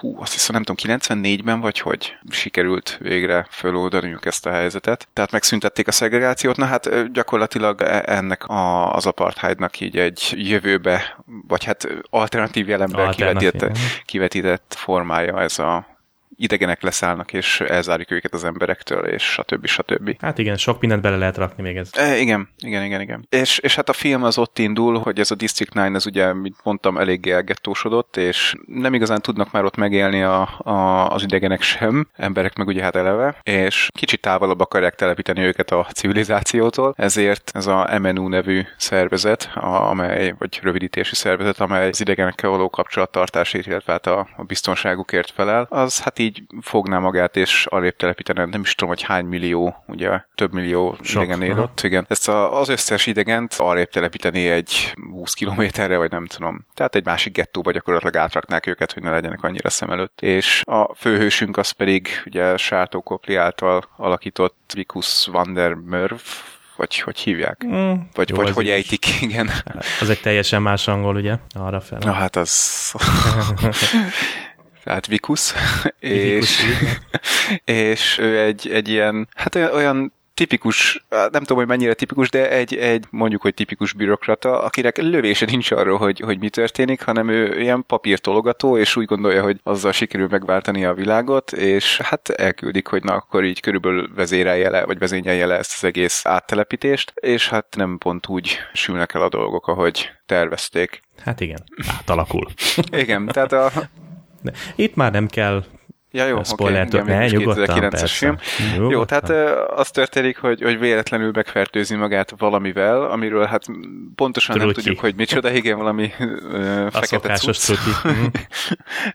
[0.00, 5.08] hú, azt hiszem nem tudom, 94-ben vagy hogy sikerült végre föloldaniuk ezt a helyzetet.
[5.12, 11.22] Tehát megszüntették a szegregációt, na hát gyakorlatilag e, ennek a, az apartheidnak így egy jövőbe,
[11.48, 15.86] vagy hát alternatív jelenben kivetített, kivetített formája ez a
[16.40, 19.66] idegenek leszállnak, és elzárjuk őket az emberektől, és stb.
[19.66, 20.16] stb.
[20.20, 21.90] Hát igen, sok mindent bele lehet rakni még ez.
[21.92, 23.26] E, igen, igen, igen, igen.
[23.28, 26.32] És, és hát a film az ott indul, hogy ez a District 9, ez ugye,
[26.32, 31.62] mint mondtam, eléggé elgettósodott, és nem igazán tudnak már ott megélni a, a, az idegenek
[31.62, 37.50] sem, emberek meg ugye hát eleve, és kicsit távolabb akarják telepíteni őket a civilizációtól, ezért
[37.54, 43.66] ez a MNU nevű szervezet, a, amely, vagy rövidítési szervezet, amely az idegenekkel való kapcsolattartásért,
[43.66, 48.44] illetve hát a, a biztonságukért felel, az hát így így fogná magát, és arrébb telepítene,
[48.44, 51.80] nem is tudom, hogy hány millió, ugye több millió Sok, idegen él ott.
[51.82, 52.04] Igen.
[52.08, 56.66] Ezt a, az összes idegent arrébb telepíteni egy 20 kilométerre, vagy nem tudom.
[56.74, 60.20] Tehát egy másik gettóba gyakorlatilag átraknák őket, hogy ne legyenek annyira szem előtt.
[60.20, 66.20] És a főhősünk az pedig ugye Sátó Kopli által alakított Vikus van der Mörv,
[66.80, 67.64] vagy hogy hívják?
[67.66, 68.70] Mm, vagy jó, vagy hogy is.
[68.70, 69.50] ejtik, igen.
[70.00, 71.36] Az egy teljesen más angol, ugye?
[71.54, 71.98] Arra fel.
[71.98, 72.92] Na hát az...
[74.84, 75.52] tehát Vikus,
[75.98, 76.62] és,
[77.64, 82.50] és ő egy, egy ilyen, hát olyan, olyan tipikus, nem tudom, hogy mennyire tipikus, de
[82.50, 87.28] egy, egy mondjuk, hogy tipikus bürokrata, akinek lövése nincs arról, hogy, hogy mi történik, hanem
[87.28, 92.86] ő ilyen papírtologató, és úgy gondolja, hogy azzal sikerül megváltani a világot, és hát elküldik,
[92.86, 97.48] hogy na akkor így körülbelül vezérelje le, vagy vezényelje le ezt az egész áttelepítést, és
[97.48, 101.00] hát nem pont úgy sülnek el a dolgok, ahogy tervezték.
[101.24, 101.64] Hát igen,
[101.98, 102.46] átalakul.
[102.90, 103.70] igen, tehát a,
[104.42, 105.64] de itt már nem kell
[106.12, 108.36] Ja jó, spoiler okay, igen, ne, nyugodtan, 2009-es film.
[108.72, 108.90] Nyugodtan.
[108.90, 109.30] Jó, tehát
[109.70, 113.64] az történik, hogy, hogy véletlenül megfertőzi magát valamivel, amiről hát
[114.14, 114.72] pontosan Trutyi.
[114.72, 117.70] nem tudjuk, hogy micsoda, igen, valami uh, fekete cucc.
[118.02, 118.26] Mhm.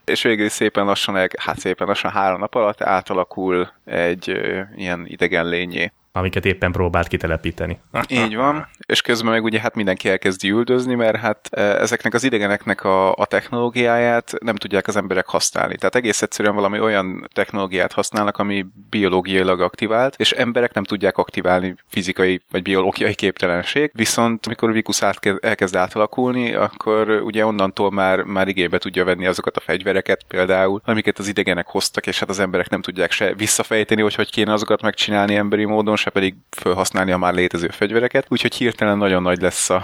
[0.04, 4.40] és végül szépen lassan, hát szépen lassan három nap alatt átalakul egy
[4.76, 7.78] ilyen idegen lényé amiket éppen próbált kitelepíteni.
[8.08, 12.24] Így van, és közben meg ugye hát mindenki elkezdi üldözni, mert hát e, ezeknek az
[12.24, 15.76] idegeneknek a, a technológiáját nem tudják az emberek használni.
[15.76, 21.74] Tehát egész egyszerűen valami olyan technológiát használnak, ami biológiailag aktivált, és emberek nem tudják aktiválni
[21.88, 25.02] fizikai vagy biológiai képtelenség, viszont amikor Vikus
[25.40, 31.18] elkezd átalakulni, akkor ugye onnantól már, már igénybe tudja venni azokat a fegyvereket például, amiket
[31.18, 34.82] az idegenek hoztak, és hát az emberek nem tudják se visszafejteni, hogy hogy kéne azokat
[34.82, 39.70] megcsinálni emberi módon, se pedig felhasználni a már létező fegyvereket, úgyhogy hirtelen nagyon nagy lesz
[39.70, 39.82] a,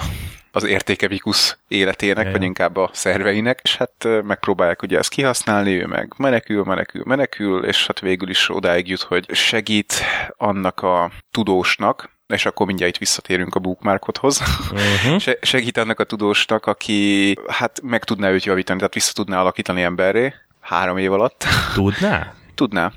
[0.53, 2.33] az értéke Vikus életének, Jaj.
[2.33, 7.65] vagy inkább a szerveinek, és hát megpróbálják ugye ezt kihasználni, ő meg menekül, menekül, menekül,
[7.65, 9.95] és hát végül is odáig jut, hogy segít
[10.37, 14.41] annak a tudósnak, és akkor mindjárt itt visszatérünk a bookmarkothoz.
[14.73, 15.35] Uh-huh.
[15.41, 20.35] segít annak a tudósnak, aki hát meg tudná őt javítani, tehát vissza tudná alakítani emberré
[20.61, 21.45] három év alatt.
[21.75, 22.35] Tudná?
[22.55, 22.93] Tudná.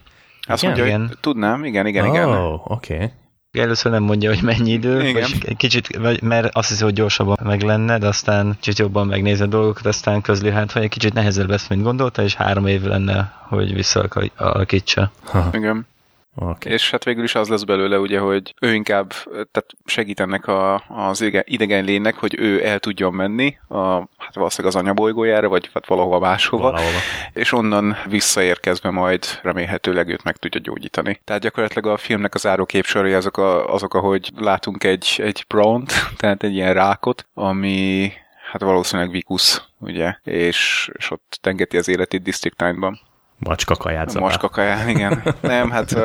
[0.47, 0.75] Azt igen?
[0.75, 1.07] mondja, igen.
[1.07, 2.29] hogy tudnám, igen, igen, oh, igen.
[2.63, 2.93] oké.
[2.93, 3.11] Okay.
[3.51, 5.13] Először nem mondja, hogy mennyi idő, Igen.
[5.13, 9.45] vagy kicsit, mert azt hiszi, hogy gyorsabban meg lenne, de aztán kicsit jobban megnézi a
[9.45, 13.33] dolgokat, aztán közli, hát, hogy egy kicsit nehezebb lesz, mint gondolta, és három év lenne,
[13.47, 15.11] hogy visszaalakítsa.
[15.51, 15.87] Igen.
[16.35, 16.71] Okay.
[16.71, 20.83] És hát végül is az lesz belőle, ugye, hogy ő inkább tehát segít ennek a,
[20.87, 23.77] az idegen lénynek, hogy ő el tudjon menni, a,
[24.17, 26.97] hát valószínűleg az anyabolygójára, vagy hát valahova máshova, valahova.
[27.33, 31.19] és onnan visszaérkezve majd remélhetőleg őt meg tudja gyógyítani.
[31.23, 36.43] Tehát gyakorlatilag a filmnek az áróképsorai azok, a, azok ahogy látunk egy, egy pront, tehát
[36.43, 38.11] egy ilyen rákot, ami
[38.51, 42.97] hát valószínűleg Vikus, ugye, és, és ott tengeti az életét District 9-ban.
[43.37, 44.27] Macska kaját zabál.
[44.27, 45.23] Macska kaját, igen.
[45.41, 45.95] Nem, hát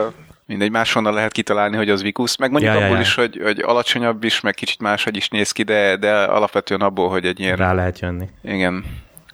[0.46, 3.00] mindegy, máshonnan lehet kitalálni, hogy az Vikus, meg mondjuk ja, abból ja, ja.
[3.00, 7.08] is, hogy, hogy alacsonyabb is, meg kicsit máshogy is néz ki, de, de alapvetően abból,
[7.08, 7.56] hogy egy ilyen...
[7.56, 8.28] Rá lehet jönni.
[8.42, 8.84] Igen,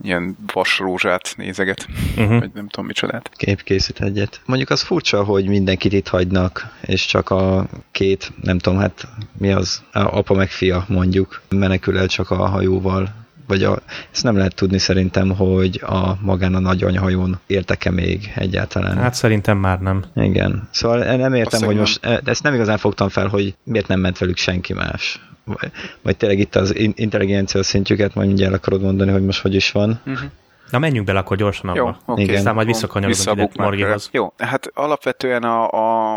[0.02, 1.86] ilyen vasrózsát nézeget,
[2.16, 2.38] uh-huh.
[2.38, 3.30] vagy nem tudom micsodát.
[3.36, 4.40] Kép készít egyet.
[4.44, 9.52] Mondjuk az furcsa, hogy mindenkit itt hagynak, és csak a két, nem tudom, hát mi
[9.52, 13.78] az, apa meg fia mondjuk, menekül el csak a hajóval vagy a,
[14.12, 18.96] ezt nem lehet tudni szerintem, hogy a magán a nagy anyahajón értek-e még egyáltalán.
[18.96, 20.04] Hát szerintem már nem.
[20.14, 20.68] Igen.
[20.70, 24.18] Szóval nem értem, hogy most, e, ezt nem igazán fogtam fel, hogy miért nem ment
[24.18, 25.20] velük senki más.
[25.44, 25.70] Vagy,
[26.02, 30.00] vagy tényleg itt az intelligencia szintjüket majd mindjárt akarod mondani, hogy most hogy is van.
[30.06, 30.30] Uh-huh.
[30.70, 31.78] Na menjünk bele akkor gyorsan abba.
[31.78, 32.36] Jó, oké.
[32.36, 34.08] Aztán majd visszakanyarodunk ide Morgihoz.
[34.12, 35.70] Jó, hát alapvetően a,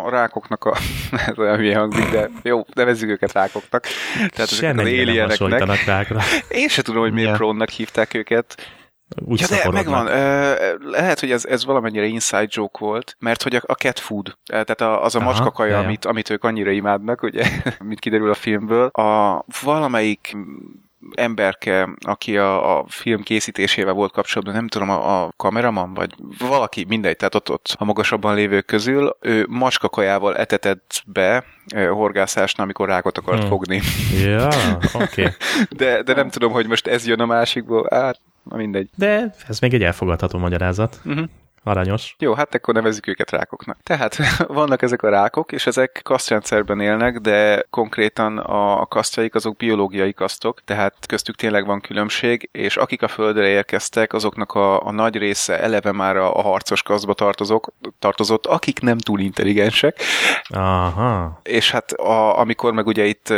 [0.06, 0.78] a rákoknak a...
[1.28, 3.86] ez olyan hülye hangzik, de jó, nevezzük őket rákoknak.
[4.16, 5.86] Tehát ezek az alieneknek.
[5.86, 6.20] rákra.
[6.50, 8.56] Én se tudom, hogy miért prónnak hívták őket.
[9.26, 10.06] Úgy ja, de megvan.
[10.80, 14.82] Lehet, hogy ez, ez valamennyire inside joke volt, mert hogy a, a cat food, tehát
[14.82, 17.45] az a macskakaja, amit, amit ők annyira imádnak, ugye,
[17.84, 20.38] mint kiderül a filmből, a valamelyik
[21.16, 26.86] emberke, aki a, a film készítésével volt kapcsolatban, nem tudom, a, a kameraman, vagy valaki,
[26.88, 31.43] mindegy, tehát ott, ott a magasabban lévők közül, ő macskakajával etetett be
[31.89, 33.47] horgászásnál, amikor rákot akart hmm.
[33.47, 33.82] fogni.
[34.24, 34.47] Ja,
[34.93, 35.22] oké.
[35.22, 35.34] Okay.
[35.70, 38.89] De, de nem tudom, hogy most ez jön a másikból, hát na mindegy.
[38.95, 41.02] De ez még egy elfogadható magyarázat.
[41.06, 41.26] Uh-huh.
[41.64, 42.16] Aranyos.
[42.20, 43.78] Jó, hát akkor nevezzük őket rákoknak.
[43.84, 50.14] Tehát vannak ezek a rákok, és ezek kasztrendszerben élnek, de konkrétan a kasztjaik azok biológiai
[50.14, 55.16] kasztok, tehát köztük tényleg van különbség, és akik a Földre érkeztek, azoknak a, a nagy
[55.16, 59.99] része eleve már a, a harcos kasztba tartozok, tartozott, akik nem túl intelligensek.
[60.49, 61.39] Aha.
[61.43, 63.34] És hát a, amikor meg ugye itt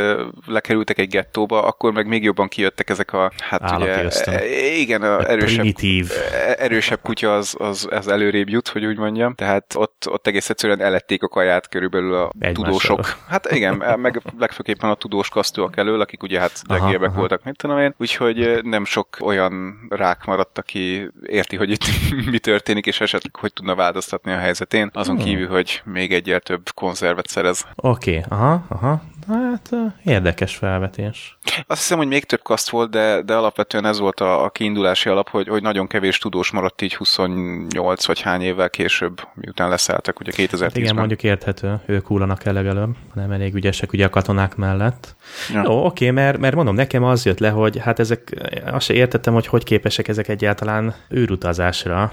[0.45, 4.45] lekerültek egy gettóba, akkor meg még jobban kijöttek ezek a, hát ugye, e,
[4.76, 6.09] igen, a erősebb, Primitív.
[6.32, 9.36] E, erősebb kutya az, az, az előrébb jut, hogy úgy mondjam.
[9.36, 13.18] Tehát ott, ott egész egyszerűen elették a kaját körülbelül a Egy tudósok.
[13.28, 17.78] Hát igen, meg legfőképpen a tudós kasztúak elől, akik ugye hát legérbek voltak, mint tudom
[17.78, 17.93] én.
[17.97, 21.84] Úgyhogy nem sok olyan rák maradt, aki érti, hogy itt
[22.32, 24.89] mi történik, és esetleg hogy tudna változtatni a helyzetén.
[24.93, 25.26] Azon hmm.
[25.26, 27.66] kívül, hogy még egyel több konzervet szerez.
[27.76, 28.38] Oké, okay.
[28.38, 29.01] aha, aha.
[29.28, 29.69] Hát
[30.03, 31.38] érdekes felvetés.
[31.67, 35.09] Azt hiszem, hogy még több kaszt volt, de, de alapvetően ez volt a, a kiindulási
[35.09, 40.19] alap, hogy, hogy nagyon kevés tudós maradt így 28 vagy hány évvel később, miután leszálltak,
[40.19, 40.59] ugye 2010-ben.
[40.61, 45.15] Hát igen, mondjuk érthető, ők hullanak el legalább, nem elég ügyesek ugye a katonák mellett.
[45.53, 45.61] Ja.
[45.65, 49.34] Jó, oké, mert, mert mondom, nekem az jött le, hogy hát ezek, azt se értettem,
[49.34, 52.11] hogy hogy képesek ezek egyáltalán űrutazásra,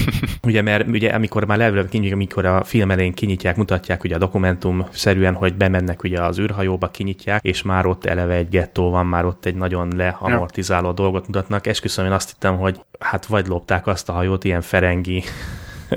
[0.46, 4.18] ugye, mert ugye amikor már levelőbb kinyitják, amikor a film elején kinyitják, mutatják ugye a
[4.18, 9.06] dokumentum szerűen, hogy bemennek ugye az űrhajóba, kinyitják, és már ott eleve egy gettó van,
[9.06, 11.66] már ott egy nagyon leamortizáló dolgot mutatnak.
[11.66, 15.22] Esküszöm, én azt hittem, hogy hát vagy lopták azt a hajót, ilyen ferengi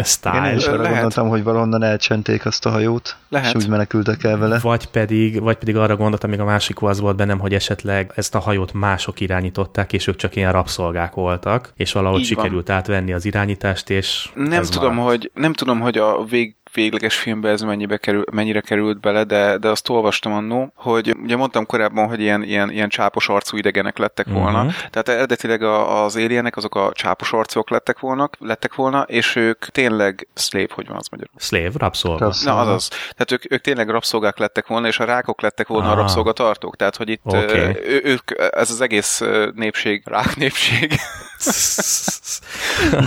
[0.15, 0.49] style.
[0.49, 3.55] Én is arra gondoltam, hogy valahonnan elcsenték azt a hajót, Lehet.
[3.55, 4.59] és úgy menekültek el vele.
[4.59, 8.35] Vagy pedig, vagy pedig arra gondoltam, még a másik az volt bennem, hogy esetleg ezt
[8.35, 12.77] a hajót mások irányították, és ők csak ilyen rabszolgák voltak, és valahogy Így sikerült van.
[12.77, 17.61] átvenni az irányítást, és nem tudom, hogy, nem tudom, hogy a vég végleges filmbe ez
[17.61, 22.19] mennyibe kerül, mennyire került bele, de, de azt olvastam annó, hogy ugye mondtam korábban, hogy
[22.19, 24.57] ilyen, ilyen, ilyen csápos arcú idegenek lettek volna.
[24.57, 24.73] Uh-huh.
[24.89, 29.65] Tehát eredetileg a, az alienek azok a csápos arcúak lettek volna, lettek volna, és ők
[29.65, 31.35] tényleg slave, hogy van az magyarul?
[31.37, 32.33] Slave, rabszolga.
[32.43, 32.87] Na, azaz.
[32.87, 35.91] Tehát ők, ők tényleg rabszolgák lettek volna, és a rákok lettek volna ah.
[35.91, 36.75] a rabszolgatartók.
[36.75, 37.77] Tehát, hogy itt okay.
[37.85, 39.21] ő, ők, ez az egész
[39.55, 40.93] népség, rák népség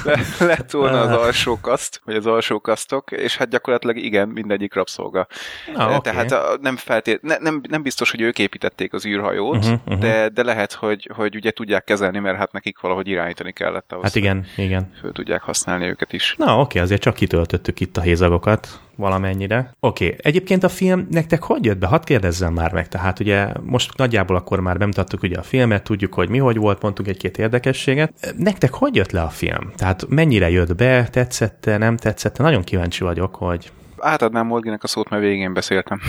[0.04, 4.74] Le, lett volna az alsó kaszt, vagy az alsó kasztok, és hát gyakorlatilag igen, mindegyik
[4.74, 5.26] rabszolga.
[5.74, 6.12] Ah, okay.
[6.12, 9.98] Tehát nem, feltét, ne, nem, nem biztos, hogy ők építették az űrhajót, uh-huh, uh-huh.
[9.98, 14.04] De, de lehet, hogy, hogy ugye tudják kezelni, mert hát nekik valahogy irányítani kellett ahhoz.
[14.04, 14.92] Hát igen, igen.
[15.00, 16.34] Föl tudják használni őket is.
[16.38, 19.74] Na oké, azért csak kitöltöttük itt a hézagokat valamennyire.
[19.80, 20.18] Oké, okay.
[20.22, 21.86] egyébként a film nektek hogy jött be?
[21.86, 22.88] Hadd kérdezzem már meg.
[22.88, 26.82] Tehát ugye most nagyjából akkor már bemutattuk ugye a filmet, tudjuk, hogy mi hogy volt,
[26.82, 28.34] mondtunk egy-két érdekességet.
[28.36, 29.72] Nektek hogy jött le a film?
[29.76, 32.42] Tehát mennyire jött be, tetszette, nem tetszette?
[32.42, 33.72] Nagyon kíváncsi vagyok, hogy...
[33.98, 36.00] Átadnám Morginek a szót, mert végén beszéltem.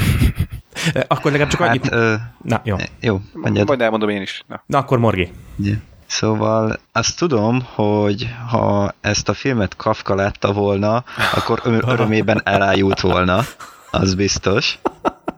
[1.08, 1.92] akkor legalább csak hát, annyit...
[1.92, 2.14] Ö...
[2.44, 2.76] Na, jó.
[3.00, 3.68] Jó, mondjad.
[3.68, 4.44] Majd elmondom én is.
[4.48, 5.32] Na, Na akkor Morgi.
[5.56, 5.78] Yeah.
[6.10, 11.04] Szóval azt tudom, hogy ha ezt a filmet Kafka látta volna,
[11.36, 13.44] akkor örömében elájult volna.
[13.92, 14.80] Az biztos.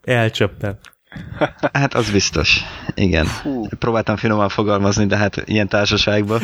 [0.02, 0.80] Elcsöppen.
[1.74, 2.60] Hát az biztos.
[2.94, 3.28] Igen.
[3.44, 3.68] Hú.
[3.80, 6.42] Próbáltam finoman fogalmazni, de hát ilyen társaságban.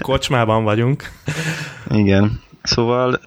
[0.00, 1.10] Kocsmában vagyunk.
[1.90, 2.40] Igen.
[2.64, 3.20] Szóval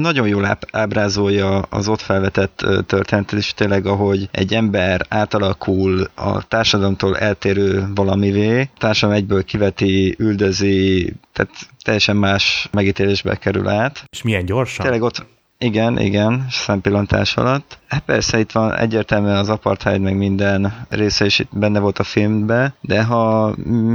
[0.00, 7.18] nagyon jól ábrázolja az ott felvetett történetet, és tényleg, ahogy egy ember átalakul a társadalomtól
[7.18, 14.04] eltérő valamivé, társadalom egyből kiveti, üldözi, tehát teljesen más megítélésbe kerül át.
[14.10, 14.84] És milyen gyorsan?
[14.84, 15.26] Tényleg ott,
[15.58, 17.78] igen, igen, szempillantás alatt.
[17.88, 22.02] Hát persze itt van egyértelműen az apartheid, meg minden része is itt benne volt a
[22.02, 23.54] filmben, de ha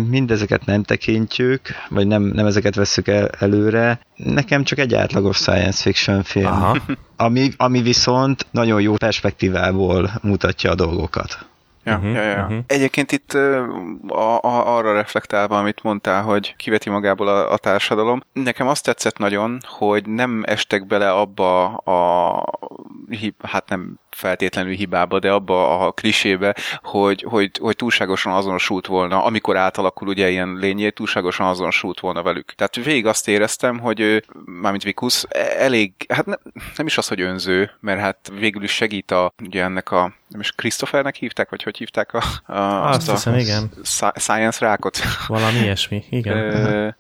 [0.10, 5.82] mindezeket nem tekintjük, vagy nem, nem ezeket veszük el előre, nekem csak egy átlagos science
[5.82, 6.46] fiction film.
[6.46, 6.78] Aha.
[7.16, 11.46] Ami, ami viszont nagyon jó perspektívából mutatja a dolgokat.
[11.84, 12.44] Ja, uh-huh, ja, ja.
[12.44, 12.64] Uh-huh.
[12.68, 13.34] Egyébként itt
[14.08, 19.18] a, a, arra reflektálva, amit mondtál, hogy kiveti magából a, a társadalom, nekem azt tetszett
[19.18, 22.60] nagyon, hogy nem estek bele abba a,
[23.42, 29.58] hát nem feltétlenül hibába, de abba a klisébe, hogy, hogy, hogy túlságosan azonosult volna, amikor
[29.58, 32.54] átalakul ugye ilyen lényé, túlságosan azonosult volna velük.
[32.56, 35.24] Tehát végig azt éreztem, hogy ő, mármint Vikus,
[35.58, 36.36] elég, hát ne,
[36.78, 40.40] nem is az, hogy önző, mert hát végül is segít a, ugye ennek a nem
[40.40, 43.72] is Christophernek hívták, vagy hogy hívták a, a azt, azt hiszem, a igen.
[44.16, 45.00] Science rákot?
[45.28, 46.96] Valami ilyesmi, igen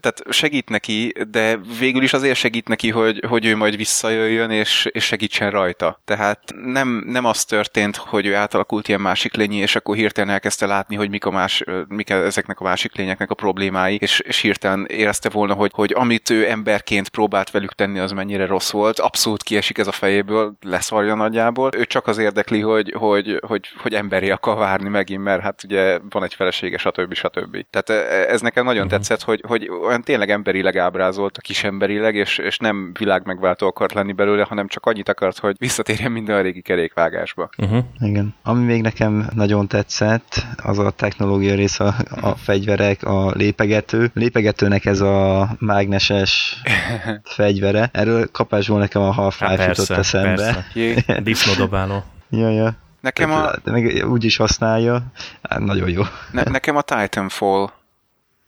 [0.00, 4.88] tehát segít neki, de végül is azért segít neki, hogy, hogy ő majd visszajöjjön, és,
[4.92, 6.00] és segítsen rajta.
[6.04, 10.66] Tehát nem, nem az történt, hogy ő átalakult ilyen másik lényi, és akkor hirtelen elkezdte
[10.66, 14.86] látni, hogy mik, a más, mik ezeknek a másik lényeknek a problémái, és, és hirtelen
[14.88, 18.98] érezte volna, hogy, hogy amit ő emberként próbált velük tenni, az mennyire rossz volt.
[18.98, 21.70] Abszolút kiesik ez a fejéből, leszarja nagyjából.
[21.76, 25.98] Ő csak az érdekli, hogy, hogy, hogy, hogy emberi akar várni megint, mert hát ugye
[26.10, 27.14] van egy felesége, stb.
[27.14, 27.64] stb.
[27.70, 28.98] Tehát ez nekem nagyon uh-huh.
[28.98, 33.92] tetszett, hogy, hogy olyan tényleg emberileg ábrázolt, a kisemberileg, és, és nem világ megváltó akart
[33.92, 37.50] lenni belőle, hanem csak annyit akart, hogy visszatérjen minden a régi kerékvágásba.
[37.58, 37.84] Uh-huh.
[38.00, 38.34] Igen.
[38.42, 44.10] Ami még nekem nagyon tetszett, az a technológia rész, a, a fegyverek, a lépegető.
[44.14, 46.62] Lépegetőnek ez a mágneses
[47.24, 47.90] fegyvere.
[47.92, 50.66] Erről kapásból nekem a Half-Life jutott eszembe.
[51.22, 52.04] Disznódobáló.
[52.30, 52.74] ja, ja.
[53.00, 53.50] Nekem a...
[53.64, 55.02] Meg úgy is használja.
[55.42, 56.02] Hát, nagyon jó.
[56.30, 57.70] Ne, nekem a Titanfall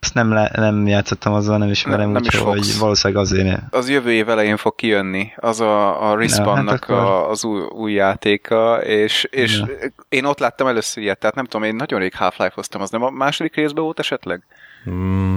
[0.04, 3.60] ezt nem, le, nem játszottam azzal, nem ismerem, nem, nem úgyhogy valószínűleg azért.
[3.70, 7.30] Az jövő év elején fog kijönni, az a, a Respawnnak ja, hát akkor...
[7.30, 9.66] az új, új játéka, és, és ja.
[10.08, 13.10] én ott láttam először ilyet, tehát nem tudom, én nagyon rég Half-Life-oztam, az nem a
[13.10, 14.46] második részben volt esetleg?
[14.90, 15.36] Mm.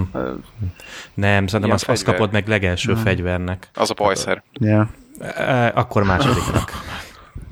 [1.14, 2.96] Nem, szerintem azt, azt kapod meg legelső mm.
[2.96, 3.68] fegyvernek.
[3.74, 4.42] Az a pajszer.
[4.52, 4.88] Ja.
[5.36, 6.70] E, akkor másodiknak.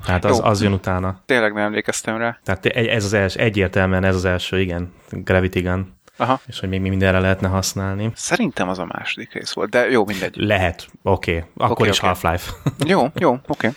[0.04, 1.22] Tehát az, az jön utána.
[1.26, 2.38] Tényleg nem emlékeztem rá.
[2.44, 5.95] Tehát ez az első, egyértelműen ez az első, igen, Gravity Gun.
[6.16, 6.40] Aha.
[6.46, 8.10] és hogy még mindenre lehetne használni.
[8.14, 10.36] Szerintem az a második rész volt, de jó, mindegy.
[10.36, 11.30] Lehet, oké.
[11.30, 11.48] Okay.
[11.56, 12.10] Akkor okay, is okay.
[12.10, 12.52] Half-Life.
[12.92, 13.42] jó, jó, oké.
[13.46, 13.70] Okay.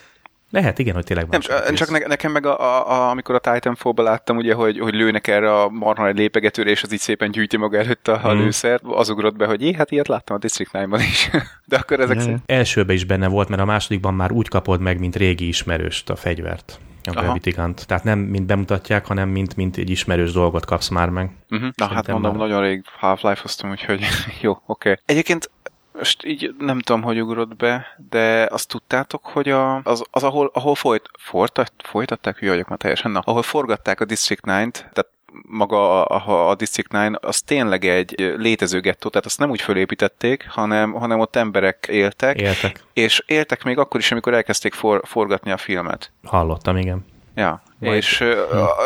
[0.52, 1.28] Lehet, igen, hogy tényleg.
[1.28, 4.94] Nem, csak ne, nekem meg, a, a, a, amikor a Titanfall-ba láttam, ugye, hogy, hogy
[4.94, 8.34] lőnek erre a marha egy lépegetőre, és az így szépen gyűjti maga előtt a, a
[8.34, 8.38] mm.
[8.38, 11.30] lőszert, az ugrott be, hogy jé, hát ilyet láttam a District 9-ban is.
[11.66, 12.42] De akkor ezek szerint...
[12.46, 16.16] Elsőben is benne volt, mert a másodikban már úgy kapod meg, mint régi ismerőst a
[16.16, 17.88] fegyvert a Gravity Gun-t.
[17.88, 21.32] Tehát nem mint bemutatják, hanem mint, mint egy ismerős dolgot kapsz már meg.
[21.50, 21.70] Uh-huh.
[21.76, 22.48] Na hát mondom, már...
[22.48, 24.06] nagyon rég Half-Life-oztam, úgyhogy
[24.42, 24.62] jó, oké.
[24.66, 25.04] Okay.
[25.06, 25.52] Egyébként
[26.00, 30.52] most így nem tudom, hogy ugrott be, de azt tudtátok, hogy a, az, az ahol,
[30.54, 35.10] ahol folyt, folytat, folytatták, hülye vagyok már teljesen, na, ahol forgatták a District 9-t, tehát
[35.48, 40.48] maga a, a District 9 az tényleg egy létező gettó, tehát azt nem úgy fölépítették,
[40.50, 42.42] hanem, hanem ott emberek éltek.
[42.42, 42.84] Éltek.
[42.94, 46.12] És éltek még akkor is, amikor elkezdték for, forgatni a filmet.
[46.24, 47.06] Hallottam, igen.
[47.36, 47.96] Ja, Majd...
[47.96, 48.26] és hm.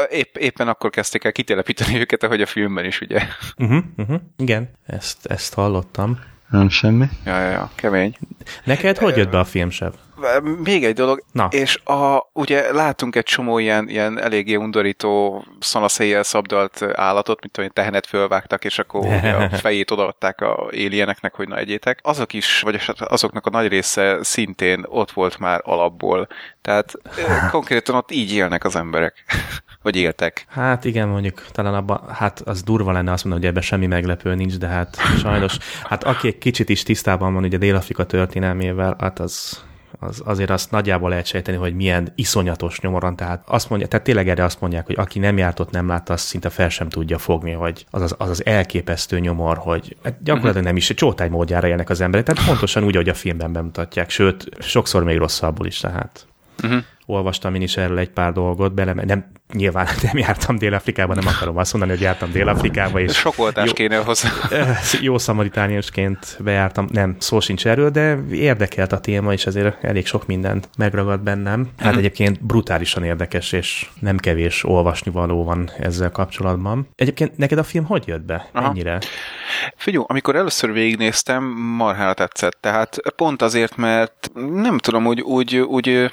[0.09, 3.21] épp, éppen akkor kezdték el kitelepíteni őket, ahogy a filmben is, ugye?
[3.57, 4.21] Uh-huh, uh-huh.
[4.37, 6.19] Igen, ezt, ezt hallottam.
[6.53, 7.05] Nem semmi.
[7.25, 8.17] Ja, ja, ja, kemény.
[8.63, 9.91] Neked hogy jött be a filmsev?
[10.63, 11.47] Még egy dolog, Na.
[11.51, 17.71] és a, ugye látunk egy csomó ilyen, ilyen eléggé undorító szanaszéjjel szabdalt állatot, mint olyan
[17.73, 21.99] tehenet fölvágtak, és akkor ugye a fejét odaadták a élieneknek, hogy na egyétek.
[22.03, 26.27] Azok is, vagy azoknak a nagy része szintén ott volt már alapból.
[26.61, 26.93] Tehát
[27.51, 29.23] konkrétan ott így élnek az emberek.
[29.83, 30.45] Vagy éltek.
[30.47, 34.35] Hát igen, mondjuk talán abban, hát az durva lenne azt mondani, hogy ebben semmi meglepő
[34.35, 39.19] nincs, de hát sajnos, hát aki egy kicsit is tisztában van ugye Dél-Afrika történelmével, hát
[39.19, 39.63] az
[39.99, 44.29] az, azért azt nagyjából lehet sejteni, hogy milyen iszonyatos nyomoran, tehát azt mondja, tehát tényleg
[44.29, 47.17] erre azt mondják, hogy aki nem járt ott, nem látta, azt szinte fel sem tudja
[47.17, 51.67] fogni, hogy az az, az, az elképesztő nyomor, hogy hát gyakorlatilag nem is csótány módjára
[51.67, 55.79] élnek az emberek, tehát pontosan úgy, ahogy a filmben bemutatják, sőt, sokszor még rosszabbul is,
[55.79, 56.27] tehát.
[56.63, 61.27] Uh-huh olvastam én is erről egy pár dolgot, bele, nem, nyilván nem jártam Dél-Afrikában, nem
[61.27, 62.99] akarom azt mondani, hogy jártam Dél-Afrikába.
[62.99, 64.29] És Sok oltás jó, kéne hozzá.
[65.01, 70.27] Jó szamaritániusként bejártam, nem, szó sincs erről, de érdekelt a téma, és ezért elég sok
[70.27, 71.69] mindent megragad bennem.
[71.77, 71.97] Hát mm.
[71.97, 76.87] egyébként brutálisan érdekes, és nem kevés olvasnivaló van ezzel kapcsolatban.
[76.95, 78.49] Egyébként neked a film hogy jött be?
[78.51, 78.69] Aha.
[78.69, 78.99] Ennyire?
[79.75, 81.43] Figyelj, amikor először végignéztem,
[81.77, 82.57] marhára tetszett.
[82.59, 86.11] Tehát pont azért, mert nem tudom, úgy, úgy, úgy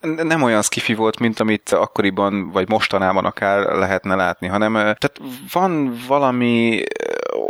[0.00, 5.20] nem olyan skifi volt, mint amit akkoriban, vagy mostanában akár lehetne látni, hanem tehát
[5.52, 6.82] van valami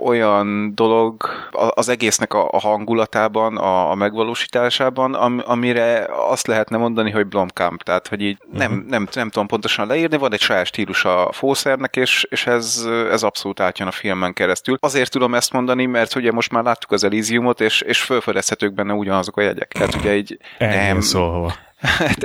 [0.03, 8.09] olyan dolog az egésznek a hangulatában, a, megvalósításában, amire azt lehetne mondani, hogy Blomkamp, tehát
[8.09, 8.59] hogy így uh-huh.
[8.59, 12.88] nem, nem, nem tudom pontosan leírni, van egy saját stílus a fószernek, és, és ez,
[13.11, 14.76] ez abszolút átjön a filmen keresztül.
[14.80, 18.92] Azért tudom ezt mondani, mert ugye most már láttuk az Elysiumot, és, és felfedezhetők benne
[18.92, 19.72] ugyanazok a jegyek.
[19.72, 21.53] Tehát ugye így nem, szóval.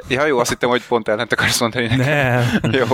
[0.07, 1.95] Ja, jó, azt hittem, hogy pont ellent akarsz mondani.
[1.95, 2.43] Nem.
[2.79, 2.85] jó.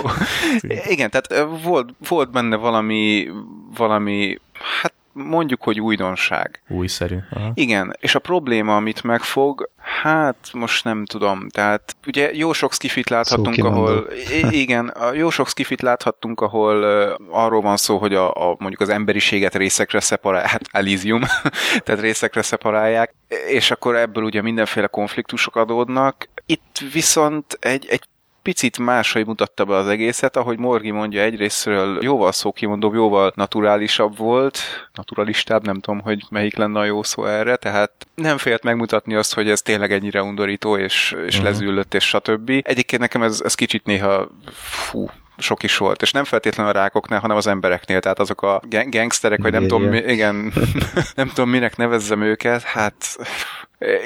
[0.88, 3.30] Igen, tehát volt, volt benne valami,
[3.76, 4.39] valami,
[4.82, 6.62] hát mondjuk, hogy újdonság.
[6.68, 7.18] Újszerű.
[7.32, 7.51] Aha.
[7.53, 9.70] Igen, és a probléma, amit megfog,
[10.01, 11.49] Hát, most nem tudom.
[11.49, 14.07] Tehát ugye jó sok skifit láthattunk, ahol...
[14.49, 18.89] Igen, jó sok skifit láthattunk, ahol uh, arról van szó, hogy a, a mondjuk az
[18.89, 21.22] emberiséget részekre szeparálják, hát Elysium,
[21.84, 23.14] tehát részekre szeparálják,
[23.47, 26.30] és akkor ebből ugye mindenféle konfliktusok adódnak.
[26.52, 28.04] Itt viszont egy, egy
[28.41, 34.60] picit máshogy mutatta be az egészet, ahogy Morgi mondja egyrésztről jóval szókimondóbb, jóval naturálisabb volt,
[34.93, 39.34] naturalistább, nem tudom, hogy melyik lenne a jó szó erre, tehát nem félt megmutatni azt,
[39.34, 41.43] hogy ez tényleg ennyire undorító, és, és uh-huh.
[41.43, 42.50] lezüllött, és stb.
[42.62, 44.30] Egyébként nekem ez, ez kicsit néha
[44.62, 48.62] fú, sok is volt, és nem feltétlenül a rákoknál, hanem az embereknél, tehát azok a
[48.89, 50.54] gangsterek, vagy nem tudom, igen,
[51.16, 53.18] nem tudom, minek nevezzem őket, hát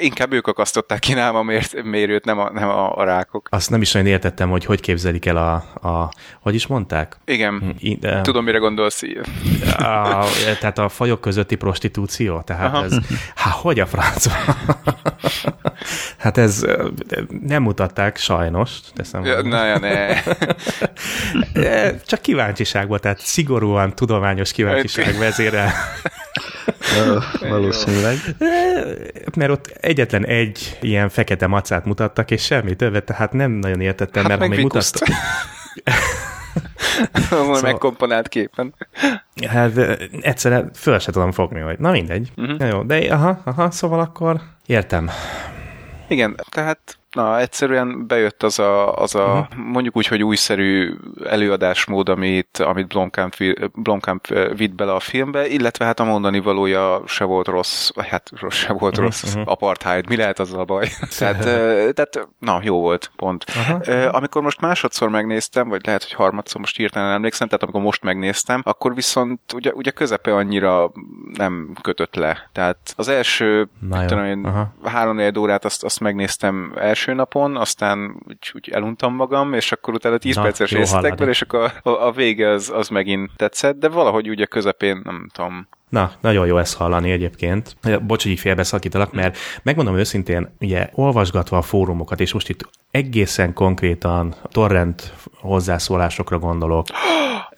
[0.00, 3.48] Inkább ők akasztották ki nálam a mér- mérőt, nem a, nem a, a rákok.
[3.50, 5.54] Azt nem is nagyon értettem, hogy hogy képzelik el a,
[5.88, 7.16] a hogy is mondták?
[7.24, 9.02] Igen, hm, I, de, tudom, mire gondolsz.
[9.76, 10.24] A,
[10.60, 12.40] tehát a fajok közötti prostitúció?
[12.40, 12.84] Tehát Aha.
[12.84, 12.98] ez,
[13.34, 14.26] hát hogy a franc?
[16.24, 16.66] hát ez
[17.40, 18.70] nem mutatták sajnos.
[18.94, 20.22] Teszem ja, na, ja, ne.
[22.06, 25.72] Csak kíváncsiságból, tehát szigorúan tudományos kíváncsiság vezérel.
[27.40, 28.16] Valószínűleg.
[29.36, 34.22] Mert ott egyetlen egy ilyen fekete macát mutattak, és semmi többet, tehát nem nagyon értettem,
[34.22, 35.08] hát mert ha még mutattak...
[37.28, 38.74] szóval, megkomponált képen.
[39.48, 39.78] Hát
[40.20, 42.32] egyszerűen föl se tudom fogni, hogy na mindegy.
[42.36, 42.58] Uh-huh.
[42.58, 45.10] Na jó, de aha, aha, szóval akkor értem.
[46.08, 49.64] Igen, tehát Na, egyszerűen bejött az a, az a uh-huh.
[49.66, 50.94] mondjuk úgy, hogy újszerű
[51.24, 53.34] előadásmód, amit, amit Blomkamp,
[53.74, 58.56] Blomkamp vitt bele a filmbe, illetve hát a mondani valója se volt rossz, hát rossz,
[58.56, 59.04] se volt uh-huh.
[59.04, 59.50] rossz, uh-huh.
[59.52, 60.88] apartheid, mi lehet az a baj?
[61.18, 61.42] tehát,
[61.94, 63.44] tehát, na, jó volt, pont.
[63.48, 64.14] Uh-huh.
[64.14, 68.62] Amikor most másodszor megnéztem, vagy lehet, hogy harmadszor most hirtelen emlékszem, tehát amikor most megnéztem,
[68.64, 70.92] akkor viszont ugye, ugye közepe annyira
[71.32, 72.48] nem kötött le.
[72.52, 73.68] Tehát az első,
[74.06, 79.52] tudom én, három órát azt, azt megnéztem első első napon, aztán úgy, úgy eluntam magam,
[79.52, 82.88] és akkor utána 10 Na, perces részletekből, és akkor a, a, a vége az, az
[82.88, 87.76] megint tetszett, de valahogy ugye közepén, nem tudom, Na, nagyon jó ezt hallani egyébként.
[88.06, 93.52] Bocs, hogy így félbeszakítalak, mert megmondom őszintén, ugye olvasgatva a fórumokat, és most itt egészen
[93.52, 96.86] konkrétan torrent hozzászólásokra gondolok.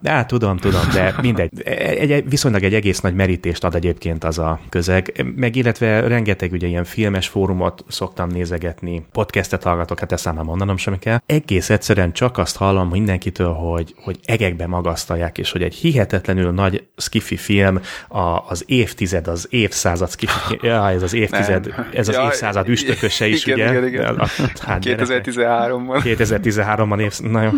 [0.01, 1.62] De hát tudom, tudom, de mindegy.
[1.64, 5.24] Egy, egy, viszonylag egy egész nagy merítést ad egyébként az a közeg.
[5.37, 10.76] Meg illetve rengeteg ugye ilyen filmes fórumot szoktam nézegetni, podcastet hallgatok, hát ezt már mondanom
[10.76, 11.18] sem kell.
[11.26, 16.87] Egész egyszerűen csak azt hallom mindenkitől, hogy, hogy egekbe magasztalják, és hogy egy hihetetlenül nagy
[16.97, 20.11] skifi film, a, az évtized, az évszázad
[20.61, 21.89] ja, ez az évtized, Nem.
[21.93, 23.79] ez az ja, évszázad üstököse is, igen, ugye?
[23.79, 24.29] Igen, igen.
[24.61, 26.01] Hát, 2013-ban.
[26.05, 27.51] 2013-ban év, na jó.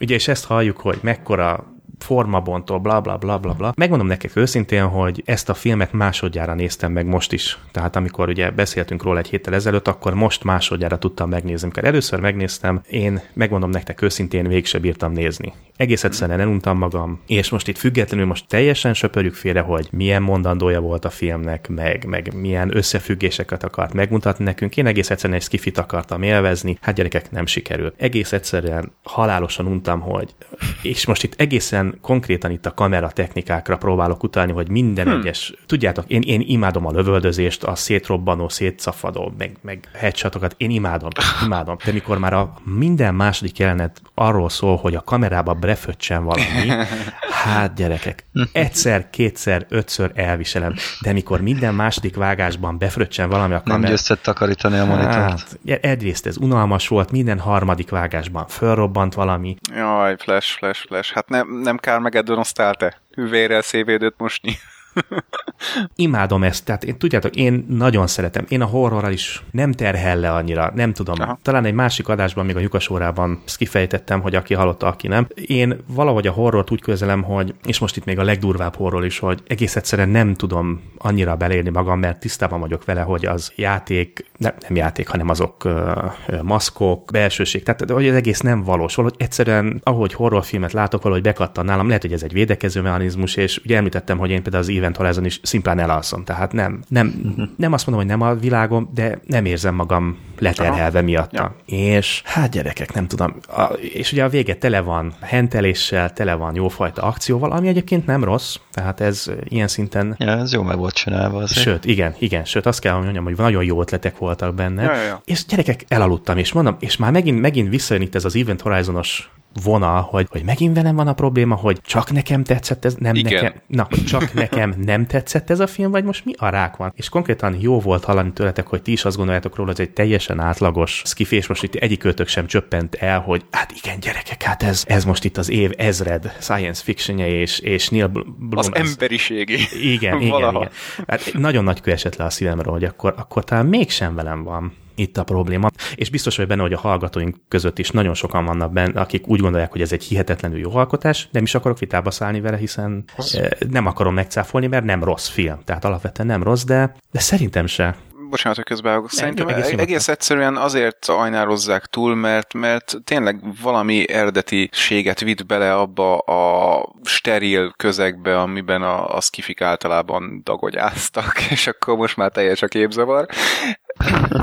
[0.00, 3.72] Ugye, és ezt halljuk, hogy mekkora formabontól, bla bla bla bla bla.
[3.76, 7.58] Megmondom nekik őszintén, hogy ezt a filmet másodjára néztem meg most is.
[7.72, 11.62] Tehát amikor ugye beszéltünk róla egy héttel ezelőtt, akkor most másodjára tudtam megnézni.
[11.62, 15.52] Amikor először megnéztem, én megmondom nektek őszintén, végig se bírtam nézni.
[15.76, 20.80] Egész egyszerűen eluntam magam, és most itt függetlenül most teljesen söpörjük félre, hogy milyen mondandója
[20.80, 24.76] volt a filmnek, meg, meg milyen összefüggéseket akart megmutatni nekünk.
[24.76, 27.94] Én egész egyszerűen egy skifit akartam élvezni, hát gyerekek nem sikerült.
[27.96, 30.34] Egész egyszerűen halálosan untam, hogy
[30.82, 35.20] és most itt egészen konkrétan itt a kamera technikákra próbálok utalni, hogy minden hmm.
[35.20, 41.10] egyes, tudjátok, én, én imádom a lövöldözést, a szétrobbanó, szétszafadó, meg, meg headshotokat, én imádom,
[41.44, 41.76] imádom.
[41.84, 46.68] De mikor már a minden második jelenet arról szól, hogy a kamerába breföccsen valami,
[47.46, 53.80] hát gyerekek, egyszer, kétszer, ötször elviselem, de mikor minden második vágásban befröccsen valami a kamerába...
[53.80, 55.14] Nem győzted takarítani a monitort.
[55.14, 59.56] Hát, egyrészt ez unalmas volt, minden harmadik vágásban fölrobbant valami.
[59.74, 61.14] Jaj, flash, flash, flash.
[61.14, 63.00] Hát nem, nem nem Carmageddon te?
[63.10, 64.58] Hüvérrel szévédőt mosni.
[65.94, 68.44] Imádom ezt, tehát én tudjátok, én nagyon szeretem.
[68.48, 71.20] Én a horrorral is nem terhel le annyira, nem tudom.
[71.20, 71.38] Aha.
[71.42, 75.26] Talán egy másik adásban, még a lyukas órában kifejtettem, hogy aki hallotta, aki nem.
[75.34, 79.18] Én valahogy a horrort úgy közelem, hogy, és most itt még a legdurvább horror is,
[79.18, 84.30] hogy egész egyszerűen nem tudom annyira belérni magam, mert tisztában vagyok vele, hogy az játék,
[84.36, 88.94] nem, nem játék, hanem azok uh, maszkok, belsőség, tehát hogy az egész nem valós.
[88.94, 93.60] Valahogy egyszerűen, ahogy horrorfilmet látok, valahogy bekattan nálam, lehet, hogy ez egy védekező mechanizmus, és
[93.64, 96.24] ugye említettem, hogy én például az Event Horizon is szimplán elalszom.
[96.24, 97.48] Tehát nem, nem, uh-huh.
[97.56, 101.54] nem azt mondom, hogy nem a világom, de nem érzem magam leterhelve miatta.
[101.66, 101.76] Ja.
[101.76, 103.36] És hát gyerekek, nem tudom.
[103.48, 108.24] A, és ugye a vége tele van henteléssel, tele van jófajta akcióval, ami egyébként nem
[108.24, 110.14] rossz, tehát ez ilyen szinten...
[110.18, 111.38] Ja, ez jó meg volt csinálva.
[111.38, 111.60] Azért.
[111.60, 114.82] Sőt, igen, igen, sőt azt kell mondjam, hogy nagyon jó ötletek voltak benne.
[114.82, 115.22] Ja, ja, ja.
[115.24, 119.30] És gyerekek, elaludtam, és mondom, és már megint, megint visszajön itt ez az Event Horizonos
[119.62, 123.32] vonal, hogy, hogy megint velem van a probléma, hogy csak nekem tetszett ez, nem Igen.
[123.32, 126.92] nekem, na, csak nekem nem tetszett ez a film, vagy most mi a rák van?
[126.96, 129.92] És konkrétan jó volt hallani tőletek, hogy ti is azt gondoljátok róla, hogy ez egy
[129.92, 134.42] teljesen átlagos skifi, és most itt egyik kötök sem csöppent el, hogy hát igen, gyerekek,
[134.42, 138.48] hát ez, ez most itt az év ezred science fictionje, és, és Neil Blum...
[138.50, 139.58] Az, az emberiségi.
[139.82, 140.68] Igen, igen, igen.
[141.06, 144.72] Hát nagyon nagy kő esett le a szívemről, hogy akkor, akkor talán mégsem velem van
[144.96, 145.70] itt a probléma.
[145.94, 149.40] És biztos vagy benne, hogy a hallgatóink között is nagyon sokan vannak benne, akik úgy
[149.40, 153.48] gondolják, hogy ez egy hihetetlenül jó alkotás, nem is akarok vitába szállni vele, hiszen eh,
[153.68, 155.58] nem akarom megcáfolni, mert nem rossz film.
[155.64, 157.96] Tehát alapvetően nem rossz, de, de szerintem se
[158.30, 159.10] bocsánat, hogy közbeállok.
[159.10, 166.18] Szerintem egész, egész egyszerűen azért ajnározzák túl, mert, mert tényleg valami eredetiséget vitt bele abba
[166.18, 172.66] a steril közegbe, amiben a, a skifik általában dagogyáztak, és akkor most már teljes a
[172.66, 173.26] képzavar.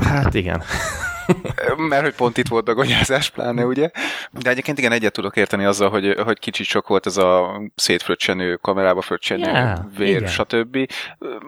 [0.02, 0.62] Hát igen.
[1.76, 3.90] Mert hogy pont itt volt a gonyázás, pláne, ugye?
[4.30, 8.56] De egyébként igen, egyet tudok érteni azzal, hogy, hogy kicsit sok volt ez a szétfröccsenő,
[8.56, 10.28] kamerába fröccsenő, yeah, vér, igen.
[10.28, 10.78] stb.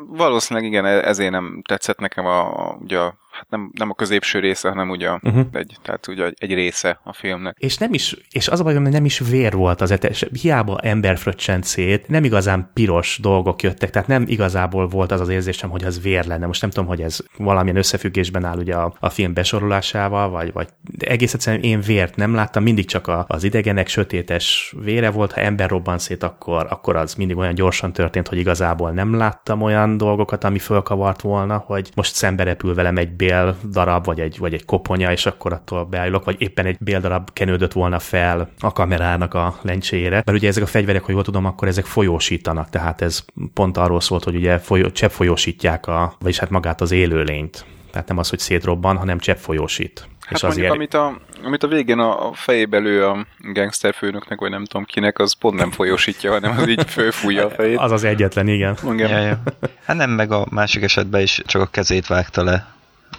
[0.08, 4.68] Valószínűleg igen, ezért nem tetszett nekem a, ugye a hát nem, nem a középső része,
[4.68, 5.46] hanem ugye, uh-huh.
[5.52, 7.56] egy, tehát ugye egy része a filmnek.
[7.58, 10.78] És nem is, és az a bajom, hogy nem is vér volt az etes, hiába
[10.78, 15.70] ember fröccsent szét, nem igazán piros dolgok jöttek, tehát nem igazából volt az az érzésem,
[15.70, 16.46] hogy az vér lenne.
[16.46, 20.68] Most nem tudom, hogy ez valamilyen összefüggésben áll ugye a, a film besorolásával, vagy, vagy
[20.90, 25.32] de egész egyszerűen én vért nem láttam, mindig csak a, az idegenek sötétes vére volt,
[25.32, 29.62] ha ember robban szét, akkor, akkor az mindig olyan gyorsan történt, hogy igazából nem láttam
[29.62, 34.38] olyan dolgokat, ami fölkavart volna, hogy most szembe repül velem egy bél darab, vagy egy,
[34.38, 38.72] vagy egy koponya, és akkor attól beállok, vagy éppen egy darab kenődött volna fel a
[38.72, 40.22] kamerának a lencsére.
[40.24, 43.24] Mert ugye ezek a fegyverek, hogy jól tudom, akkor ezek folyósítanak, tehát ez
[43.54, 47.64] pont arról szólt, hogy ugye folyó, csepp folyósítják, a, vagyis hát magát az élőlényt.
[47.90, 50.08] Tehát nem az, hogy szétrobban, hanem csepp folyósít.
[50.26, 50.74] Hát és mondjuk, azért...
[50.74, 54.86] amit, a, amit a végén a, a fejébe lő a gangster főnöknek, vagy nem tudom
[54.86, 57.78] kinek, az pont nem folyósítja, hanem az így fölfújja a fejét.
[57.86, 58.76] Az az egyetlen, igen.
[58.92, 59.08] igen.
[59.08, 59.42] Ja, ja.
[59.84, 62.75] Hát nem, meg a másik esetben is csak a kezét vágta le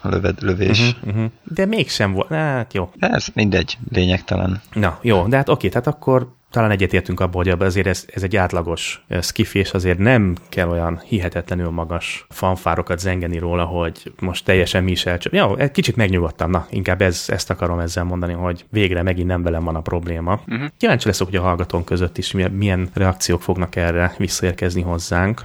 [0.10, 0.80] löved, lövés.
[0.80, 1.32] Uh-huh, uh-huh.
[1.44, 2.30] De mégsem volt.
[2.30, 2.90] Hát jó.
[3.00, 4.62] Ez mindegy, lényegtelen.
[4.74, 8.36] Na, jó, de hát oké, tehát akkor talán egyetértünk abban, hogy azért ez, ez egy
[8.36, 14.84] átlagos skifi, és azért nem kell olyan hihetetlenül magas fanfárokat zengeni róla, hogy most teljesen
[14.84, 15.34] mi is elcsöp.
[15.34, 19.44] Jó, egy kicsit megnyugodtam, na, inkább ez, ezt akarom ezzel mondani, hogy végre megint nem
[19.44, 20.42] velem van a probléma.
[20.48, 20.68] Uh-huh.
[20.78, 25.42] Kíváncsi leszek, hogy a hallgatón között is milyen reakciók fognak erre visszaérkezni hozzánk.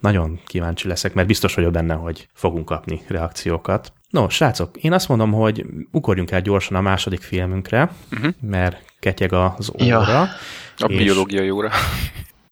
[0.00, 3.92] Nagyon kíváncsi leszek, mert biztos vagyok benne, hogy fogunk kapni reakciókat.
[4.10, 8.32] No, srácok, én azt mondom, hogy ugorjunk el gyorsan a második filmünkre, uh-huh.
[8.40, 9.84] mert ketyeg az óra.
[9.84, 10.28] Ja,
[10.76, 10.96] a és...
[10.96, 11.70] biológiai óra.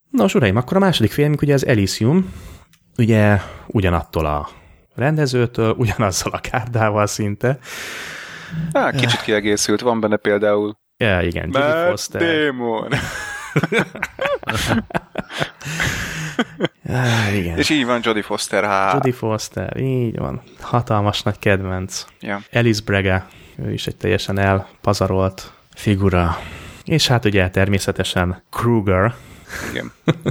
[0.09, 2.33] Nos, uraim, akkor a második filmünk ugye az Elysium,
[2.97, 4.49] ugye ugyanattól a
[4.95, 7.59] rendezőtől, ugyanazzal a kárdával szinte.
[8.73, 12.21] Há, kicsit kiegészült, van benne például Ja, igen, Jodie Foster.
[12.21, 12.89] Demon.
[16.89, 17.57] Ah, igen.
[17.57, 18.63] És így van Jodie Foster.
[18.63, 18.93] Há.
[18.93, 20.41] Jodie Foster, így van.
[20.59, 22.05] Hatalmas nagy kedvenc.
[22.19, 22.39] Ja.
[22.51, 23.25] Alice Brege,
[23.63, 26.37] ő is egy teljesen elpazarolt figura.
[26.83, 29.13] És hát ugye természetesen Kruger.
[29.71, 29.91] Igen.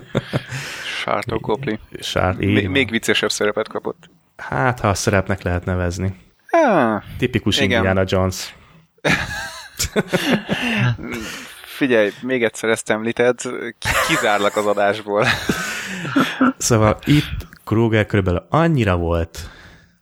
[1.03, 1.79] Sártó Copley.
[2.01, 4.11] Sár, még, még viccesebb szerepet kapott.
[4.37, 6.17] Hát, ha a szerepnek lehet nevezni.
[6.51, 7.71] Ah, Tipikus igen.
[7.71, 8.55] Indiana Jones.
[11.77, 13.41] Figyelj, még egyszer ezt említed,
[14.09, 15.27] kizárlak az adásból.
[16.57, 19.51] Szóval itt Kruger körülbelül annyira volt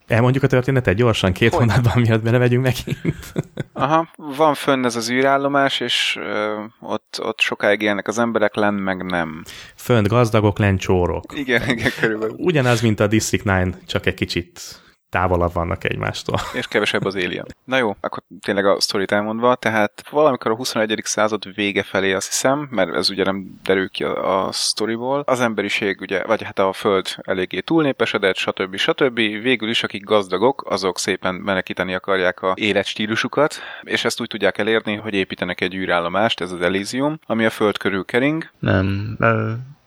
[0.06, 1.58] Elmondjuk a történetet gyorsan, két Hogy?
[1.58, 3.32] hónapban miatt belevegyünk megint.
[3.72, 8.74] Aha, van fönn ez az űrállomás, és ö, ott, ott sokáig élnek az emberek, len
[8.74, 9.42] meg nem.
[9.74, 11.24] Fönt gazdagok, len csórok.
[11.34, 12.34] Igen, igen, körülbelül.
[12.38, 14.82] Ugyanaz, mint a District 9, csak egy kicsit
[15.14, 16.38] távolabb vannak egymástól.
[16.60, 17.46] És kevesebb az Alien.
[17.64, 21.00] Na jó, akkor tényleg a sztorit elmondva, tehát valamikor a 21.
[21.04, 25.40] század vége felé azt hiszem, mert ez ugye nem derül ki a, a sztoriból, az
[25.40, 28.76] emberiség ugye, vagy hát a Föld eléggé túlnépesedett, stb.
[28.76, 29.14] stb.
[29.16, 34.94] Végül is, akik gazdagok, azok szépen menekíteni akarják a életstílusukat, és ezt úgy tudják elérni,
[34.94, 38.50] hogy építenek egy űrállomást, ez az Elysium, ami a Föld körül kering.
[38.58, 39.16] Nem,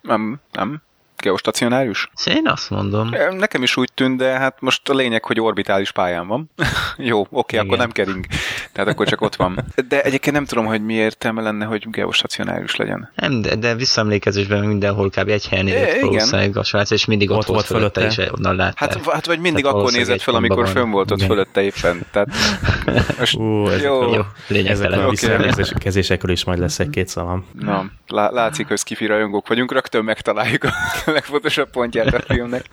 [0.02, 0.82] nem, nem
[1.22, 2.10] geostacionárius?
[2.26, 3.10] Én azt mondom.
[3.38, 6.50] Nekem is úgy tűnt, de hát most a lényeg, hogy orbitális pályán van.
[6.98, 8.26] Jó, oké, akkor nem kering.
[8.72, 9.66] Tehát akkor csak ott van.
[9.88, 13.12] De egyébként nem tudom, hogy mi értelme lenne, hogy geostacionárius legyen.
[13.16, 15.30] Nem, de, de visszaemlékezésben mindenhol kb.
[15.30, 18.76] egy helyen nézett valószínűleg a Svájc, és mindig ott, ott volt fölötte, és onnan látta.
[18.76, 22.06] Hát, hát vagy mindig Tehát akkor nézett fel, amikor fönn volt ott fölötte éppen.
[22.12, 22.28] Tehát,
[23.20, 25.00] most, Ú, jó, jó lényegtelen.
[25.00, 25.10] Okay.
[25.10, 27.46] Visszaemlékezésekről is majd lesz egy-két szavam.
[27.60, 30.72] Na, látszik, hogy skifi rajongók vagyunk, rögtön megtaláljuk a
[31.12, 32.66] legfontosabb pontját a filmnek.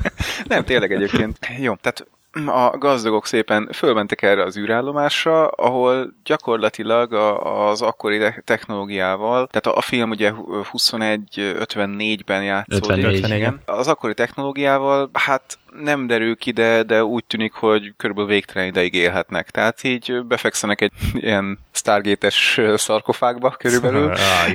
[0.45, 1.39] Nem, tényleg egyébként.
[1.59, 2.07] Jó, tehát
[2.47, 7.13] a gazdagok szépen fölmentek erre az űrállomásra, ahol gyakorlatilag
[7.43, 10.33] az akkori technológiával, tehát a film ugye
[10.73, 13.05] 21-54-ben játszódik.
[13.05, 13.61] 54, igen.
[13.65, 18.95] Az akkori technológiával, hát nem derül ki, de, de úgy tűnik, hogy körülbelül végtelen ideig
[18.95, 19.51] élhetnek.
[19.51, 24.51] Tehát így befekszenek egy ilyen Stargate-es szarkofágba körülbelül, ah,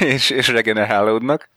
[0.14, 1.48] és, és regenerálódnak.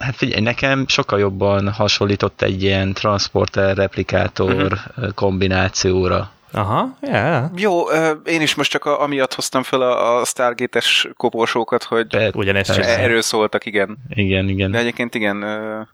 [0.00, 5.14] Hát figyelj, nekem sokkal jobban hasonlított egy ilyen transporter replikátor uh-huh.
[5.14, 6.30] kombinációra.
[6.52, 7.50] Aha, yeah.
[7.56, 7.82] Jó,
[8.24, 12.78] én is most csak a, amiatt hoztam fel a, a Stargate-es koporsókat, hogy Be, ugyanezt
[12.78, 13.98] erről szóltak, igen.
[14.08, 14.70] Igen, igen.
[14.70, 15.44] De egyébként igen.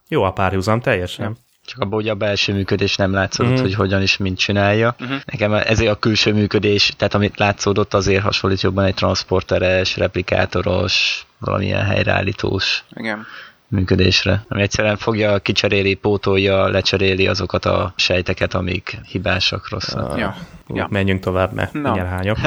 [0.08, 1.36] Jó a párhuzam, teljesen.
[1.64, 3.66] Csak abban ugye a belső működés nem látszódott, uh-huh.
[3.66, 4.94] hogy hogyan is mint csinálja.
[5.00, 5.16] Uh-huh.
[5.24, 11.84] Nekem ezért a külső működés, tehát amit látszódott, azért hasonlít jobban egy transporteres, replikátoros, valamilyen
[11.84, 12.84] helyreállítós.
[12.94, 13.26] Igen
[13.68, 20.12] működésre, ami egyszerűen fogja, kicseréli, pótolja, lecseréli azokat a sejteket, amik hibásak, rosszak.
[20.12, 20.36] Uh, ja.
[20.68, 20.86] ja.
[20.90, 22.04] Menjünk tovább, mert no.
[22.04, 22.38] hányok.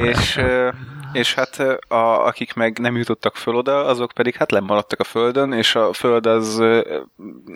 [0.10, 0.40] és
[1.14, 1.58] és hát
[1.88, 5.92] a, akik meg nem jutottak föl oda, azok pedig hát lemaradtak a földön, és a
[5.92, 6.62] föld az,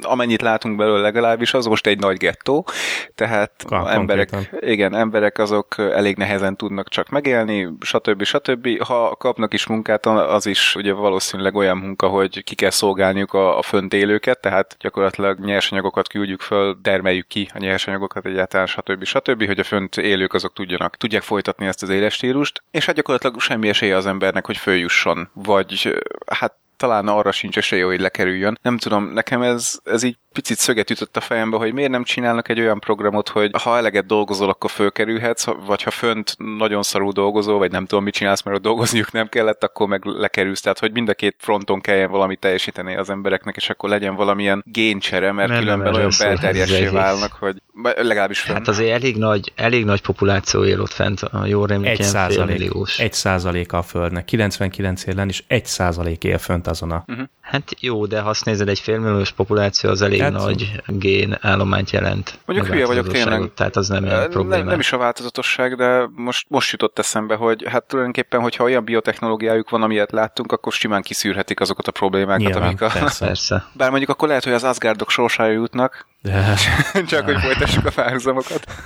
[0.00, 2.66] amennyit látunk belőle legalábbis, az most egy nagy gettó,
[3.14, 4.68] tehát Ka, emberek, konkrétan.
[4.68, 8.22] igen, emberek azok elég nehezen tudnak csak megélni, stb.
[8.22, 8.82] stb.
[8.82, 13.58] Ha kapnak is munkát, az is ugye valószínűleg olyan munka, hogy ki kell szolgálniuk a,
[13.58, 19.04] a fönt élőket, tehát gyakorlatilag nyersanyagokat küldjük föl, termeljük ki a nyersanyagokat egyáltalán, stb.
[19.04, 23.36] stb., hogy a fönt élők azok tudjanak, tudják folytatni ezt az életstílust, és hát gyakorlatilag
[23.48, 26.00] semmi esélye az embernek, hogy följusson, vagy
[26.32, 28.58] hát talán arra sincs esélye, hogy lekerüljön.
[28.62, 32.48] Nem tudom, nekem ez, ez így picit szöget ütött a fejembe, hogy miért nem csinálnak
[32.48, 37.58] egy olyan programot, hogy ha eleget dolgozol, akkor fölkerülhetsz, vagy ha fönt nagyon szarul dolgozol,
[37.58, 40.60] vagy nem tudom, mit csinálsz, mert a dolgozniuk nem kellett, akkor meg lekerülsz.
[40.60, 44.64] Tehát, hogy mind a két fronton kelljen valamit teljesíteni az embereknek, és akkor legyen valamilyen
[44.66, 48.58] géncsere, mert nem, különben nem, olyan belterjessé válnak, hogy legalábbis fönt.
[48.58, 52.72] Hát azért elég nagy, elég nagy populáció él ott fent, a jó rémlik, egy százalék,
[52.98, 57.04] egy százalék a földnek, 99 élen is egy százalék él fönt azon a...
[57.06, 57.26] Uh-huh.
[57.40, 61.90] Hát jó, de ha azt nézed, egy félmilliós populáció az elég hát, nagy gén állományt
[61.90, 62.38] jelent.
[62.44, 63.50] Mondjuk hülye vagyok tényleg.
[63.54, 64.56] Tehát az nem ilyen probléma.
[64.56, 68.84] Nem, nem is a változatosság, de most, most jutott eszembe, hogy hát tulajdonképpen, hogyha olyan
[68.84, 72.90] biotechnológiájuk van, amilyet láttunk, akkor simán kiszűrhetik azokat a problémákat, Nyilván, amik a...
[72.92, 73.66] Persze, persze.
[73.72, 76.54] Bár mondjuk akkor lehet, hogy az Asgardok sorsára jutnak, de...
[77.08, 78.66] csak hogy folytassuk a párhuzamokat.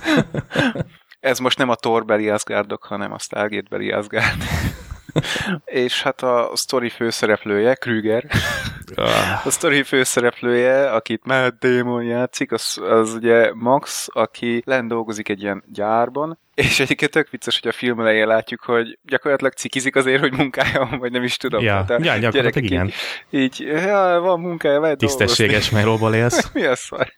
[1.21, 4.43] Ez most nem a Torbeli Asgardok, hanem a Stargate-beli Asgard.
[5.65, 8.25] és hát a sztori főszereplője, Krüger,
[8.95, 9.47] ah.
[9.47, 15.43] a sztori főszereplője, akit Matt Damon játszik, az, az ugye Max, aki lent dolgozik egy
[15.43, 20.21] ilyen gyárban, és egyébként tök vicces, hogy a film elején látjuk, hogy gyakorlatilag cikizik azért,
[20.21, 21.63] hogy munkája van, vagy nem is tudom.
[21.63, 22.87] Ja, hát ja gyakorlatilag igen.
[23.31, 26.51] Így, így ja, van munkája, vagy Tisztességes, mert élsz.
[26.55, 27.13] Mi az szar?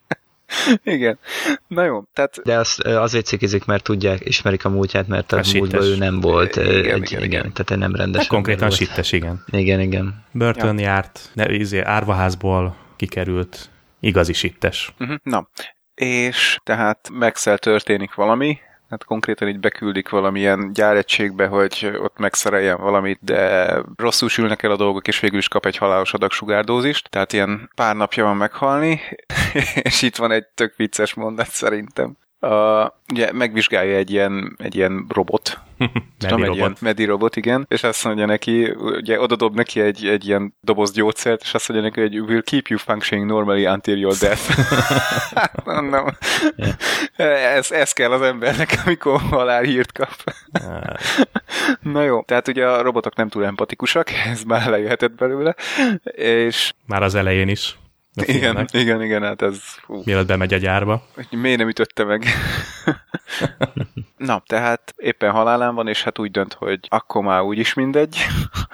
[0.82, 1.18] Igen.
[1.66, 2.40] Na jó, tehát...
[2.44, 6.20] De azt azért cikizik, mert tudják, ismerik a múltját, mert a, a múltban ő nem
[6.20, 6.56] volt.
[6.56, 7.52] Igen, egy, igen, igen, igen.
[7.52, 8.20] tehát nem rendes.
[8.20, 8.80] Hát konkrétan volt.
[8.80, 9.44] sittes, igen.
[9.50, 10.24] Igen, igen.
[10.30, 10.84] Börtön ja.
[10.84, 13.70] járt, ne, izé, árvaházból kikerült,
[14.00, 14.94] igazi sittes.
[14.98, 15.16] Uh-huh.
[15.22, 15.48] Na,
[15.94, 18.58] és tehát Maxel történik valami,
[18.90, 24.76] hát konkrétan így beküldik valamilyen gyáregységbe, hogy ott megszereljen valamit, de rosszul sülnek el a
[24.76, 29.00] dolgok, és végül is kap egy halálos adag sugárdózist, tehát ilyen pár napja van meghalni,
[29.82, 32.16] és itt van egy tök vicces mondat szerintem.
[32.44, 35.58] Uh, ugye megvizsgálja egy ilyen, egy ilyen robot,
[36.18, 40.06] tudom, egy ilyen medi robot, igen, és azt mondja neki, ugye oda dob neki egy,
[40.06, 43.96] egy ilyen doboz gyógyszert, és azt mondja neki, hogy will keep you functioning normally until
[43.96, 44.40] your death.
[45.90, 46.16] nem.
[47.56, 50.34] Ez, ez kell az embernek, amikor halálhírt kap.
[51.80, 55.54] Na jó, tehát ugye a robotok nem túl empatikusak, ez már lejöhetett belőle,
[56.04, 56.72] és...
[56.86, 57.78] Már az elején is.
[58.14, 59.58] Igen, igen, igen, hát ez...
[59.62, 60.02] Fú.
[60.04, 61.06] Mielőtt bemegy a gyárba.
[61.30, 62.24] Miért nem ütötte meg?
[64.16, 68.16] Na, tehát éppen halálán van, és hát úgy dönt, hogy akkor már úgyis mindegy,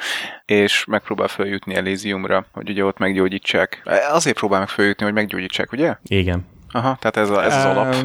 [0.45, 3.83] és megpróbál feljutni Elysiumra, hogy ugye ott meggyógyítsák.
[4.11, 5.97] Azért próbál meg feljutni, hogy meggyógyítsák, ugye?
[6.03, 6.47] Igen.
[6.73, 7.97] Aha, tehát ez, a, ez az alap.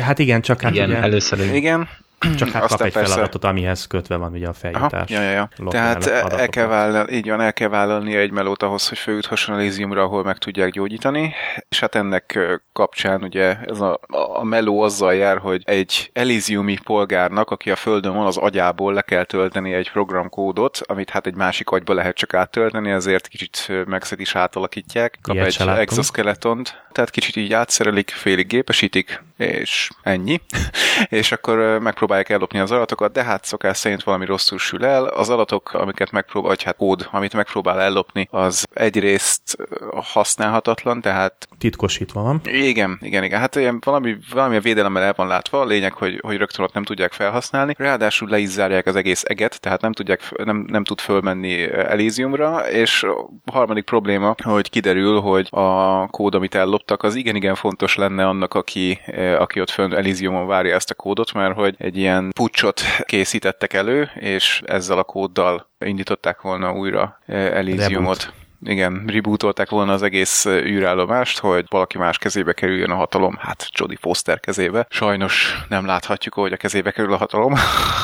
[0.00, 1.54] Hát igen, csak hát igen, ugye, először.
[1.54, 1.88] Igen,
[2.36, 3.12] csak hát kap egy persze...
[3.12, 5.10] feladatot, amihez kötve van ugye a feljutás.
[5.10, 5.48] ja, ja, ja.
[5.68, 9.58] Tehát el kell vállalni, így van, el kell vállalni egy melót ahhoz, hogy feljuthasson a
[9.58, 11.34] Elysiumra, ahol meg tudják gyógyítani,
[11.68, 12.38] és hát ennek
[12.72, 14.00] kapcsán ugye ez a,
[14.34, 19.02] a meló azzal jár, hogy egy Elysiumi polgárnak, aki a földön van, az agyából le
[19.02, 24.20] kell tölteni egy programkódot, amit hát egy másik agyba lehet csak áttölteni, ezért kicsit megszed
[24.20, 30.40] is átalakítják, kap Ilyet egy exoskeletont, tehát kicsit így átszerelik, félig gépesítik, és ennyi.
[31.08, 35.04] és akkor megpróbálják ellopni az alatokat, de hát szokás szerint valami rosszul sül el.
[35.04, 39.56] Az alatok, amiket megpróbál, vagy hát kód, amit megpróbál ellopni, az egyrészt
[39.90, 41.48] használhatatlan, tehát...
[41.58, 42.40] Titkosítva van.
[42.44, 43.40] Igen, igen, igen.
[43.40, 46.72] Hát ilyen valami, valami a védelemmel el van látva, a lényeg, hogy, hogy rögtön ott
[46.72, 47.74] nem tudják felhasználni.
[47.78, 52.70] Ráadásul le is zárják az egész eget, tehát nem, tudják, nem, nem tud fölmenni Elysiumra,
[52.70, 58.26] és a harmadik probléma, hogy kiderül, hogy a kód, amit elloptak, az igen-igen fontos lenne
[58.26, 59.00] annak, aki,
[59.38, 64.10] aki ott fönn Elysiumon várja ezt a kódot, mert hogy egy ilyen pucsot készítettek elő,
[64.14, 67.88] és ezzel a kóddal indították volna újra Elysiumot.
[67.88, 68.32] Reboot
[68.66, 73.98] igen, rebootolták volna az egész űrállomást, hogy valaki más kezébe kerüljön a hatalom, hát Jodie
[74.00, 74.86] Foster kezébe.
[74.90, 77.54] Sajnos nem láthatjuk, hogy a kezébe kerül a hatalom.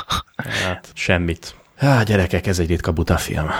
[0.65, 1.55] hát, semmit.
[1.77, 3.51] Há, gyerekek, ez egy ritka buta film.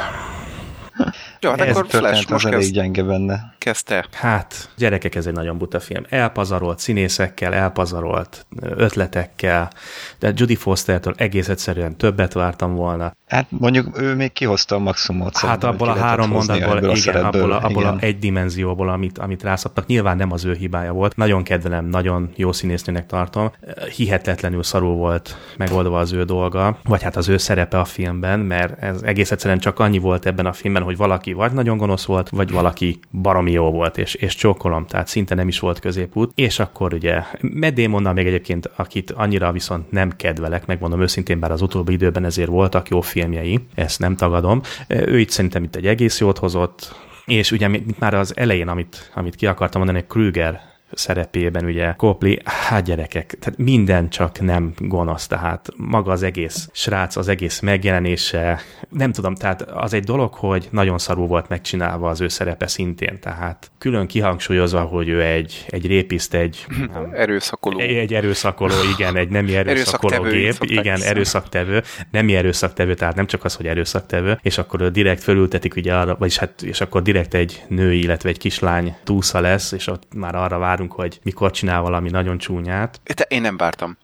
[1.41, 2.73] Jó, hát ez akkor Flash most az kezd...
[2.73, 3.55] gyenge benne.
[3.59, 4.07] Kezdte.
[4.13, 6.05] Hát, gyerekek, ez egy nagyon buta film.
[6.09, 9.71] Elpazarolt színészekkel, elpazarolt ötletekkel,
[10.19, 13.15] de Judy Foster-től egész egyszerűen többet vártam volna.
[13.27, 15.37] Hát mondjuk ő még kihozta a maximumot.
[15.37, 17.95] Hát abból a három mondatból, igen, igen, abból, a, abból igen.
[17.95, 21.17] a egy dimenzióból, amit, amit rászabtak, nyilván nem az ő hibája volt.
[21.17, 23.53] Nagyon kedvelem, nagyon jó színésznőnek tartom.
[23.97, 28.83] Hihetetlenül szarul volt megoldva az ő dolga, vagy hát az ő szerepe a filmben, mert
[28.83, 32.29] ez egész egyszerűen csak annyi volt ebben a filmben, hogy valaki vagy nagyon gonosz volt,
[32.29, 36.33] vagy valaki baromi jó volt, és, és csókolom, tehát szinte nem is volt középút.
[36.35, 41.63] És akkor ugye Medémonnal még egyébként, akit annyira viszont nem kedvelek, megmondom őszintén, bár az
[41.63, 44.61] utóbbi időben ezért voltak jó filmjei, ezt nem tagadom.
[44.89, 46.95] Ő itt szerintem itt egy egész jót hozott,
[47.27, 52.85] és ugye már az elején, amit, amit ki akartam mondani, Krüger szerepében ugye Copley, hát
[52.85, 59.13] gyerekek, tehát minden csak nem gonosz, tehát maga az egész srác, az egész megjelenése, nem
[59.13, 63.71] tudom, tehát az egy dolog, hogy nagyon szarú volt megcsinálva az ő szerepe szintén, tehát
[63.79, 67.79] külön kihangsúlyozva, hogy ő egy, egy répiszt, egy nem, erőszakoló.
[67.79, 73.45] Egy, egy erőszakoló, igen, egy nemi erőszakoló gép, igen, erőszaktevő, nemi erőszaktevő, tehát nem csak
[73.45, 77.65] az, hogy erőszaktevő, és akkor direkt fölültetik ugye arra, vagyis hát, és akkor direkt egy
[77.69, 81.81] nő, illetve egy kislány túsza lesz, és ott már arra vár várunk, hogy mikor csinál
[81.81, 83.01] valami nagyon csúnyát.
[83.05, 83.99] Te, én nem vártam.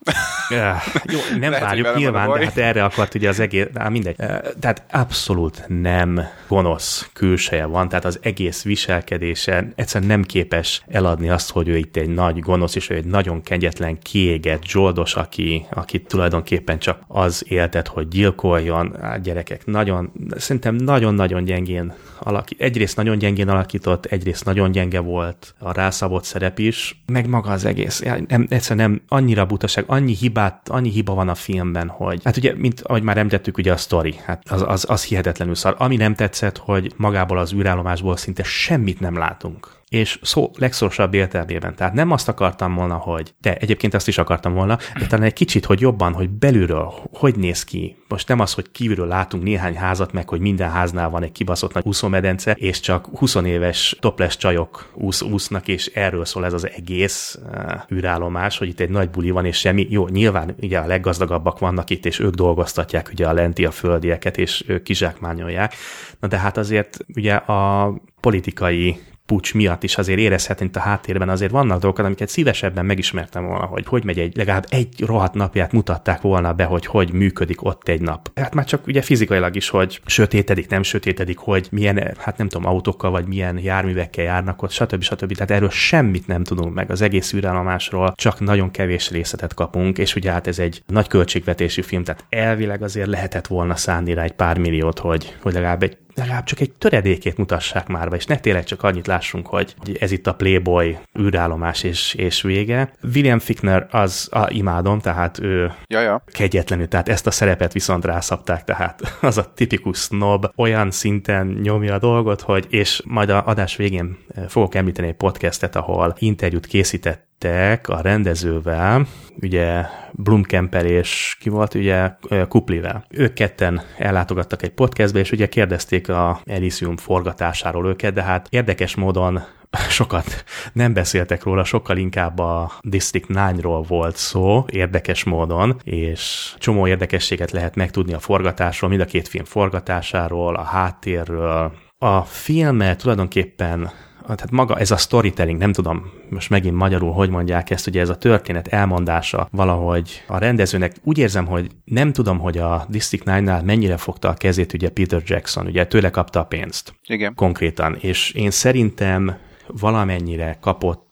[0.50, 0.76] Ja,
[1.12, 4.16] jó, nem Lehet, várjuk nyilván, de hát erre akart ugye az egész, de mindegy.
[4.60, 11.50] Tehát abszolút nem gonosz külseje van, tehát az egész viselkedése egyszerűen nem képes eladni azt,
[11.50, 16.02] hogy ő itt egy nagy gonosz, és ő egy nagyon kegyetlen, kiégett zsoldos, aki, aki
[16.02, 18.96] tulajdonképpen csak az éltet, hogy gyilkoljon.
[19.00, 22.60] Hát gyerekek, nagyon, szerintem nagyon-nagyon gyengén alakít.
[22.60, 27.64] Egyrészt nagyon gyengén alakított, egyrészt nagyon gyenge volt a rászabott szerep is, meg maga az
[27.64, 28.02] egész.
[28.28, 32.54] Nem, egyszerűen nem, annyira butaság, annyi hibát, annyi hiba van a filmben, hogy hát ugye,
[32.56, 35.74] mint ahogy már említettük, ugye a sztori, hát az, az, az hihetetlenül szar.
[35.78, 41.74] Ami nem tetszett, hogy magából az űrállomásból szinte semmit nem látunk és szó legszorosabb értelmében.
[41.74, 45.32] Tehát nem azt akartam volna, hogy de egyébként azt is akartam volna, de talán egy
[45.32, 47.96] kicsit, hogy jobban, hogy belülről hogy néz ki.
[48.08, 51.72] Most nem az, hogy kívülről látunk néhány házat, meg hogy minden háznál van egy kibaszott
[51.72, 56.68] nagy úszómedence, és csak 20 éves toples csajok úsz, úsznak, és erről szól ez az
[56.68, 59.86] egész uh, űrállomás, hogy itt egy nagy buli van, és semmi.
[59.90, 64.38] Jó, nyilván ugye a leggazdagabbak vannak itt, és ők dolgoztatják ugye a lenti a földieket,
[64.38, 65.74] és ők kizsákmányolják.
[66.20, 71.28] Na de hát azért ugye a politikai pucs miatt is azért érezhet, mint a háttérben
[71.28, 75.72] azért vannak dolgok, amiket szívesebben megismertem volna, hogy hogy megy egy, legalább egy rohadt napját
[75.72, 78.30] mutatták volna be, hogy hogy működik ott egy nap.
[78.34, 82.66] Hát már csak ugye fizikailag is, hogy sötétedik, nem sötétedik, hogy milyen, hát nem tudom,
[82.70, 85.02] autókkal vagy milyen járművekkel járnak ott, stb.
[85.02, 85.32] stb.
[85.32, 90.14] Tehát erről semmit nem tudunk meg az egész űrállomásról, csak nagyon kevés részletet kapunk, és
[90.14, 94.32] ugye hát ez egy nagy költségvetésű film, tehát elvileg azért lehetett volna szánni rá egy
[94.32, 98.38] pár milliót, hogy, hogy legalább egy legalább csak egy töredékét mutassák már be, és ne
[98.38, 102.92] tényleg csak annyit lássunk, hogy ez itt a Playboy űrállomás és, és vége.
[103.14, 106.22] William Fickner az a, imádom, tehát ő Jaja.
[106.26, 111.94] kegyetlenül, tehát ezt a szerepet viszont rászabták, tehát az a tipikus snob olyan szinten nyomja
[111.94, 114.18] a dolgot, hogy és majd a adás végén
[114.48, 119.06] fogok említeni egy podcastet, ahol interjút készített jöttek a rendezővel,
[119.40, 122.10] ugye Blumkemper és ki volt, ugye
[122.48, 123.04] Kuplivel.
[123.10, 128.94] Ők ketten ellátogattak egy podcastbe, és ugye kérdezték a Elysium forgatásáról őket, de hát érdekes
[128.94, 129.42] módon
[129.88, 136.86] sokat nem beszéltek róla, sokkal inkább a District 9-ról volt szó, érdekes módon, és csomó
[136.86, 141.72] érdekességet lehet megtudni a forgatásról, mind a két film forgatásáról, a háttérről.
[141.98, 143.90] A filmet tulajdonképpen
[144.34, 148.08] tehát maga ez a storytelling, nem tudom most megint magyarul, hogy mondják ezt, ugye ez
[148.08, 153.64] a történet elmondása valahogy a rendezőnek úgy érzem, hogy nem tudom, hogy a District 9-nál
[153.64, 156.94] mennyire fogta a kezét ugye Peter Jackson, ugye tőle kapta a pénzt.
[157.06, 157.34] Igen.
[157.34, 159.36] Konkrétan, és én szerintem
[159.66, 161.05] valamennyire kapott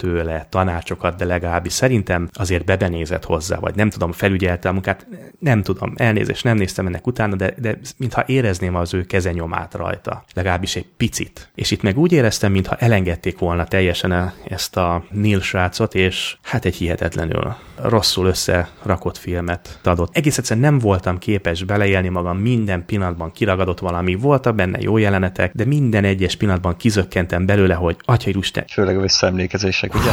[0.00, 5.06] tőle tanácsokat, de legalábbis szerintem azért bebenézett hozzá, vagy nem tudom, felügyelte a munkát,
[5.38, 10.24] nem tudom, elnézést, nem néztem ennek utána, de, de mintha érezném az ő kezenyomát rajta,
[10.34, 11.50] legalábbis egy picit.
[11.54, 16.64] És itt meg úgy éreztem, mintha elengedték volna teljesen ezt a Neil srácot, és hát
[16.64, 20.16] egy hihetetlenül rosszul összerakott filmet adott.
[20.16, 25.52] Egész egyszerűen nem voltam képes beleélni magam, minden pillanatban kiragadott valami, voltak benne jó jelenetek,
[25.54, 28.64] de minden egyes pillanatban kizökkentem belőle, hogy atya Isten.
[28.72, 30.10] Főleg a visszaemlékezések, ugye?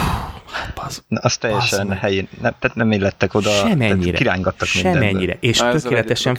[0.75, 5.59] Baz, Na, az teljesen baz, helyén, nem, tehát nem illettek oda, semennyire, kirángattak Semennyire, és
[5.59, 6.37] Na, tökéletesen,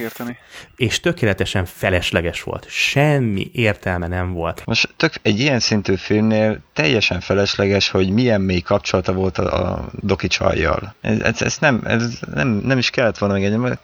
[0.76, 2.66] és tökéletesen felesleges volt.
[2.68, 4.62] Semmi értelme nem volt.
[4.64, 9.88] Most tök, egy ilyen szintű filmnél teljesen felesleges, hogy milyen mély kapcsolata volt a, a
[10.00, 10.94] Doki csajjal.
[11.00, 13.78] Ez, ez, ez, nem, ez nem, nem is kellett volna meg egy,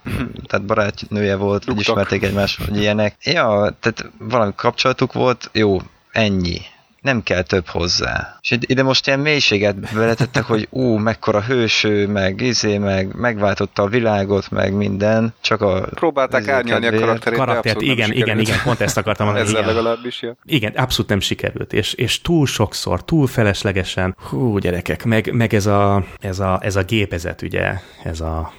[0.47, 3.14] tehát barátnője volt, hogy ismerték egymást, hogy ilyenek.
[3.22, 5.81] Ja, tehát valami kapcsolatuk volt, jó,
[6.12, 6.60] ennyi
[7.05, 8.39] nem kell több hozzá.
[8.40, 13.86] És ide most ilyen mélységet beletettek, hogy ú, mekkora hőső, meg izé, meg megváltotta a
[13.86, 15.81] világot, meg minden, csak a...
[15.94, 19.47] Próbálták árnyalni a karakterét, Karaktert, igen, igen, igen, pont ezt akartam mondani.
[19.48, 19.74] Ezzel igen.
[19.74, 20.36] legalábbis, ja.
[20.44, 25.66] Igen, abszolút nem sikerült, és, és túl sokszor, túl feleslegesen, hú, gyerekek, meg, meg ez,
[25.66, 27.72] a, ez, a, ez a gépezet, ugye,
[28.02, 28.52] ez a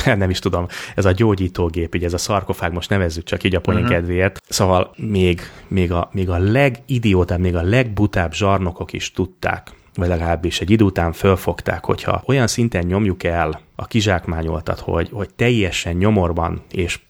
[0.16, 3.60] nem is tudom, ez a gyógyítógép, ugye ez a szarkofág, most nevezzük csak így a
[3.60, 3.92] poén uh-huh.
[3.92, 4.40] kedvéért.
[4.48, 10.60] Szóval még, még, a, még a legidiótább, még a legbutább zsarnokok is tudták, vagy legalábbis
[10.60, 16.62] egy idő után fölfogták, hogyha olyan szinten nyomjuk el a kizsákmányoltat, hogy, hogy teljesen nyomorban
[16.70, 17.00] és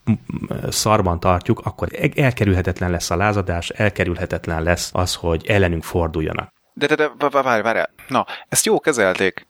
[0.68, 6.52] szarban tartjuk, akkor elkerülhetetlen lesz a lázadás, elkerülhetetlen lesz az, hogy ellenünk forduljanak.
[6.74, 9.46] De, de, de, várj, várj, na, ezt jó kezelték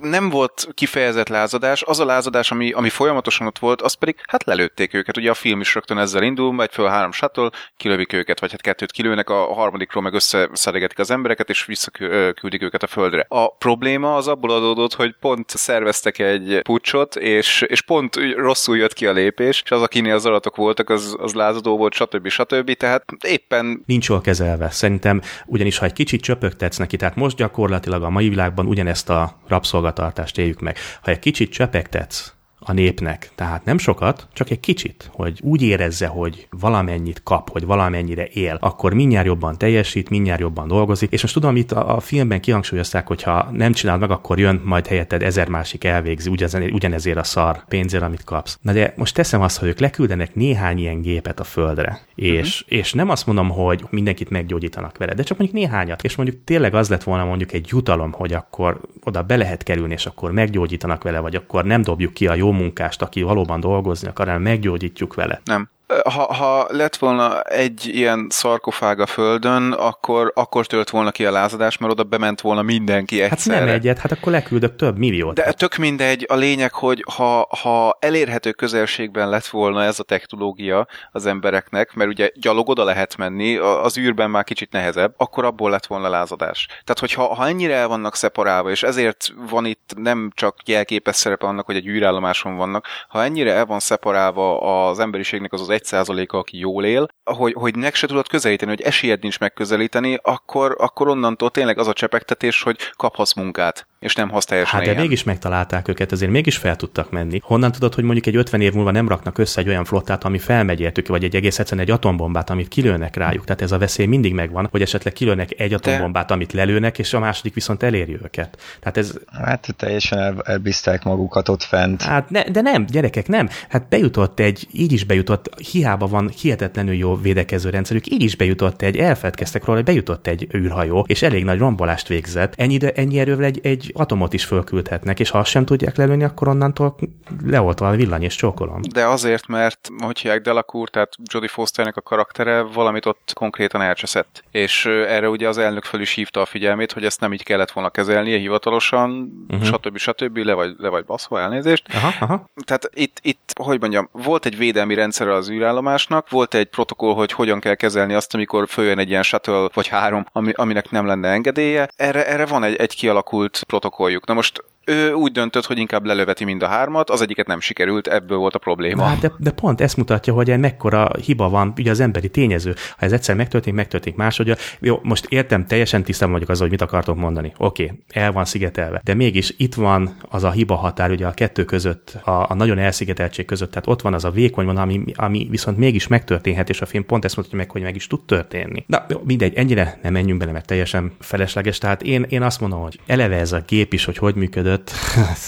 [0.00, 4.44] nem volt kifejezett lázadás, az a lázadás, ami, ami folyamatosan ott volt, az pedig hát
[4.44, 5.16] lelőtték őket.
[5.16, 8.60] Ugye a film is rögtön ezzel indul, megy föl három shuttle, kilövik őket, vagy hát
[8.60, 13.26] kettőt kilőnek, a harmadikról meg összeszedegetik az embereket, és visszaküldik őket a földre.
[13.28, 18.92] A probléma az abból adódott, hogy pont szerveztek egy pucsot, és, és pont rosszul jött
[18.92, 22.28] ki a lépés, és az, akinél az adatok voltak, az, az lázadó volt, stb.
[22.28, 22.72] stb.
[22.72, 23.82] Tehát éppen...
[23.86, 24.70] Nincs jól kezelve.
[24.70, 29.38] Szerintem ugyanis, ha egy kicsit csöpögtetsz neki, tehát most gyakorlatilag a mai világban ugyanezt a
[29.58, 30.76] rabszolgatartást éljük meg.
[31.02, 32.32] Ha egy kicsit csepegtetsz
[32.68, 33.30] a népnek.
[33.34, 38.56] Tehát nem sokat, csak egy kicsit, hogy úgy érezze, hogy valamennyit kap, hogy valamennyire él,
[38.60, 41.12] akkor mindjárt jobban teljesít, mindjárt jobban dolgozik.
[41.12, 44.60] És most tudom, itt a, a filmben kihangsúlyozták, hogy ha nem csinálod meg, akkor jön
[44.64, 46.30] majd helyetted ezer másik elvégzi
[46.72, 48.58] ugyanezért a szar pénzért, amit kapsz.
[48.62, 52.78] Na de most teszem azt, hogy ők leküldenek néhány ilyen gépet a földre, és, uh-huh.
[52.78, 56.04] és nem azt mondom, hogy mindenkit meggyógyítanak vele, de csak mondjuk néhányat.
[56.04, 59.92] És mondjuk tényleg az lett volna mondjuk egy jutalom, hogy akkor oda be lehet kerülni,
[59.92, 64.08] és akkor meggyógyítanak vele, vagy akkor nem dobjuk ki a jó munkást, aki valóban dolgozni
[64.08, 65.40] akar, hanem meggyógyítjuk vele.
[65.44, 65.70] Nem
[66.04, 71.30] ha, ha lett volna egy ilyen szarkofág a földön, akkor, akkor tölt volna ki a
[71.30, 73.58] lázadás, mert oda bement volna mindenki egyszerre.
[73.58, 75.34] Hát nem egyet, hát akkor leküldök több milliót.
[75.34, 80.86] De tök mindegy, a lényeg, hogy ha, ha elérhető közelségben lett volna ez a technológia
[81.12, 85.70] az embereknek, mert ugye gyalog oda lehet menni, az űrben már kicsit nehezebb, akkor abból
[85.70, 86.66] lett volna lázadás.
[86.66, 91.46] Tehát, hogyha ha ennyire el vannak szeparálva, és ezért van itt nem csak jelképes szerepe
[91.46, 96.36] annak, hogy egy űrállomáson vannak, ha ennyire el van szeparálva az emberiségnek az az 1%-a,
[96.36, 101.08] aki jól él, hogy, hogy meg se tudod közelíteni, hogy esélyed nincs megközelíteni, akkor, akkor
[101.08, 105.02] onnantól tényleg az a csepegtetés, hogy kaphatsz munkát és nem hoz teljesen Hát de ilyen.
[105.02, 107.40] mégis megtalálták őket, azért mégis fel tudtak menni.
[107.42, 110.38] Honnan tudod, hogy mondjuk egy 50 év múlva nem raknak össze egy olyan flottát, ami
[110.38, 113.44] felmegy értük, vagy egy egész egyszerűen egy atombombát, amit kilőnek rájuk.
[113.44, 116.34] Tehát ez a veszély mindig megvan, hogy esetleg kilőnek egy atombombát, de...
[116.34, 118.58] amit lelőnek, és a második viszont eléri őket.
[118.80, 119.14] Tehát ez...
[119.42, 122.02] Hát teljesen el, elbízták magukat ott fent.
[122.02, 123.48] Hát ne, de nem, gyerekek, nem.
[123.68, 128.82] Hát bejutott egy, így is bejutott, hiába van hihetetlenül jó védekező rendszerük, így is bejutott
[128.82, 132.54] egy, elfedkeztek róla, hogy bejutott egy űrhajó, és elég nagy rombolást végzett.
[132.56, 136.48] Ennyi, ennyi erővel egy, egy atomot is fölküldhetnek, és ha azt sem tudják lelőni, akkor
[136.48, 136.96] onnantól
[137.44, 138.80] leoltva a villany és csókolom.
[138.92, 144.44] De azért, mert hogy hívják Delacour, tehát Jodie Fosternek a karaktere valamit ott konkrétan elcseszett.
[144.50, 147.70] És erre ugye az elnök fel is hívta a figyelmét, hogy ezt nem így kellett
[147.70, 149.66] volna kezelnie hivatalosan, uh-huh.
[149.66, 149.96] stb.
[149.96, 150.36] stb.
[150.36, 151.84] le vagy, le vagy baszva, elnézést.
[151.94, 152.50] Aha, aha.
[152.64, 157.32] Tehát itt, itt, hogy mondjam, volt egy védelmi rendszer az űrállomásnak, volt egy protokoll, hogy
[157.32, 161.28] hogyan kell kezelni azt, amikor följön egy ilyen shuttle vagy három, ami, aminek nem lenne
[161.28, 161.88] engedélye.
[161.96, 164.26] Erre, erre van egy, egy kialakult protokolljuk.
[164.26, 168.06] Na most ő úgy döntött, hogy inkább lelöveti mind a hármat, az egyiket nem sikerült,
[168.06, 169.08] ebből volt a probléma.
[169.08, 172.74] Na, de, de pont ezt mutatja, hogy mekkora hiba van, ugye az emberi tényező.
[172.96, 174.54] Ha ez egyszer megtörténik, megtörténik másodja.
[174.80, 177.52] Jó, most értem, teljesen tisztában vagyok az, hogy mit akartok mondani.
[177.58, 179.00] Oké, okay, el van szigetelve.
[179.04, 182.78] De mégis itt van az a hiba határ, ugye a kettő között, a, a nagyon
[182.78, 186.80] elszigeteltség között, tehát ott van az a vékony van, ami, ami viszont mégis megtörténhet, és
[186.80, 188.84] a film pont ezt mutatja meg, hogy meg is tud történni.
[188.86, 191.78] Na, jó, mindegy, ennyire nem menjünk bele, mert teljesen felesleges.
[191.78, 194.77] Tehát én, én azt mondom, hogy eleve ez a gép is, hogy hogy működött,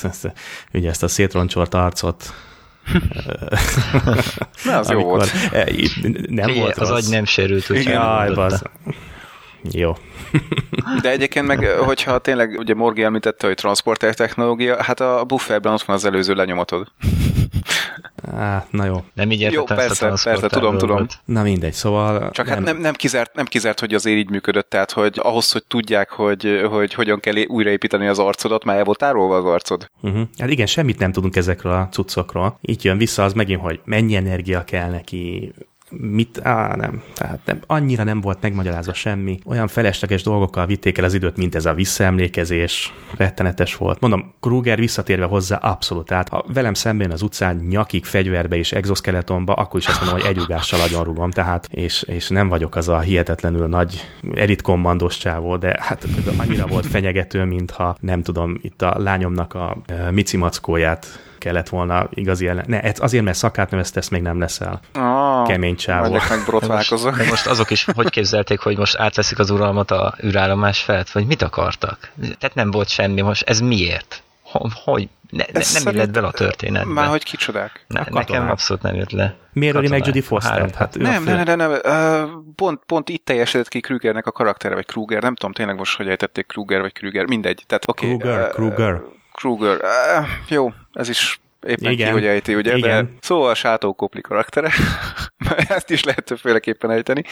[0.72, 2.32] ugye ezt a szétroncsolt arcot
[4.64, 5.32] Na, az jó volt.
[5.52, 5.68] E,
[6.28, 8.32] nem Fé, volt az agy nem sérült, úgyhogy Jaj,
[9.62, 9.96] Jó.
[11.02, 15.82] De egyébként meg, hogyha tényleg, ugye Morgi említette, hogy transporter technológia, hát a bufferben ott
[15.82, 16.92] van az előző lenyomatod.
[18.36, 19.04] Á, na jó.
[19.14, 20.96] Nem így Jó, persze, persze, tudom, tudom.
[20.96, 21.18] Volt.
[21.24, 22.30] Na mindegy, szóval...
[22.30, 22.54] Csak nem.
[22.54, 26.10] hát nem, nem, kizárt, nem kizárt, hogy azért így működött, tehát hogy ahhoz, hogy tudják,
[26.10, 29.90] hogy, hogy hogyan kell újraépíteni az arcodat, már el volt tárolva az arcod.
[30.00, 30.22] Uh-huh.
[30.38, 32.58] Hát igen, semmit nem tudunk ezekről a cuccokról.
[32.60, 35.52] Így jön vissza az megint, hogy mennyi energia kell neki,
[35.90, 39.38] mit, á, nem, tehát nem, annyira nem volt megmagyarázva semmi.
[39.44, 42.92] Olyan felesleges dolgokkal vitték el az időt, mint ez a visszaemlékezés.
[43.16, 44.00] Rettenetes volt.
[44.00, 46.06] Mondom, Kruger visszatérve hozzá abszolút.
[46.06, 50.28] Tehát ha velem szemben az utcán nyakig fegyverbe és exoskeletonba, akkor is azt mondom, hogy
[50.28, 51.30] egy ugással agyonrugom.
[51.30, 54.62] Tehát, és, és nem vagyok az a hihetetlenül nagy elit
[55.08, 56.06] csávó, de hát
[56.38, 62.48] annyira volt fenyegető, mintha nem tudom, itt a lányomnak a e, micimackóját kellett volna igazi
[62.48, 62.64] ellen.
[62.66, 64.80] Ne, azért, mert szakát nevezte, ezt még nem leszel.
[64.92, 66.18] Ah, Kemény csávó.
[67.16, 71.26] De most azok is, hogy képzelték, hogy most átveszik az uralmat a űrállomás felett, vagy
[71.26, 72.10] mit akartak?
[72.38, 74.22] Tehát nem volt semmi, most ez miért?
[74.84, 75.08] Hogy?
[75.30, 76.92] Ne, ne, nem illett bele a történetbe.
[76.92, 77.84] Már hogy kicsodák.
[77.88, 79.36] Ne, nekem abszolút nem jött le.
[79.52, 80.70] Miért öli meg Judy Foster?
[80.74, 82.44] Hát nem, nem, nem, nem, nem.
[82.54, 86.08] Pont, pont itt teljesedett ki Krugernek a karaktere, vagy Kruger, nem tudom tényleg most, hogy
[86.08, 87.64] ejtették Kruger, vagy Kruger, mindegy.
[87.66, 89.00] Tehát, okay, Kruger, uh, Kruger.
[89.32, 89.76] Kruger.
[89.76, 92.06] Uh, jó, ez is éppen Igen.
[92.06, 92.76] ki, hogy ejti, ugye?
[92.76, 93.04] Igen.
[93.04, 94.72] De szóval a Sátó Kopli karaktere.
[95.68, 97.24] Ezt is lehet többféleképpen ejteni.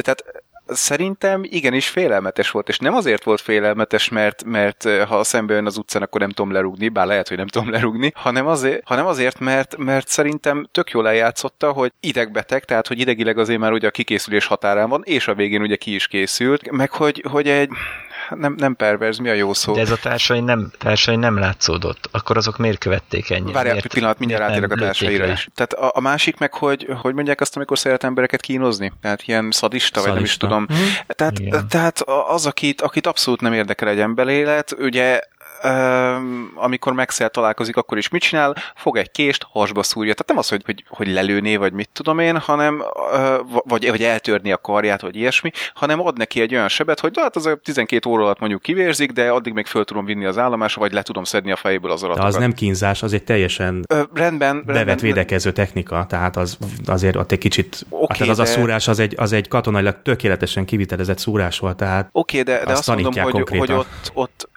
[0.00, 0.24] Tehát
[0.72, 5.76] szerintem igenis félelmetes volt, és nem azért volt félelmetes, mert, mert ha szembe jön az
[5.76, 9.38] utcán, akkor nem tudom lerugni, bár lehet, hogy nem tudom lerugni, hanem azért, hanem azért
[9.38, 13.90] mert, mert szerintem tök jól eljátszotta, hogy idegbeteg, tehát hogy idegileg azért már ugye a
[13.90, 17.70] kikészülés határán van, és a végén ugye ki is készült, meg hogy, hogy egy
[18.36, 19.74] nem, nem perverz, mi a jó szó?
[19.74, 22.08] De ez a társai nem, társai nem látszódott.
[22.10, 23.52] Akkor azok miért követték ennyire?
[23.52, 25.48] Várjál, egy pillanat, mindjárt átérek a társaira is.
[25.54, 28.92] Tehát a, a, másik meg, hogy, hogy mondják azt, amikor szeret embereket kínozni?
[29.00, 30.00] Tehát ilyen szadista, szadista.
[30.00, 30.66] vagy nem is tudom.
[30.72, 30.76] Mm.
[31.06, 35.20] Tehát, tehát az, akit, akit abszolút nem érdekel egy emberélet, ugye
[36.54, 38.56] amikor Maxel találkozik, akkor is mit csinál?
[38.74, 40.12] Fog egy kést, hasba szúrja.
[40.12, 42.82] Tehát nem az, hogy, hogy, hogy lelőné, vagy mit tudom én, hanem
[43.64, 47.36] vagy, vagy eltörni a karját, vagy ilyesmi, hanem ad neki egy olyan sebet, hogy hát
[47.36, 50.80] az a 12 óra alatt mondjuk kivérzik, de addig még föl tudom vinni az állomásra,
[50.80, 52.30] vagy le tudom szedni a fejéből az alatokat.
[52.30, 54.96] De az nem kínzás, az egy teljesen Ö, rendben, bevett rendben.
[54.96, 58.42] védekező technika, tehát az azért ott egy kicsit, okay, hát az de...
[58.42, 62.64] a szúrás az egy, az egy katonailag tökéletesen kivitelezett szúrás volt, tehát Oké, okay, de,
[62.64, 64.48] de azt, azt mondom, hogy, hogy ott, ott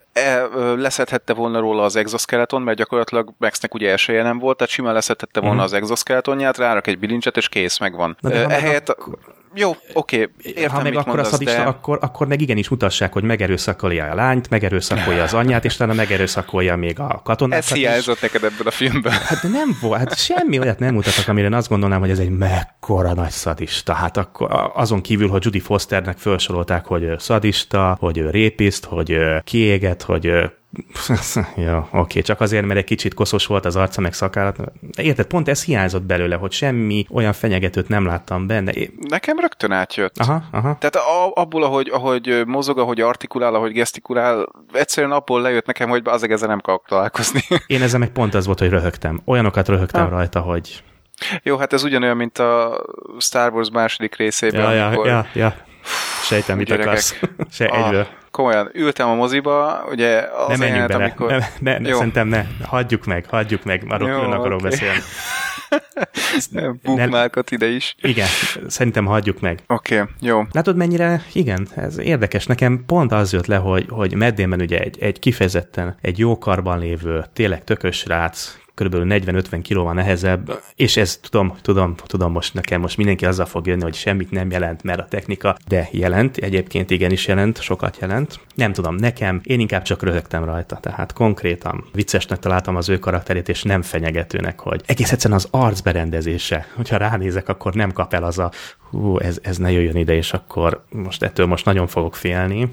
[0.75, 5.39] leszedhette volna róla az exoskeleton, mert gyakorlatilag Maxnek ugye elsője nem volt, tehát simán leszedhette
[5.39, 5.71] volna uh-huh.
[5.71, 8.17] az exoskeletonját, rárak egy bilincset, és kész, megvan.
[8.19, 8.89] Na de Ehelyett...
[8.89, 9.17] Akkor
[9.55, 11.63] jó, oké, okay, Ha meg akkor a szadista, de...
[11.63, 16.75] akkor, akkor meg igenis mutassák, hogy megerőszakolja a lányt, megerőszakolja az anyját, és talán megerőszakolja
[16.75, 17.63] még a katonákat.
[17.63, 19.11] Ez hiányzott neked ebből a filmben.
[19.11, 22.19] Hát de nem volt, hát semmi olyat nem mutattak, amire én azt gondolnám, hogy ez
[22.19, 23.93] egy mekkora nagy szadista.
[23.93, 30.31] Hát akkor azon kívül, hogy Judy Fosternek felsorolták, hogy szadista, hogy répiszt, hogy kiéget, hogy
[31.55, 34.57] ja, oké, csak azért, mert egy kicsit koszos volt az arca, meg szakállat.
[34.97, 38.73] Érted, pont ez hiányzott belőle, hogy semmi olyan fenyegetőt nem láttam benne.
[38.99, 40.17] Nekem rögtön átjött.
[40.17, 40.77] Aha, aha.
[40.79, 46.31] Tehát abból, ahogy, ahogy mozog, ahogy artikulál, ahogy gesztikulál, egyszerűen abból lejött nekem, hogy azért
[46.31, 47.41] ezzel nem akarok találkozni.
[47.67, 49.21] Én ezzel meg pont az volt, hogy röhögtem.
[49.25, 50.09] Olyanokat röhögtem ha.
[50.09, 50.83] rajta, hogy...
[51.43, 52.81] Jó, hát ez ugyanolyan, mint a
[53.19, 54.73] Star Wars második részében.
[54.73, 55.07] Ja, amikor...
[55.07, 55.55] ja, ja, ja.
[56.23, 57.19] Sejtem, mit akarsz.
[57.51, 58.05] Se ah.
[58.33, 61.31] Komolyan ültem a moziba, ugye az Nem menjünk bele, amikor...
[61.31, 64.69] ne, ne, ne, szerintem ne, hagyjuk meg, hagyjuk meg, arról külön akarok okay.
[64.69, 64.99] beszélni.
[66.83, 67.95] Bookmarkot ide is.
[68.01, 68.27] Igen,
[68.67, 69.59] szerintem hagyjuk meg.
[69.67, 70.41] Oké, okay, jó.
[70.51, 72.45] Látod, mennyire, igen, ez érdekes.
[72.45, 76.79] Nekem pont az jött le, hogy, hogy Meddénben ugye egy, egy kifejezetten egy jó karban
[76.79, 78.95] lévő, tényleg tökös rác, kb.
[78.95, 83.81] 40-50 kilóval nehezebb, és ez tudom, tudom, tudom most nekem most mindenki azzal fog jönni,
[83.81, 88.39] hogy semmit nem jelent, mert a technika, de jelent, egyébként igenis jelent, sokat jelent.
[88.55, 93.49] Nem tudom, nekem, én inkább csak röhögtem rajta, tehát konkrétan viccesnek találtam az ő karakterét,
[93.49, 98.39] és nem fenyegetőnek, hogy egész egyszerűen az arcberendezése, hogyha ránézek, akkor nem kap el az
[98.39, 98.51] a
[98.89, 102.69] hú, ez, ez ne jöjjön ide, és akkor most ettől most nagyon fogok félni.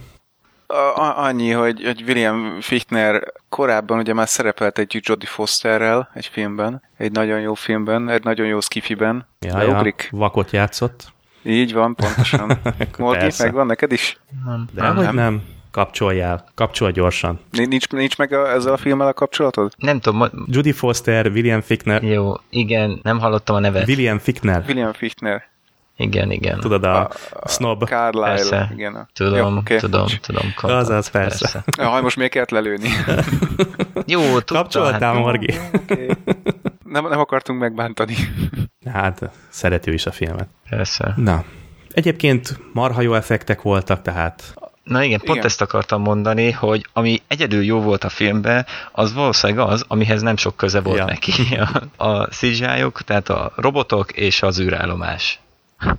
[0.71, 6.83] A- annyi, hogy, hogy William Fichtner korábban ugye már szerepelt egy Jodie Fosterrel egy filmben,
[6.97, 9.27] egy nagyon jó filmben, egy nagyon jó skifiben.
[9.41, 11.13] Ja, ja, vakot játszott.
[11.43, 12.59] Így van, pontosan.
[12.99, 14.19] Morgi, megvan neked is?
[14.45, 14.69] Nem.
[14.73, 15.15] De nem, nem.
[15.15, 15.43] nem.
[15.71, 17.41] Kapcsoljál, kapcsolj gyorsan.
[17.51, 19.73] Nincs, nincs meg a, ezzel a filmmel a kapcsolatod?
[19.77, 20.19] Nem tudom.
[20.19, 20.29] Ma...
[20.47, 22.03] Judy Foster, William Fichtner.
[22.03, 23.89] Jó, igen, nem hallottam a nevet.
[23.89, 24.65] William Fichtner.
[24.67, 25.49] William Fichtner.
[26.01, 26.61] Igen, igen.
[26.61, 27.85] Tudod, a, a, a snob.
[27.85, 28.27] Carlyle.
[28.27, 28.71] Persze.
[28.73, 28.95] Igen.
[28.95, 29.09] A...
[29.13, 29.79] Tudom, Jó, okay.
[29.79, 30.53] tudom, tudom.
[30.57, 31.63] Az az, persze.
[31.63, 31.83] persze.
[31.83, 32.89] Ja, most miért kellett lelőni?
[34.07, 34.57] Jó, tudtam.
[34.57, 35.27] Kapcsoltál, hát.
[35.27, 36.09] Okay.
[36.85, 38.15] Nem, nem akartunk megbántani.
[38.93, 40.49] Hát, szerető is a filmet.
[40.71, 41.13] Persze.
[41.17, 41.45] Na,
[41.93, 45.45] Egyébként marha jó effektek voltak, tehát Na igen, pont igen.
[45.45, 50.37] ezt akartam mondani, hogy ami egyedül jó volt a filmben, az valószínűleg az, amihez nem
[50.37, 51.05] sok köze volt ja.
[51.05, 51.33] neki.
[51.97, 52.65] A, a cgi
[53.05, 55.41] tehát a robotok és az űrállomás.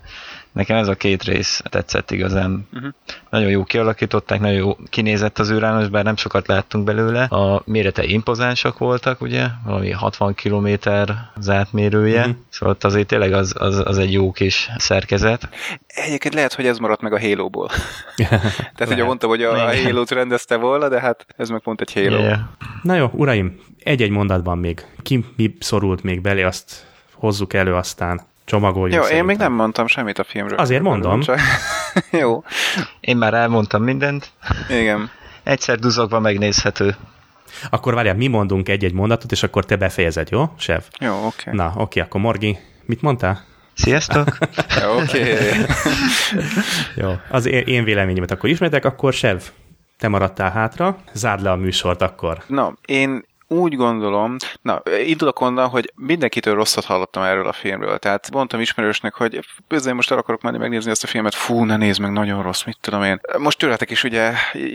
[0.52, 2.68] Nekem ez a két rész tetszett igazán.
[2.74, 2.92] Uh-huh.
[3.30, 7.24] Nagyon jó kialakították, nagyon jó kinézett az űrállomás, bár nem sokat láttunk belőle.
[7.24, 10.68] A mérete impozánsak voltak, ugye, valami 60 km
[11.36, 12.36] az átmérője, uh-huh.
[12.50, 15.50] szóval ott azért tényleg az, az, az egy jó kis szerkezet.
[15.88, 17.70] Egyébként lehet, hogy ez maradt meg a Halo-ból.
[18.76, 21.94] Tehát ugye mondtam, hogy a, a Halo-t rendezte volna, de hát ez meg pont egy
[21.94, 22.22] Halo.
[22.22, 22.40] Yeah.
[22.82, 24.86] Na jó, uraim, egy-egy mondatban még.
[25.02, 28.96] Ki mi szorult még belé, azt hozzuk elő aztán csomagoljuk.
[28.96, 29.18] Jó, szerintem.
[29.18, 30.58] én még nem mondtam semmit a filmről.
[30.58, 31.22] Azért mondom.
[31.22, 31.40] Csak...
[32.22, 32.44] Jó.
[33.00, 34.32] Én már elmondtam mindent.
[34.70, 35.10] Igen.
[35.44, 36.96] Egyszer duzogva megnézhető.
[37.70, 40.82] Akkor várjál, mi mondunk egy-egy mondatot, és akkor te befejezed, jó, Sev?
[41.00, 41.26] Jó, oké.
[41.26, 41.54] Okay.
[41.54, 43.44] Na, oké, okay, akkor Morgi, mit mondtál?
[43.74, 44.38] Sziasztok!
[45.02, 45.38] Oké.
[47.02, 49.42] Jó, az én véleményemet akkor ismertek, akkor Sev,
[49.98, 52.44] te maradtál hátra, zárd le a műsort akkor.
[52.48, 57.98] Na, én úgy gondolom, na, indulok onnan, hogy mindenkitől rosszat hallottam erről a filmről.
[57.98, 61.78] Tehát mondtam ismerősnek, hogy ezért most el akarok menni megnézni ezt a filmet, fú, ne
[61.78, 63.20] nézd meg, nagyon rossz, mit tudom én.
[63.38, 64.34] Most tőletek is ugye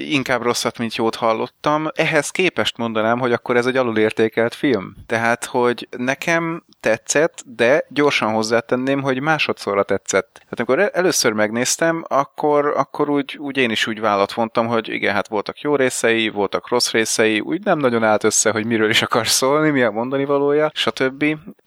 [0.09, 1.89] inkább rosszat, mint jót hallottam.
[1.95, 4.95] Ehhez képest mondanám, hogy akkor ez egy alulértékelt film.
[5.07, 10.33] Tehát, hogy nekem tetszett, de gyorsan hozzátenném, hogy másodszorra tetszett.
[10.33, 15.15] Tehát amikor először megnéztem, akkor, akkor úgy, úgy én is úgy vállat vontam, hogy igen,
[15.15, 19.03] hát voltak jó részei, voltak rossz részei, úgy nem nagyon állt össze, hogy miről is
[19.03, 21.25] akar szólni, mi a mondani valója, stb.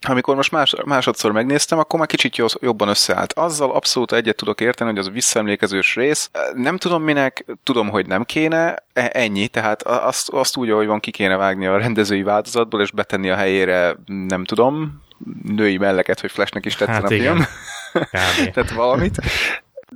[0.08, 3.34] Amikor most más, másodszor megnéztem, akkor már kicsit jobban összeállt.
[3.34, 6.30] Azzal abszolút egyet tudok érteni, hogy az a visszaemlékezős rész.
[6.54, 11.00] Nem tudom minek, tudom, hogy nem kéne, e, ennyi, tehát azt, azt úgy, ahogy van,
[11.00, 15.02] ki kéne vágni a rendezői változatból, és betenni a helyére, nem tudom,
[15.44, 17.36] női melleket, hogy Flashnek is tetszen hát a igen.
[17.36, 17.46] film.
[18.54, 19.22] Tehát valamit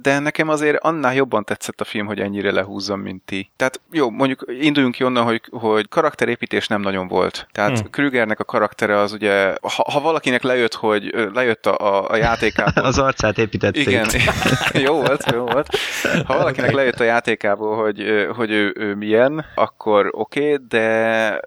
[0.04, 3.52] de nekem azért annál jobban tetszett a film, hogy ennyire lehúzzam, mint ti.
[3.56, 7.48] Tehát jó, mondjuk induljunk ki onnan, hogy, hogy karakterépítés nem nagyon volt.
[7.52, 7.90] Tehát hmm.
[7.90, 12.84] Krügernek a karaktere az ugye, ha, ha valakinek lejött, hogy lejött a, a, a játékából...
[12.94, 13.88] az arcát építették.
[13.88, 14.08] Igen,
[14.86, 15.68] jó volt, jó volt.
[16.26, 21.40] Ha valakinek lejött a játékából, hogy, hogy ő, ő milyen, akkor oké, okay, de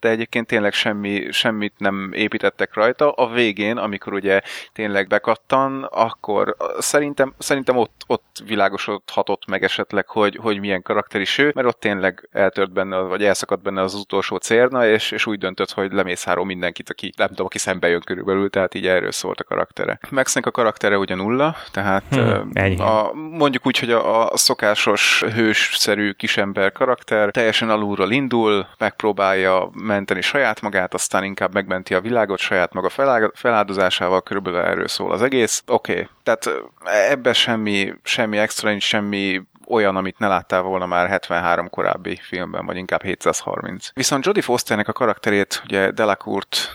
[0.00, 3.10] de egyébként tényleg semmi, semmit nem építettek rajta.
[3.10, 4.40] A végén, amikor ugye
[4.72, 11.38] tényleg bekattan, akkor szerintem, szerintem ott, ott világosodhatott meg esetleg, hogy, hogy milyen karakter is
[11.38, 15.38] ő, mert ott tényleg eltört benne, vagy elszakadt benne az utolsó cérna, és, és úgy
[15.38, 19.40] döntött, hogy lemészárol mindenkit, aki nem tudom, aki szembe jön körülbelül, tehát így erről szólt
[19.40, 19.98] a karaktere.
[20.10, 26.10] Maxnek a karaktere ugye nulla, tehát hmm, a, mondjuk úgy, hogy a, a szokásos hősszerű
[26.10, 32.72] kisember karakter teljesen alulról indul, megpróbálja menteni saját magát, aztán inkább megmenti a világot saját
[32.72, 32.88] maga
[33.34, 35.62] feláldozásával, körülbelül erről szól az egész.
[35.66, 36.08] Oké, okay.
[36.22, 36.50] tehát
[36.84, 42.66] ebben semmi, semmi extra, nincs semmi olyan, amit ne láttál volna már 73 korábbi filmben,
[42.66, 43.90] vagy inkább 730.
[43.94, 46.70] Viszont Jodie Fosternek a karakterét, ugye Delacourt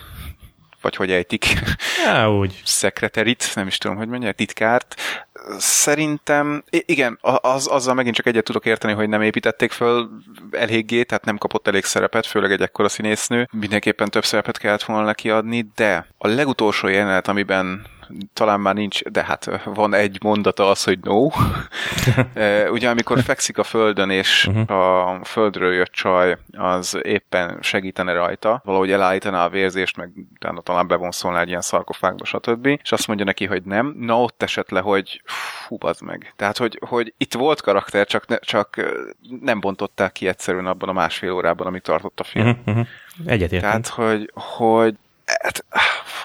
[0.84, 1.46] vagy hogy ejtik.
[2.06, 2.62] Ja, úgy.
[2.66, 4.96] Szekreterit, nem is tudom, hogy mondja, titkárt.
[5.58, 10.10] Szerintem, igen, az, azzal megint csak egyet tudok érteni, hogy nem építették föl
[10.52, 13.48] eléggé, tehát nem kapott elég szerepet, főleg egy ekkora színésznő.
[13.52, 17.86] Mindenképpen több szerepet kellett volna neki adni, de a legutolsó jelenet, amiben
[18.34, 21.30] talán már nincs, de hát van egy mondata az, hogy no.
[22.76, 24.72] Ugye amikor fekszik a földön, és uh-huh.
[24.78, 30.88] a földről jött csaj, az éppen segítene rajta, valahogy elállítaná a vérzést, meg utána talán
[30.88, 32.66] bevonszolná egy ilyen szarkofágba, stb.
[32.66, 33.96] És azt mondja neki, hogy nem.
[34.00, 36.34] Na ott esett le, hogy fú, meg.
[36.36, 38.76] Tehát, hogy, hogy itt volt karakter, csak, ne, csak
[39.42, 42.48] nem bontották ki egyszerűen abban a másfél órában, amit tartott a film.
[42.48, 42.88] Uh-huh, uh-huh.
[43.26, 43.70] Egyetértem.
[43.70, 45.66] Tehát, hogy, hogy hát,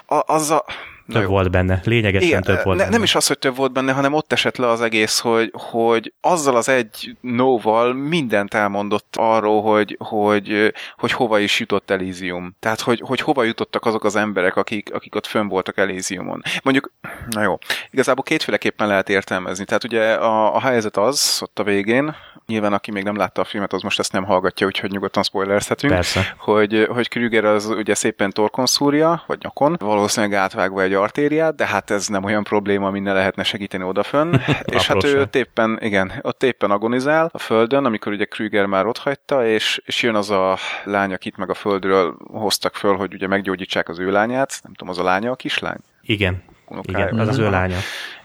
[0.05, 0.65] az a
[1.11, 1.29] több jó.
[1.29, 2.95] volt benne, lényegesen Igen, több volt ne, benne.
[2.95, 6.13] Nem is az, hogy több volt benne, hanem ott esett le az egész, hogy, hogy
[6.21, 12.55] azzal az egy nóval mindent elmondott arról, hogy, hogy, hogy hova is jutott Elysium.
[12.59, 16.41] Tehát, hogy, hogy hova jutottak azok az emberek, akik, akik ott fönn voltak Elysiumon.
[16.63, 16.91] Mondjuk,
[17.29, 17.57] na jó,
[17.91, 19.65] igazából kétféleképpen lehet értelmezni.
[19.65, 22.15] Tehát ugye a, a helyzet az, ott a végén,
[22.49, 25.93] nyilván aki még nem látta a filmet, az most ezt nem hallgatja, úgyhogy nyugodtan spoilerezhetünk.
[25.93, 26.35] Persze.
[26.37, 31.65] Hogy, hogy Krüger az ugye szépen torkon szúrja, vagy nyakon, valószínűleg átvágva egy artériát, de
[31.65, 34.35] hát ez nem olyan probléma, minden lehetne segíteni odafönn.
[34.75, 38.85] és hát ő ott éppen, igen, ott éppen agonizál a földön, amikor ugye Krüger már
[38.85, 43.13] ott hagyta, és, és jön az a lány, akit meg a földről hoztak föl, hogy
[43.13, 44.59] ugye meggyógyítsák az ő lányát.
[44.63, 45.79] Nem tudom, az a lánya a kislány?
[46.01, 46.43] Igen.
[46.81, 47.77] Igen, az az ő lánya.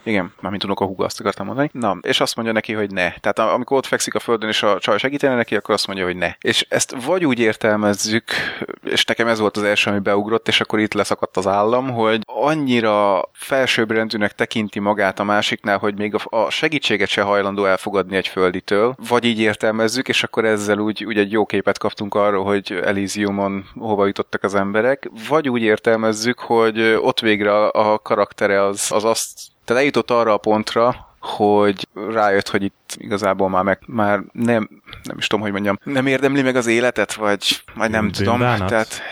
[0.05, 1.70] Igen, mármint unok a húga, azt akartam mondani.
[1.72, 3.12] Na, és azt mondja neki, hogy ne.
[3.12, 6.16] Tehát amikor ott fekszik a földön, és a csaj segítene neki, akkor azt mondja, hogy
[6.16, 6.35] ne.
[6.40, 8.24] És ezt vagy úgy értelmezzük,
[8.85, 12.20] és nekem ez volt az első, ami beugrott, és akkor itt leszakadt az állam, hogy
[12.24, 18.94] annyira felsőbbrendűnek tekinti magát a másiknál, hogy még a segítséget se hajlandó elfogadni egy földitől,
[19.09, 23.64] vagy így értelmezzük, és akkor ezzel úgy, úgy egy jó képet kaptunk arról, hogy Elysiumon
[23.74, 29.52] hova jutottak az emberek, vagy úgy értelmezzük, hogy ott végre a karaktere az, az azt
[29.65, 34.68] tehát eljutott arra a pontra, hogy rájött, hogy itt igazából már, meg, már nem,
[35.02, 38.38] nem is tudom, hogy mondjam, nem érdemli meg az életet, vagy, vagy nem tudom.
[38.38, 39.02] Tehát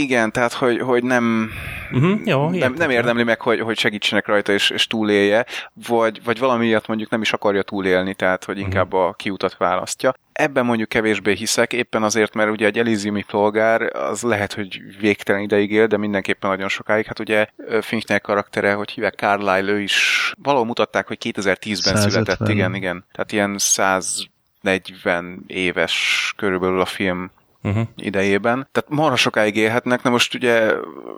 [0.00, 1.50] igen, tehát hogy, hogy nem,
[1.92, 5.46] uh-huh, jó, nem, nem érdemli meg, hogy, hogy segítsenek rajta és, és túlélje,
[5.88, 9.08] vagy, vagy valami miatt mondjuk nem is akarja túlélni, tehát hogy inkább uh-huh.
[9.08, 10.14] a kiutat választja.
[10.32, 15.40] Ebben mondjuk kevésbé hiszek, éppen azért, mert ugye egy Elysiumi polgár az lehet, hogy végtelen
[15.42, 17.06] ideig él, de mindenképpen nagyon sokáig.
[17.06, 17.46] Hát ugye
[17.80, 22.10] Finchner karaktere, hogy hívják Carlyle, ő is valahol mutatták, hogy 2010-ben 150.
[22.10, 23.04] született, igen, igen.
[23.12, 27.30] Tehát ilyen 140 éves körülbelül a film
[27.64, 27.86] uh-huh.
[27.96, 28.68] idejében.
[28.72, 30.72] Tehát marha sokáig élhetnek, na most ugye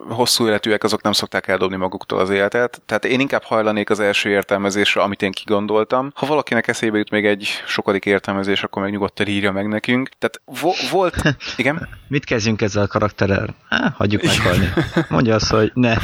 [0.09, 4.31] hosszú életűek azok nem szokták eldobni maguktól az életet, tehát én inkább hajlanék az első
[4.31, 6.13] értelmezésre, amit én kigondoltam.
[6.15, 10.09] Ha valakinek eszébe jut még egy sokadik értelmezés, akkor meg nyugodtan írja meg nekünk.
[10.19, 11.37] Tehát vo- volt...
[11.57, 11.89] Igen?
[12.09, 13.55] Mit kezdjünk ezzel a karakterrel?
[13.69, 14.73] Há, hagyjuk meghalni.
[15.09, 15.97] Mondja azt, hogy ne.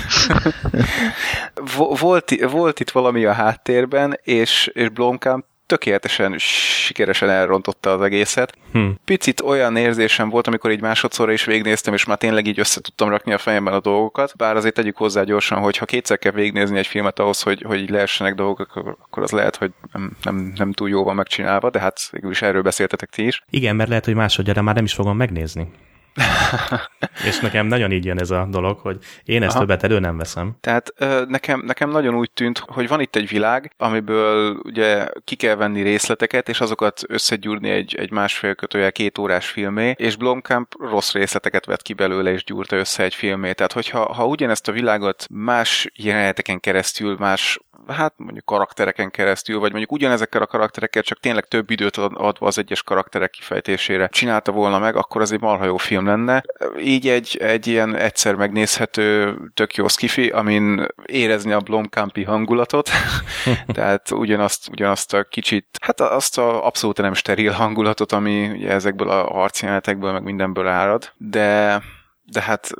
[1.99, 8.55] volt, volt itt valami a háttérben, és, és Blomkamp tökéletesen sikeresen elrontotta az egészet.
[8.73, 8.89] Hm.
[9.05, 13.09] Picit olyan érzésem volt, amikor így másodszorra is végnéztem, és már tényleg így össze tudtam
[13.09, 14.36] rakni a fejemben a dolgokat.
[14.36, 17.81] Bár azért tegyük hozzá gyorsan, hogy ha kétszer kell végignézni egy filmet ahhoz, hogy, hogy
[17.81, 21.81] így lehessenek dolgok, akkor az lehet, hogy nem, nem, nem túl jó van megcsinálva, de
[21.81, 23.43] hát végül is erről beszéltetek ti is.
[23.51, 25.69] Igen, mert lehet, hogy másodjára már nem is fogom megnézni.
[27.28, 29.60] és nekem nagyon így jön ez a dolog, hogy én ezt Aha.
[29.60, 30.56] többet elő nem veszem.
[30.60, 30.93] Tehát
[31.28, 35.82] nekem, nekem nagyon úgy tűnt, hogy van itt egy világ, amiből ugye ki kell venni
[35.82, 41.66] részleteket, és azokat összegyúrni egy, egy másfél kötője két órás filmé, és Blomkamp rossz részleteket
[41.66, 43.52] vett ki belőle, és gyúrta össze egy filmé.
[43.52, 49.70] Tehát, hogyha ha ugyanezt a világot más jeleneteken keresztül, más hát mondjuk karaktereken keresztül, vagy
[49.70, 54.78] mondjuk ugyanezekkel a karakterekkel, csak tényleg több időt adva az egyes karakterek kifejtésére csinálta volna
[54.78, 56.43] meg, akkor az egy marha jó film lenne.
[56.78, 62.90] Így egy, egy ilyen egyszer megnézhető, tök jó skifi, amin érezni a Blomkampi hangulatot,
[63.66, 69.09] tehát ugyanazt, ugyanazt a kicsit, hát azt a abszolút nem steril hangulatot, ami ugye ezekből
[69.09, 71.82] a harcjelenetekből, meg mindenből árad, de,
[72.24, 72.70] de hát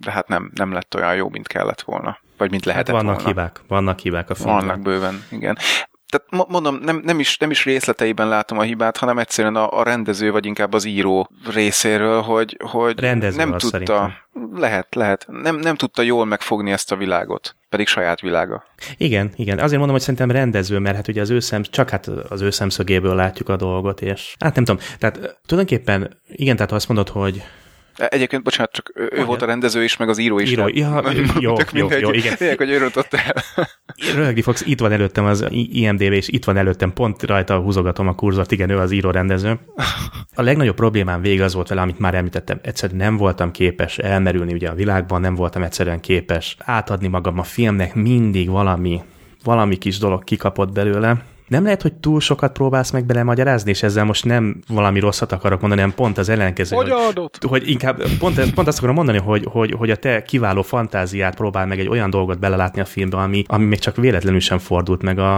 [0.00, 2.18] de hát nem, nem lett olyan jó, mint kellett volna.
[2.36, 3.28] Vagy mint lehetett hát vannak volna.
[3.28, 4.66] hibák, vannak hibák a filmben.
[4.66, 5.58] Vannak bőven, igen.
[6.14, 9.82] Tehát mondom, nem, nem, is, nem is részleteiben látom a hibát, hanem egyszerűen a, a
[9.82, 14.12] rendező, vagy inkább az író részéről, hogy, hogy rendező nem tudta, szerintem.
[14.54, 18.64] lehet, lehet, nem, nem tudta jól megfogni ezt a világot, pedig saját világa.
[18.96, 19.58] Igen, igen.
[19.58, 22.50] Azért mondom, hogy szerintem rendező, mert hát ugye az ő szem, csak hát az ő
[22.50, 27.42] szemszögéből látjuk a dolgot, és hát nem tudom, tehát tulajdonképpen igen, tehát azt mondod, hogy
[27.96, 29.26] Egyébként, bocsánat, csak ő Olyan.
[29.26, 30.50] volt a rendező is, meg az író is.
[30.50, 31.02] Író, ja,
[31.40, 32.36] jó, jó, jó, igen.
[32.36, 33.34] Tényleg, hogy ő rontott el.
[34.14, 38.14] Röhögni fogsz, itt van előttem az IMDB, és itt van előttem, pont rajta húzogatom a
[38.14, 39.58] kurzort, igen, ő az író rendező.
[40.34, 44.52] A legnagyobb problémám végig az volt vele, amit már említettem, egyszerűen nem voltam képes elmerülni
[44.52, 49.02] ugye a világban, nem voltam egyszerűen képes átadni magam a filmnek, mindig valami,
[49.44, 53.82] valami kis dolog kikapott belőle, nem lehet, hogy túl sokat próbálsz meg bele magyarázni, és
[53.82, 56.76] ezzel most nem valami rosszat akarok mondani, hanem pont az ellenkező.
[56.76, 60.62] Hogy, hogy, hogy inkább pont, pont azt akarom mondani, hogy, hogy, hogy a te kiváló
[60.62, 64.58] fantáziát próbál meg egy olyan dolgot belelátni a filmbe, ami, ami még csak véletlenül sem
[64.58, 65.36] fordult meg a,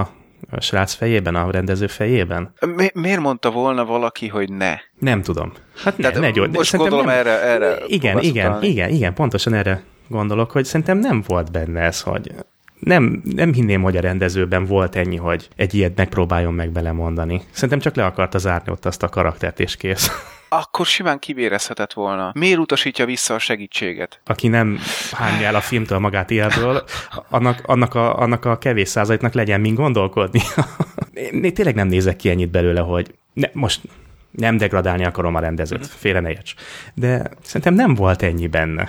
[0.50, 2.52] a srác fejében, a rendező fejében?
[2.76, 4.74] Mi, miért mondta volna valaki, hogy ne?
[4.98, 5.52] Nem tudom.
[5.84, 6.50] Hát ne, ne gyógy.
[6.50, 11.22] Most gondolom nem, erre, erre Igen, igen, igen, igen, pontosan erre gondolok, hogy szerintem nem
[11.26, 12.30] volt benne ez, hogy
[12.78, 17.40] nem, nem hinném, hogy a rendezőben volt ennyi, hogy egy ilyet megpróbáljon meg belemondani.
[17.50, 20.10] Szerintem csak le akarta zárni ott azt a karaktert, és kész.
[20.48, 22.32] Akkor simán kivérezhetett volna.
[22.34, 24.20] Miért utasítja vissza a segítséget?
[24.24, 24.78] Aki nem
[25.12, 26.84] hányja el a filmtől magát ilyenből,
[27.30, 30.40] annak, annak, a, annak a kevés százaléknak legyen mind gondolkodni.
[31.42, 33.80] Én tényleg nem nézek ki ennyit belőle, hogy ne, most
[34.30, 36.54] nem degradálni akarom a rendezőt, félre ne érts.
[36.94, 38.88] De szerintem nem volt ennyi benne.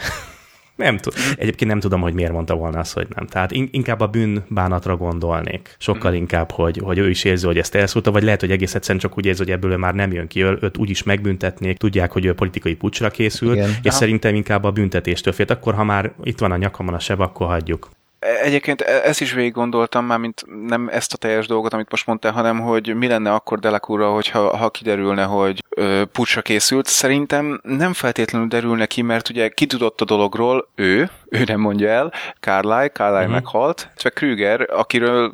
[0.77, 1.19] Nem tudom.
[1.37, 3.27] Egyébként nem tudom, hogy miért mondta volna azt, hogy nem.
[3.27, 5.75] Tehát inkább a bűnbánatra gondolnék.
[5.77, 6.15] Sokkal mm.
[6.15, 9.17] inkább, hogy, hogy ő is érzi, hogy ezt elszúrta, vagy lehet, hogy egész egyszerűen csak
[9.17, 10.43] úgy érzi, hogy ebből már nem jön ki.
[10.43, 13.69] Őt úgy is megbüntetnék, tudják, hogy ő politikai pucsra készül, Igen.
[13.69, 13.97] és Aha.
[13.97, 15.51] szerintem inkább a büntetéstől félt.
[15.51, 17.89] Akkor, ha már itt van a nyakamon a seb, akkor hagyjuk.
[18.19, 22.07] Egyébként e- ezt is végig gondoltam már, mint nem ezt a teljes dolgot, amit most
[22.07, 26.85] mondtál, hanem hogy mi lenne akkor Delacura, hogyha ha kiderülne, hogy ö, pucsra készült.
[26.85, 32.14] Szerintem nem feltétlenül derülne ki, mert ugye tudott a dologról, ő, ő nem mondja el,
[32.39, 33.34] Carlyle, Carlyle uh-huh.
[33.34, 35.34] meghalt, csak Krüger, akiről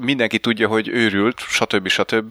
[0.00, 1.88] mindenki tudja, hogy őrült, stb.
[1.88, 2.30] stb.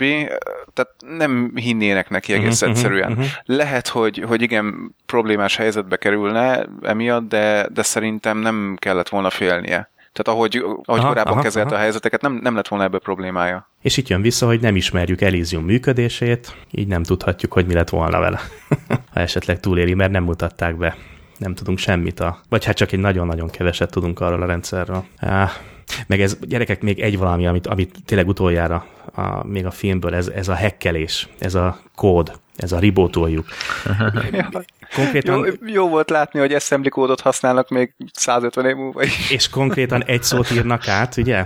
[0.74, 3.12] Tehát nem hinnének neki egész uh-huh, egyszerűen.
[3.12, 3.26] Uh-huh.
[3.46, 9.90] Lehet, hogy, hogy igen, problémás helyzetbe kerülne emiatt, de, de szerintem nem kellett volna félnie.
[10.18, 11.78] Tehát ahogy, ahogy aha, korábban aha, kezelte aha.
[11.78, 13.70] a helyzeteket, nem, nem lett volna ebből problémája.
[13.82, 17.90] És itt jön vissza, hogy nem ismerjük Elysium működését, így nem tudhatjuk, hogy mi lett
[17.90, 18.40] volna vele,
[19.14, 20.96] ha esetleg túléli, mert nem mutatták be.
[21.38, 25.06] Nem tudunk semmit, a, vagy hát csak egy nagyon-nagyon keveset tudunk arról a rendszerről.
[25.20, 25.52] Ah,
[26.08, 28.86] meg ez, gyerekek, még egy valami, amit, amit tényleg utoljára
[29.16, 33.48] a, még a filmből, ez, ez a hekkelés, ez a kód, ez a ribótoljuk.
[34.96, 39.32] Konkrétan, jó, jó volt látni, hogy assembly kódot használnak még 150 év múlva is.
[39.32, 41.46] És konkrétan egy szót írnak át, ugye?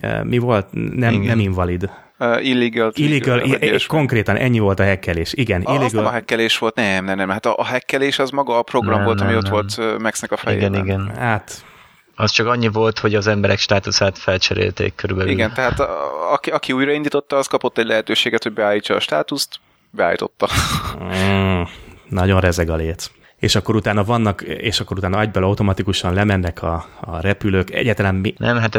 [0.00, 0.66] E, mi volt?
[0.94, 1.90] Nem, nem invalid.
[2.18, 2.92] Uh, illegal.
[2.94, 5.32] Illegal, illegal konkrétan ennyi volt a hekkelés.
[5.32, 5.86] Igen, a, illegal.
[5.86, 7.28] Az nem a hekkelés volt, nem, nem, nem.
[7.28, 9.52] Hát a, a hekkelés az maga a program nem, volt, ami nem, ott nem.
[9.52, 10.72] volt Maxnek a fejében.
[10.74, 11.16] Igen, igen.
[11.16, 11.64] Hát
[12.16, 15.32] az csak annyi volt, hogy az emberek státuszát felcserélték körülbelül.
[15.32, 19.60] Igen, tehát a, aki, aki újraindította, az kapott egy lehetőséget, hogy beállítsa a státuszt,
[19.90, 20.48] beállította.
[21.02, 21.62] Mm,
[22.08, 23.10] nagyon rezeg a léc
[23.42, 27.70] és akkor utána vannak, és akkor utána agybele automatikusan lemennek a, a repülők.
[27.70, 28.34] Egyáltalán mi?
[28.38, 28.74] Nem, hát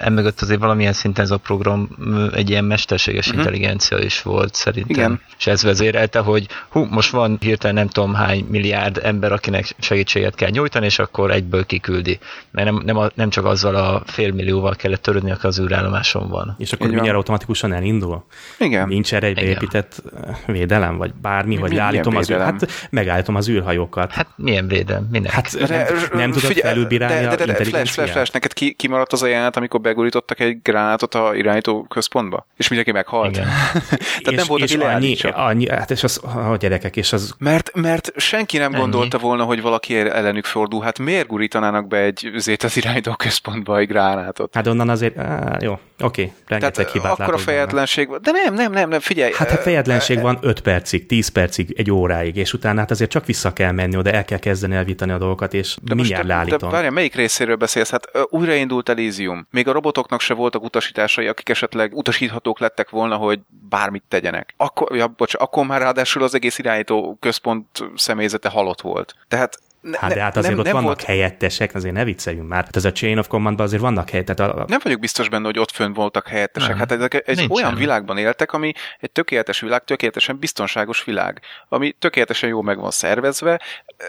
[0.00, 1.88] emögött azért valamilyen szinten ez a program
[2.34, 3.40] egy ilyen mesterséges uh-huh.
[3.40, 4.96] intelligencia is volt szerintem.
[4.96, 5.20] Igen.
[5.38, 10.34] És ez vezérelte, hogy hú, most van hirtelen nem tudom hány milliárd ember, akinek segítséget
[10.34, 12.18] kell nyújtani, és akkor egyből kiküldi.
[12.50, 16.54] Mert nem, nem, a, nem csak azzal a félmillióval kellett törődni, aki az űrállomáson van.
[16.58, 18.24] És akkor mindjárt automatikusan elindul?
[18.58, 18.88] Igen.
[18.88, 20.02] Nincs erre egy beépített
[20.46, 25.08] védelem, vagy bármi, vagy leállítom az, űr, hát megállítom az űrhajókat Hát milyen védelem?
[25.10, 25.30] Minek?
[25.30, 29.12] Hát de, nem tudod felülbírálni de, de, de, de, flash, flash, flash, neked ki, kimaradt
[29.12, 32.46] az a jelenet, amikor begurítottak egy gránátot a irányító központba?
[32.56, 33.36] És mindenki meghalt.
[33.36, 33.46] Igen.
[33.88, 37.34] Tehát és, nem volt, és annyi, annyi, hát és az, a gyerekek, és az...
[37.38, 38.80] Mert, mert senki nem ennyi.
[38.80, 40.82] gondolta volna, hogy valaki ellenük fordul.
[40.82, 44.54] Hát miért gurítanának be egy zét az irányító központba egy gránátot?
[44.54, 48.54] Hát onnan azért, á, jó, oké, okay, rengeteg Tehát hibát akkor a fejetlenség, de nem,
[48.54, 49.32] nem, nem, nem, figyelj.
[49.34, 53.26] Hát, hát fejetlenség van 5 percig, 10 percig, egy óráig, és utána hát azért csak
[53.26, 56.68] vissza kell menni oda, el kell kezdeni elvitani a dolgokat, és de mindjárt most, leállítom.
[56.68, 57.90] De várjál, melyik részéről beszélsz?
[57.90, 59.46] Hát újraindult Elysium.
[59.50, 64.54] Még a robotoknak se voltak utasításai, akik esetleg utasíthatók lettek volna, hogy bármit tegyenek.
[64.56, 69.14] Akkor, ja, bocs, akkor már ráadásul az egész irányító központ személyzete halott volt.
[69.28, 71.02] Tehát ne, hát de hát azért nem, ott nem vannak volt...
[71.02, 72.64] helyettesek, azért ne vicceljünk már.
[72.64, 74.54] Hát ez a Chain of Commandban azért vannak helyettesek.
[74.54, 74.64] A...
[74.68, 76.68] Nem vagyok biztos benne, hogy ott fönn voltak helyettesek.
[76.68, 76.78] Nem.
[76.78, 81.92] Hát ezek egy Nincs olyan világban éltek, ami egy tökéletes világ, tökéletesen biztonságos világ, ami
[81.98, 83.60] tökéletesen jól meg van szervezve.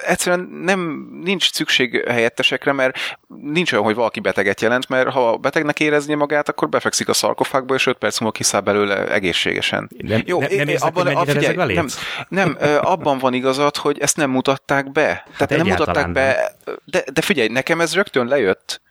[0.05, 5.79] Egyszerűen nem, nincs szükség helyettesekre, mert nincs olyan, hogy valaki beteget jelent, mert ha betegnek
[5.79, 9.89] érezni magát, akkor befekszik a szarkofágba, és 5 perc múlva kiszáll belőle egészségesen.
[9.97, 11.87] Nem, Jó, nem, nem abban, a, figyelj, nem,
[12.27, 15.25] nem, abban van igazad, hogy ezt nem mutatták be.
[15.37, 16.51] Tehát nem mutatták be,
[16.85, 18.81] de, de figyelj, nekem ez rögtön lejött.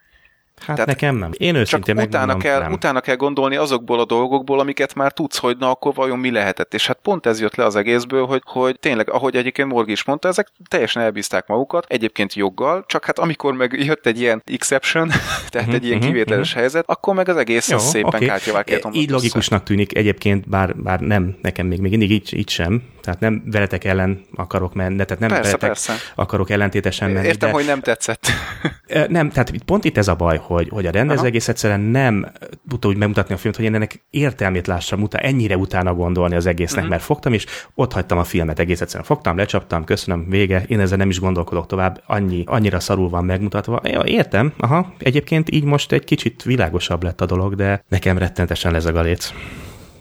[0.59, 1.31] Hát Tehát nekem nem.
[1.36, 2.73] Én őszintén csak utána kell, nem.
[2.73, 6.74] utána kell gondolni azokból a dolgokból, amiket már tudsz, hogy na akkor vajon mi lehetett.
[6.74, 10.05] És hát pont ez jött le az egészből, hogy, hogy tényleg, ahogy egyébként Morgi is
[10.05, 15.11] mondta, ezek teljesen elbízták magukat, egyébként joggal, csak hát amikor meg jött egy ilyen exception,
[15.51, 16.61] tehát egy ilyen mhm, kivételes uh-huh.
[16.61, 18.27] helyzet, akkor meg az egész Jó, szépen okay.
[18.27, 22.51] kártyavá kell Így logikusnak tűnik egyébként, bár, bár nem, nekem még, még mindig így, így
[22.51, 25.93] sem, tehát nem veletek ellen akarok menni, tehát nem persze, veletek persze.
[26.14, 27.26] akarok ellentétesen menni.
[27.26, 27.55] Értem, de...
[27.55, 28.26] hogy nem tetszett.
[29.09, 31.26] nem, tehát pont itt ez a baj, hogy, hogy a rendező Aha.
[31.26, 32.32] egész egyszerűen nem
[32.68, 36.47] tudta úgy megmutatni a filmet, hogy én ennek értelmét lássam, utána, ennyire utána gondolni az
[36.47, 36.90] egésznek, uh-huh.
[36.90, 39.06] mert fogtam, és ott hagytam a filmet egész egyszerűen.
[39.06, 43.80] Fogtam, lecsaptam, köszönöm, vége, én ezzel nem is gondolkodok tovább, annyi, annyira szarul van megmutatva.
[43.85, 48.72] Ja, értem, aha, egyébként így most egy kicsit világosabb lett a dolog, de nekem rettenetesen
[48.72, 49.32] lezeg a léc.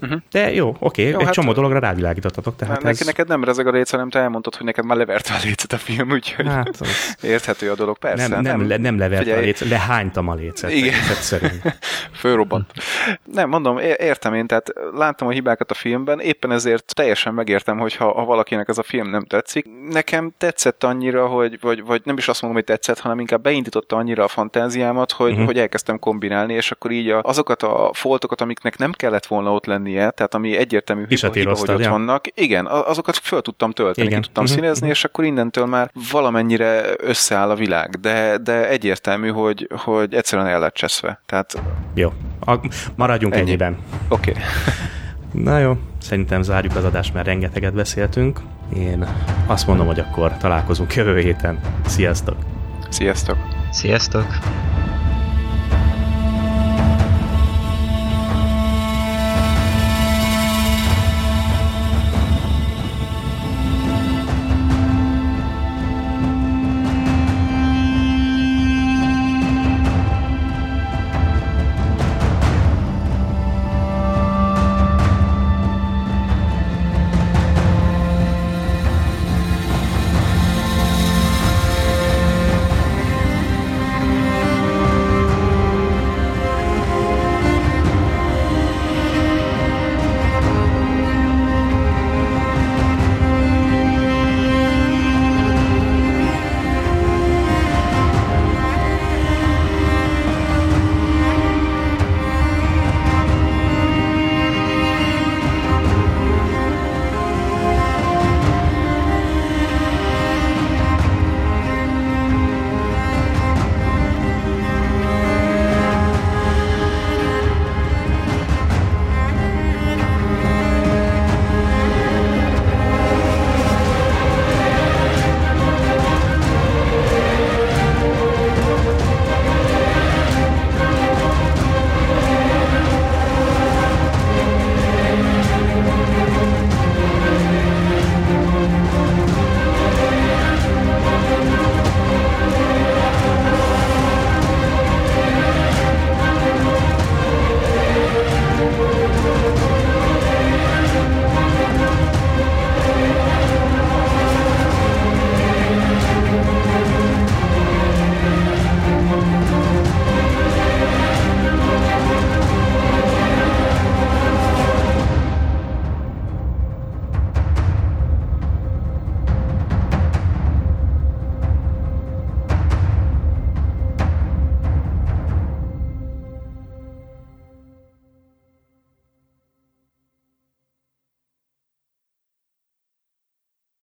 [0.02, 0.20] Uh-huh.
[0.32, 2.56] De jó, oké, jó, egy hát, csomó dologra rávilágítottatok.
[2.56, 3.00] Tehát ez...
[3.00, 5.78] Neked nem rezeg a léc, hanem te elmondtad, hogy neked már leverte a lécet a
[5.78, 7.18] film, úgyhogy hát, az...
[7.22, 8.28] érthető a dolog, persze.
[8.28, 9.42] Nem, nem, nem, nem leverte Figyelj.
[9.42, 10.72] a léc, lehánytam a lécet.
[10.72, 10.94] Igen.
[12.22, 12.72] Fölrobbant.
[13.34, 17.96] nem, mondom, értem én, tehát láttam a hibákat a filmben, éppen ezért teljesen megértem, hogy
[17.96, 19.66] ha, ha valakinek ez a film nem tetszik.
[19.90, 23.96] Nekem tetszett annyira, hogy, vagy, vagy nem is azt mondom, hogy tetszett, hanem inkább beindította
[23.96, 25.46] annyira a fantáziámat, hogy, uh-huh.
[25.46, 29.66] hogy elkezdtem kombinálni, és akkor így a, azokat a foltokat, amiknek nem kellett volna ott
[29.66, 31.90] lenni lennie, tehát ami egyértelmű hiba, hiba hogy ott ja.
[31.90, 34.22] vannak, igen, azokat föl tudtam tölteni, igen.
[34.22, 34.60] ki tudtam uh-huh.
[34.60, 40.48] színezni, és akkor innentől már valamennyire összeáll a világ, de, de egyértelmű, hogy, hogy egyszerűen
[40.48, 41.22] el lett cseszve.
[41.26, 41.62] Tehát...
[41.94, 42.14] Jó,
[42.46, 42.56] a,
[42.96, 43.44] maradjunk ennyi.
[43.44, 43.78] ennyiben.
[44.10, 44.32] Oké.
[44.32, 44.44] Okay.
[45.44, 48.40] Na jó, szerintem zárjuk az adást, mert rengeteget beszéltünk.
[48.76, 49.08] Én
[49.46, 51.60] azt mondom, hogy akkor találkozunk jövő héten.
[51.86, 52.36] Sziasztok!
[52.90, 53.38] Sziasztok!
[53.72, 54.26] Sziasztok!